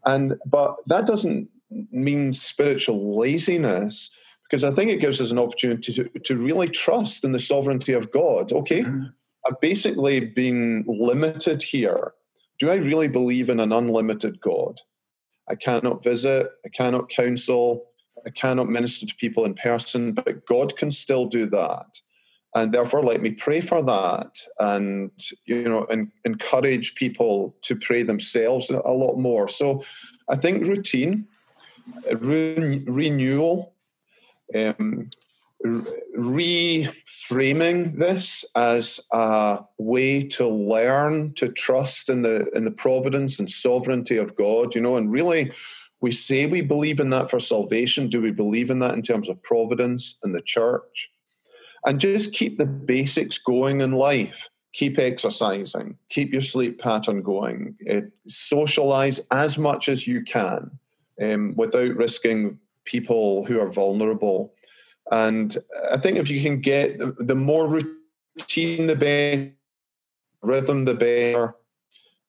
And 0.06 0.36
but 0.46 0.76
that 0.88 1.08
doesn't 1.08 1.50
mean 1.92 2.34
spiritual 2.34 3.18
laziness, 3.18 4.16
because 4.44 4.64
I 4.64 4.72
think 4.72 4.92
it 4.92 5.00
gives 5.00 5.22
us 5.22 5.32
an 5.32 5.40
opportunity 5.40 5.94
to, 5.94 6.04
to 6.20 6.38
really 6.38 6.68
trust 6.68 7.24
in 7.24 7.32
the 7.32 7.40
sovereignty 7.40 7.94
of 7.94 8.12
God. 8.12 8.52
Okay, 8.52 8.82
mm-hmm. 8.84 9.08
I've 9.46 9.60
basically 9.60 10.20
been 10.20 10.86
limited 10.88 11.64
here. 11.64 12.14
Do 12.60 12.70
I 12.70 12.76
really 12.76 13.08
believe 13.08 13.50
in 13.50 13.60
an 13.60 13.72
unlimited 13.72 14.40
God? 14.40 14.80
I 15.50 15.56
cannot 15.56 16.04
visit, 16.04 16.48
I 16.66 16.70
cannot 16.70 17.10
counsel, 17.10 17.86
I 18.26 18.30
cannot 18.30 18.70
minister 18.70 19.06
to 19.06 19.16
people 19.16 19.46
in 19.46 19.56
person, 19.56 20.14
but 20.14 20.46
God 20.46 20.78
can 20.78 20.92
still 20.92 21.26
do 21.26 21.46
that. 21.48 22.00
And 22.54 22.72
therefore, 22.74 23.04
let 23.04 23.22
me 23.22 23.32
pray 23.32 23.62
for 23.62 23.82
that 23.82 24.32
and, 24.60 25.12
you 25.46 25.64
know, 25.64 25.86
and 25.86 26.12
encourage 26.26 26.96
people 26.96 27.56
to 27.64 27.76
pray 27.76 28.04
themselves 28.04 28.70
a 28.70 28.92
lot 28.92 29.18
more. 29.18 29.48
So 29.48 29.84
I 30.30 30.36
think 30.36 30.68
routine, 30.68 31.28
re- 32.20 32.84
renewal, 32.86 33.74
um, 34.54 35.10
reframing 36.18 37.98
this 37.98 38.46
as 38.56 39.00
a 39.12 39.60
way 39.78 40.22
to 40.22 40.48
learn 40.48 41.34
to 41.36 41.50
trust 41.50 42.10
in 42.10 42.24
the 42.24 42.50
in 42.56 42.66
the 42.66 42.72
providence 42.72 43.40
and 43.40 43.50
sovereignty 43.50 44.18
of 44.18 44.36
God, 44.36 44.76
you 44.76 44.82
know, 44.82 44.96
and 44.96 45.12
really 45.12 45.52
we 46.02 46.12
say 46.12 46.48
we 46.48 46.62
believe 46.62 47.00
in 47.00 47.12
that 47.12 47.30
for 47.30 47.40
salvation. 47.40 48.10
Do 48.10 48.22
we 48.22 48.32
believe 48.32 48.70
in 48.70 48.80
that 48.80 48.96
in 48.96 49.04
terms 49.04 49.30
of 49.30 49.42
providence 49.44 50.18
and 50.24 50.34
the 50.34 50.42
church? 50.42 51.12
And 51.86 52.00
just 52.00 52.34
keep 52.34 52.58
the 52.58 52.66
basics 52.66 53.38
going 53.38 53.82
in 53.82 53.92
life. 53.92 54.50
Keep 54.74 55.00
exercising, 55.00 55.98
keep 56.08 56.32
your 56.32 56.42
sleep 56.42 56.80
pattern 56.80 57.22
going, 57.22 57.76
uh, 57.92 58.02
socialize 58.26 59.20
as 59.30 59.58
much 59.58 59.90
as 59.90 60.08
you 60.08 60.24
can 60.24 60.72
um, 61.22 61.54
without 61.58 61.94
risking 61.98 62.58
people 62.86 63.44
who 63.44 63.60
are 63.60 63.70
vulnerable 63.70 64.54
and 65.12 65.56
I 65.92 65.98
think 65.98 66.18
if 66.18 66.30
you 66.30 66.42
can 66.42 66.62
get 66.62 66.98
the 67.00 67.36
more 67.36 67.68
routine, 67.68 68.88
the 68.88 68.96
better, 68.96 69.52
rhythm, 70.42 70.86
the 70.86 70.96
better. 70.96 71.56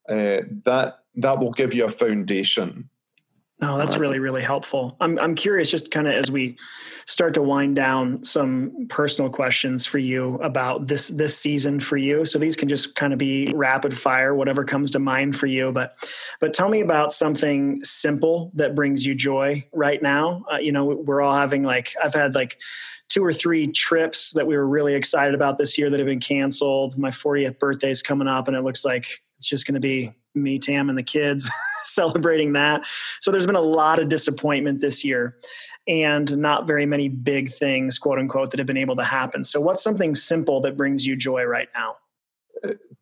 Uh, 0.08 0.42
that 0.64 0.98
that 1.14 1.38
will 1.38 1.52
give 1.52 1.72
you 1.72 1.84
a 1.84 1.88
foundation 1.88 2.88
no, 3.62 3.78
that's 3.78 3.96
really, 3.96 4.18
really 4.18 4.42
helpful. 4.42 4.96
I'm, 5.00 5.20
I'm 5.20 5.36
curious, 5.36 5.70
just 5.70 5.92
kind 5.92 6.08
of 6.08 6.14
as 6.14 6.32
we 6.32 6.58
start 7.06 7.34
to 7.34 7.42
wind 7.42 7.76
down, 7.76 8.24
some 8.24 8.86
personal 8.88 9.30
questions 9.30 9.86
for 9.86 9.98
you 9.98 10.34
about 10.36 10.88
this 10.88 11.08
this 11.08 11.38
season 11.38 11.78
for 11.78 11.96
you. 11.96 12.24
So 12.24 12.40
these 12.40 12.56
can 12.56 12.68
just 12.68 12.96
kind 12.96 13.12
of 13.12 13.20
be 13.20 13.52
rapid 13.54 13.96
fire, 13.96 14.34
whatever 14.34 14.64
comes 14.64 14.90
to 14.90 14.98
mind 14.98 15.36
for 15.36 15.46
you. 15.46 15.70
But 15.70 15.94
but 16.40 16.54
tell 16.54 16.68
me 16.68 16.80
about 16.80 17.12
something 17.12 17.82
simple 17.84 18.50
that 18.54 18.74
brings 18.74 19.06
you 19.06 19.14
joy 19.14 19.64
right 19.72 20.02
now. 20.02 20.44
Uh, 20.52 20.56
you 20.56 20.72
know, 20.72 20.84
we're 20.84 21.22
all 21.22 21.36
having 21.36 21.62
like 21.62 21.94
I've 22.02 22.14
had 22.14 22.34
like 22.34 22.58
two 23.08 23.24
or 23.24 23.32
three 23.32 23.68
trips 23.68 24.32
that 24.32 24.46
we 24.46 24.56
were 24.56 24.66
really 24.66 24.94
excited 24.94 25.36
about 25.36 25.58
this 25.58 25.78
year 25.78 25.88
that 25.88 26.00
have 26.00 26.06
been 26.06 26.18
canceled. 26.18 26.98
My 26.98 27.10
40th 27.10 27.60
birthday 27.60 27.90
is 27.90 28.02
coming 28.02 28.26
up, 28.26 28.48
and 28.48 28.56
it 28.56 28.62
looks 28.62 28.84
like 28.84 29.22
it's 29.36 29.48
just 29.48 29.68
going 29.68 29.74
to 29.74 29.80
be 29.80 30.12
me, 30.34 30.58
Tam, 30.58 30.88
and 30.88 30.98
the 30.98 31.02
kids 31.02 31.50
celebrating 31.84 32.52
that. 32.54 32.84
So 33.20 33.30
there's 33.30 33.46
been 33.46 33.54
a 33.54 33.60
lot 33.60 33.98
of 33.98 34.08
disappointment 34.08 34.80
this 34.80 35.04
year 35.04 35.36
and 35.88 36.36
not 36.38 36.66
very 36.66 36.86
many 36.86 37.08
big 37.08 37.50
things, 37.50 37.98
quote 37.98 38.18
unquote, 38.18 38.50
that 38.50 38.58
have 38.58 38.66
been 38.66 38.76
able 38.76 38.96
to 38.96 39.04
happen. 39.04 39.44
So, 39.44 39.60
what's 39.60 39.82
something 39.82 40.14
simple 40.14 40.60
that 40.60 40.76
brings 40.76 41.06
you 41.06 41.16
joy 41.16 41.44
right 41.44 41.68
now? 41.74 41.96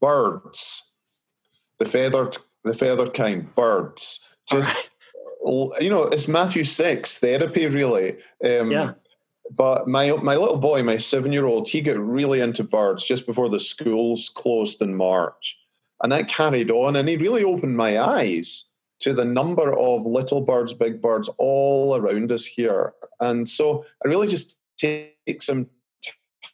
Birds, 0.01 0.97
the 1.79 1.85
feathered, 1.85 2.39
the 2.65 2.75
feathered 2.75 3.15
kind, 3.15 3.55
birds. 3.55 4.27
Just 4.51 4.91
right. 5.45 5.73
you 5.81 5.91
know, 5.91 6.05
it's 6.05 6.29
Matthew 6.29 6.65
six 6.65 7.19
therapy, 7.19 7.67
really. 7.67 8.17
Um, 8.45 8.71
yeah. 8.71 8.93
But 9.51 9.89
my 9.89 10.13
my 10.23 10.37
little 10.37 10.57
boy, 10.57 10.83
my 10.83 10.97
seven 10.97 11.33
year 11.33 11.45
old, 11.45 11.69
he 11.69 11.81
got 11.81 11.99
really 11.99 12.41
into 12.41 12.65
birds 12.65 13.05
just 13.05 13.27
before 13.27 13.49
the 13.49 13.61
schools 13.61 14.29
closed 14.29 14.81
in 14.81 14.95
March, 14.95 15.59
and 16.03 16.13
that 16.13 16.29
carried 16.29 16.71
on, 16.71 16.97
and 16.97 17.09
he 17.09 17.17
really 17.17 17.45
opened 17.45 17.77
my 17.77 17.99
eyes 17.99 18.71
to 19.01 19.13
the 19.13 19.25
number 19.25 19.77
of 19.77 20.05
little 20.05 20.43
birds, 20.43 20.75
big 20.75 21.01
birds 21.01 21.31
all 21.39 21.97
around 21.97 22.31
us 22.31 22.45
here. 22.45 22.93
And 23.19 23.49
so 23.49 23.85
I 24.05 24.09
really 24.09 24.29
just 24.29 24.59
take 24.79 25.43
some 25.43 25.69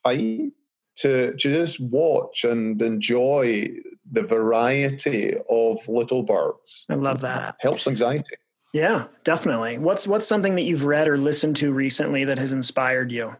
time 0.05 0.53
to 0.97 1.35
just 1.35 1.81
watch 1.81 2.45
and 2.45 2.81
enjoy 2.81 3.69
the 4.11 4.23
variety 4.23 5.35
of 5.51 5.87
little 5.89 6.23
birds. 6.23 6.87
I 6.89 6.95
love 6.95 7.21
that. 7.21 7.57
Helps 7.61 7.87
anxiety. 7.87 8.37
Yeah, 8.73 9.07
definitely. 9.25 9.79
What's 9.79 10.07
what's 10.07 10.27
something 10.27 10.55
that 10.57 10.63
you've 10.63 10.85
read 10.85 11.09
or 11.09 11.17
listened 11.17 11.57
to 11.57 11.73
recently 11.73 12.25
that 12.25 12.39
has 12.39 12.53
inspired 12.53 13.11
you? 13.13 13.37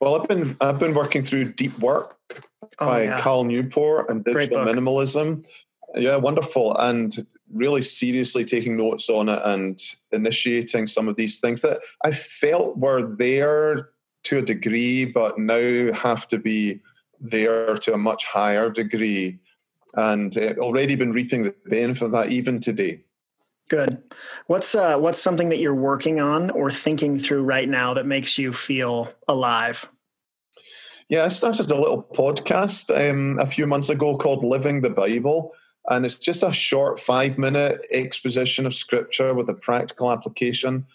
Well, 0.00 0.20
I've 0.20 0.28
been 0.28 0.56
I've 0.60 0.78
been 0.78 0.94
working 0.94 1.22
through 1.22 1.52
Deep 1.52 1.78
Work 1.78 2.16
oh, 2.78 2.86
by 2.86 3.04
yeah. 3.04 3.20
Cal 3.20 3.44
Newport 3.44 4.10
and 4.10 4.24
Digital 4.24 4.64
Minimalism. 4.64 5.46
Yeah, 5.94 6.16
wonderful. 6.16 6.76
And 6.76 7.26
really 7.52 7.82
seriously 7.82 8.44
taking 8.44 8.76
notes 8.76 9.08
on 9.08 9.28
it 9.28 9.40
and 9.44 9.80
initiating 10.12 10.86
some 10.86 11.08
of 11.08 11.16
these 11.16 11.40
things 11.40 11.62
that 11.62 11.80
I 12.04 12.12
felt 12.12 12.76
were 12.76 13.14
there 13.16 13.90
to 14.24 14.38
a 14.38 14.42
degree, 14.42 15.06
but 15.06 15.38
now 15.38 15.92
have 15.92 16.28
to 16.28 16.38
be 16.38 16.80
there 17.20 17.76
to 17.78 17.94
a 17.94 17.98
much 17.98 18.26
higher 18.26 18.70
degree. 18.70 19.38
And 19.94 20.36
uh, 20.36 20.54
already 20.58 20.96
been 20.96 21.12
reaping 21.12 21.42
the 21.42 21.54
benefit 21.64 22.04
of 22.04 22.12
that 22.12 22.30
even 22.30 22.60
today. 22.60 23.00
Good. 23.68 24.02
What's 24.46 24.74
uh, 24.74 24.96
what's 24.98 25.20
something 25.20 25.50
that 25.50 25.58
you're 25.58 25.74
working 25.74 26.20
on 26.20 26.50
or 26.50 26.70
thinking 26.70 27.18
through 27.18 27.42
right 27.42 27.68
now 27.68 27.94
that 27.94 28.06
makes 28.06 28.38
you 28.38 28.52
feel 28.52 29.12
alive? 29.26 29.88
Yeah, 31.08 31.24
I 31.24 31.28
started 31.28 31.70
a 31.70 31.80
little 31.80 32.02
podcast 32.02 32.90
um, 32.94 33.38
a 33.38 33.46
few 33.46 33.66
months 33.66 33.88
ago 33.88 34.16
called 34.16 34.44
Living 34.44 34.82
the 34.82 34.90
Bible 34.90 35.54
and 35.88 36.04
it's 36.04 36.18
just 36.18 36.42
a 36.42 36.52
short 36.52 37.00
five 37.00 37.38
minute 37.38 37.84
exposition 37.92 38.66
of 38.66 38.74
scripture 38.74 39.34
with 39.34 39.48
a 39.48 39.54
practical 39.54 40.12
application. 40.12 40.86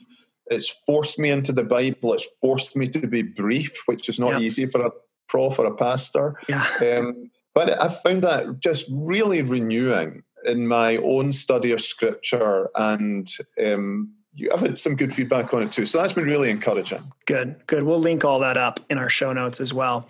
It's 0.48 0.70
forced 0.70 1.18
me 1.18 1.30
into 1.30 1.52
the 1.52 1.64
Bible. 1.64 2.14
It's 2.14 2.28
forced 2.42 2.76
me 2.76 2.88
to 2.90 3.08
be 3.08 3.24
brief, 3.24 3.82
which 3.86 4.08
is 4.08 4.20
not 4.20 4.42
easy 4.42 4.68
for 4.68 4.86
a 4.86 4.92
prof 5.28 5.58
or 5.58 5.66
a 5.66 5.76
pastor. 5.76 6.36
Yeah. 6.48 6.68
Um, 6.82 7.32
but 7.56 7.82
I 7.82 7.90
found 7.90 8.24
that 8.24 8.60
just 8.60 8.86
really 8.92 9.42
renewing 9.42 10.24
in 10.46 10.68
my 10.68 10.98
own 10.98 11.32
study 11.34 11.72
of 11.72 11.82
scripture 11.82 12.70
and 12.76 13.28
um, 13.66 14.12
I've 14.52 14.62
had 14.62 14.80
some 14.80 14.96
good 14.96 15.14
feedback 15.14 15.54
on 15.54 15.64
it 15.64 15.72
too. 15.72 15.86
So 15.86 16.00
that's 16.00 16.14
been 16.14 16.24
really 16.24 16.50
encouraging. 16.50 17.04
Good, 17.26 17.56
good. 17.68 17.84
We'll 17.84 18.00
link 18.00 18.26
all 18.26 18.40
that 18.40 18.58
up 18.58 18.80
in 18.90 18.98
our 18.98 19.10
show 19.10 19.32
notes 19.32 19.62
as 19.62 19.74
well. 19.74 20.10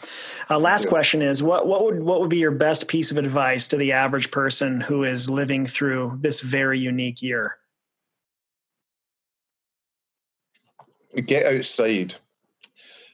Uh, 0.50 0.60
last 0.60 0.88
question 0.88 1.22
is 1.22 1.44
what 1.44 1.68
what 1.68 1.84
would 1.84 2.02
what 2.02 2.22
would 2.22 2.30
be 2.30 2.38
your 2.38 2.52
best 2.52 2.88
piece 2.88 3.12
of 3.12 3.18
advice 3.18 3.68
to 3.70 3.78
the 3.78 3.92
average 3.92 4.32
person 4.32 4.80
who 4.80 5.04
is 5.04 5.30
living 5.30 5.66
through 5.66 6.20
this 6.22 6.40
very 6.40 6.80
unique 6.80 7.22
year? 7.22 7.58
Get 11.26 11.46
outside. 11.46 12.16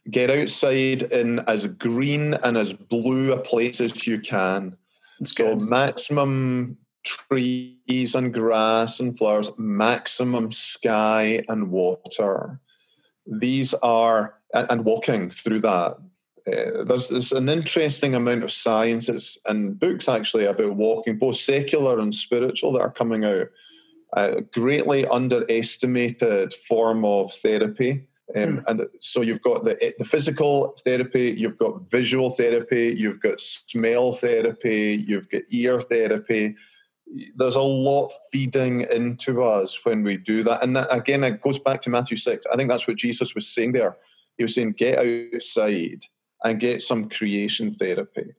Get 0.10 0.30
outside 0.30 1.04
in 1.12 1.40
as 1.40 1.68
green 1.68 2.36
and 2.36 2.56
as 2.56 2.72
blue 2.72 3.34
a 3.34 3.38
place 3.38 3.82
as 3.82 4.06
you 4.06 4.20
can. 4.20 4.78
That's 5.20 5.36
so 5.36 5.56
good. 5.56 5.68
maximum 5.68 6.78
trees 7.04 8.16
and 8.16 8.34
grass 8.34 9.00
and 9.00 9.18
flowers, 9.18 9.52
maximum 9.58 10.52
sky 10.52 11.44
and 11.48 11.72
water. 11.72 12.60
These 13.26 13.74
are, 13.76 14.36
and 14.54 14.86
walking 14.86 15.30
through 15.30 15.62
that. 15.62 15.98
Uh, 16.48 16.84
there's, 16.84 17.10
there's 17.10 17.32
an 17.32 17.50
interesting 17.50 18.16
amount 18.16 18.44
of 18.44 18.52
sciences 18.52 19.40
and 19.46 19.80
books 19.80 20.10
actually 20.10 20.46
about 20.46 20.76
walking, 20.76 21.18
both 21.18 21.36
secular 21.36 22.00
and 22.00 22.16
spiritual, 22.16 22.72
that 22.74 22.82
are 22.82 22.92
coming 22.92 23.26
out. 23.26 23.48
A 24.14 24.42
greatly 24.42 25.06
underestimated 25.06 26.54
form 26.54 27.06
of 27.06 27.32
therapy. 27.32 28.08
Um, 28.36 28.58
mm. 28.58 28.68
And 28.68 28.82
so 29.00 29.22
you've 29.22 29.42
got 29.42 29.64
the, 29.64 29.94
the 30.00 30.06
physical 30.06 30.76
therapy, 30.84 31.36
you've 31.38 31.58
got 31.58 31.90
visual 31.92 32.30
therapy, 32.30 32.96
you've 32.98 33.22
got 33.22 33.40
smell 33.40 34.14
therapy, 34.14 35.04
you've 35.08 35.30
got 35.30 35.42
ear 35.52 35.82
therapy, 35.82 36.56
there's 37.36 37.56
a 37.56 37.62
lot 37.62 38.12
feeding 38.32 38.82
into 38.82 39.42
us 39.42 39.84
when 39.84 40.04
we 40.04 40.18
do 40.18 40.44
that. 40.44 40.64
And 40.64 40.76
that, 40.76 40.88
again, 40.92 41.24
it 41.24 41.42
goes 41.42 41.60
back 41.60 41.82
to 41.82 41.90
Matthew 41.90 42.18
6. 42.18 42.46
I 42.52 42.56
think 42.56 42.70
that's 42.70 42.88
what 42.88 42.98
Jesus 42.98 43.36
was 43.36 43.48
saying 43.48 43.74
there. 43.74 43.98
He 44.38 44.44
was 44.44 44.56
saying, 44.56 44.74
get 44.74 45.00
outside 45.00 46.04
and 46.44 46.60
get 46.60 46.82
some 46.82 47.10
creation 47.10 47.74
therapy. 47.74 48.34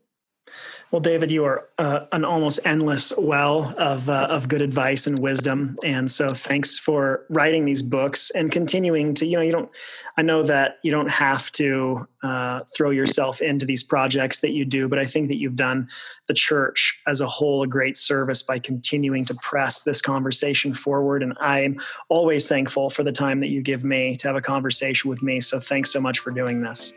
Well, 0.93 1.01
David, 1.01 1.31
you 1.31 1.45
are 1.45 1.69
uh, 1.79 2.07
an 2.11 2.25
almost 2.25 2.59
endless 2.65 3.13
well 3.17 3.77
of 3.79 4.09
uh, 4.09 4.27
of 4.29 4.49
good 4.49 4.61
advice 4.61 5.07
and 5.07 5.17
wisdom, 5.21 5.77
and 5.85 6.11
so 6.11 6.27
thanks 6.27 6.81
for 6.81 7.27
writing 7.31 7.65
these 7.65 7.81
books 7.81 8.31
and 8.31 8.51
continuing 8.51 9.15
to. 9.15 9.27
You 9.27 9.37
know, 9.37 9.43
you 9.43 9.53
don't. 9.53 9.71
I 10.17 10.23
know 10.23 10.43
that 10.43 10.79
you 10.83 10.91
don't 10.91 11.09
have 11.09 11.53
to 11.53 12.09
uh, 12.25 12.63
throw 12.77 12.91
yourself 12.91 13.41
into 13.41 13.67
these 13.67 13.85
projects 13.85 14.41
that 14.41 14.51
you 14.51 14.65
do, 14.65 14.89
but 14.89 14.99
I 14.99 15.05
think 15.05 15.29
that 15.29 15.39
you've 15.39 15.55
done 15.55 15.89
the 16.27 16.35
church 16.35 17.01
as 17.07 17.21
a 17.21 17.27
whole 17.29 17.63
a 17.63 17.69
great 17.69 17.97
service 17.97 18.43
by 18.43 18.59
continuing 18.59 19.25
to 19.27 19.35
press 19.35 19.83
this 19.83 20.03
conversation 20.03 20.75
forward. 20.75 21.23
And 21.23 21.35
I'm 21.41 21.79
always 22.09 22.49
thankful 22.49 22.91
for 22.91 23.05
the 23.05 23.13
time 23.13 23.39
that 23.41 23.49
you 23.49 23.63
give 23.63 23.85
me 23.85 24.17
to 24.17 24.27
have 24.27 24.37
a 24.37 24.43
conversation 24.43 25.09
with 25.09 25.23
me. 25.23 25.39
So 25.39 25.61
thanks 25.61 25.93
so 25.93 26.01
much 26.01 26.19
for 26.19 26.33
doing 26.33 26.63
this. 26.63 26.93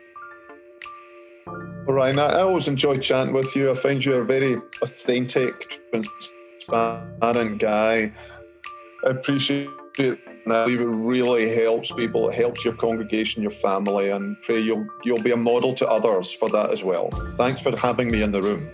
Well, 1.86 1.96
Ryan, 1.96 2.18
I 2.18 2.40
always 2.40 2.68
enjoy 2.68 2.98
chatting 2.98 3.34
with 3.34 3.54
you. 3.54 3.70
I 3.70 3.74
find 3.74 4.04
you're 4.04 4.22
a 4.22 4.24
very 4.24 4.56
authentic, 4.82 5.80
transparent 5.92 7.58
guy. 7.58 8.12
I 9.04 9.10
appreciate 9.10 9.68
it. 9.98 10.18
And 10.44 10.52
I 10.52 10.64
believe 10.64 10.80
it 10.80 10.84
really 10.84 11.54
helps 11.54 11.92
people. 11.92 12.28
It 12.28 12.34
helps 12.34 12.64
your 12.64 12.74
congregation, 12.74 13.42
your 13.42 13.50
family, 13.50 14.10
and 14.10 14.40
pray 14.42 14.60
you'll 14.60 14.86
you'll 15.04 15.22
be 15.22 15.32
a 15.32 15.36
model 15.36 15.72
to 15.74 15.88
others 15.88 16.32
for 16.32 16.48
that 16.50 16.70
as 16.70 16.84
well. 16.84 17.08
Thanks 17.36 17.62
for 17.62 17.74
having 17.76 18.08
me 18.08 18.22
in 18.22 18.30
the 18.30 18.42
room. 18.42 18.70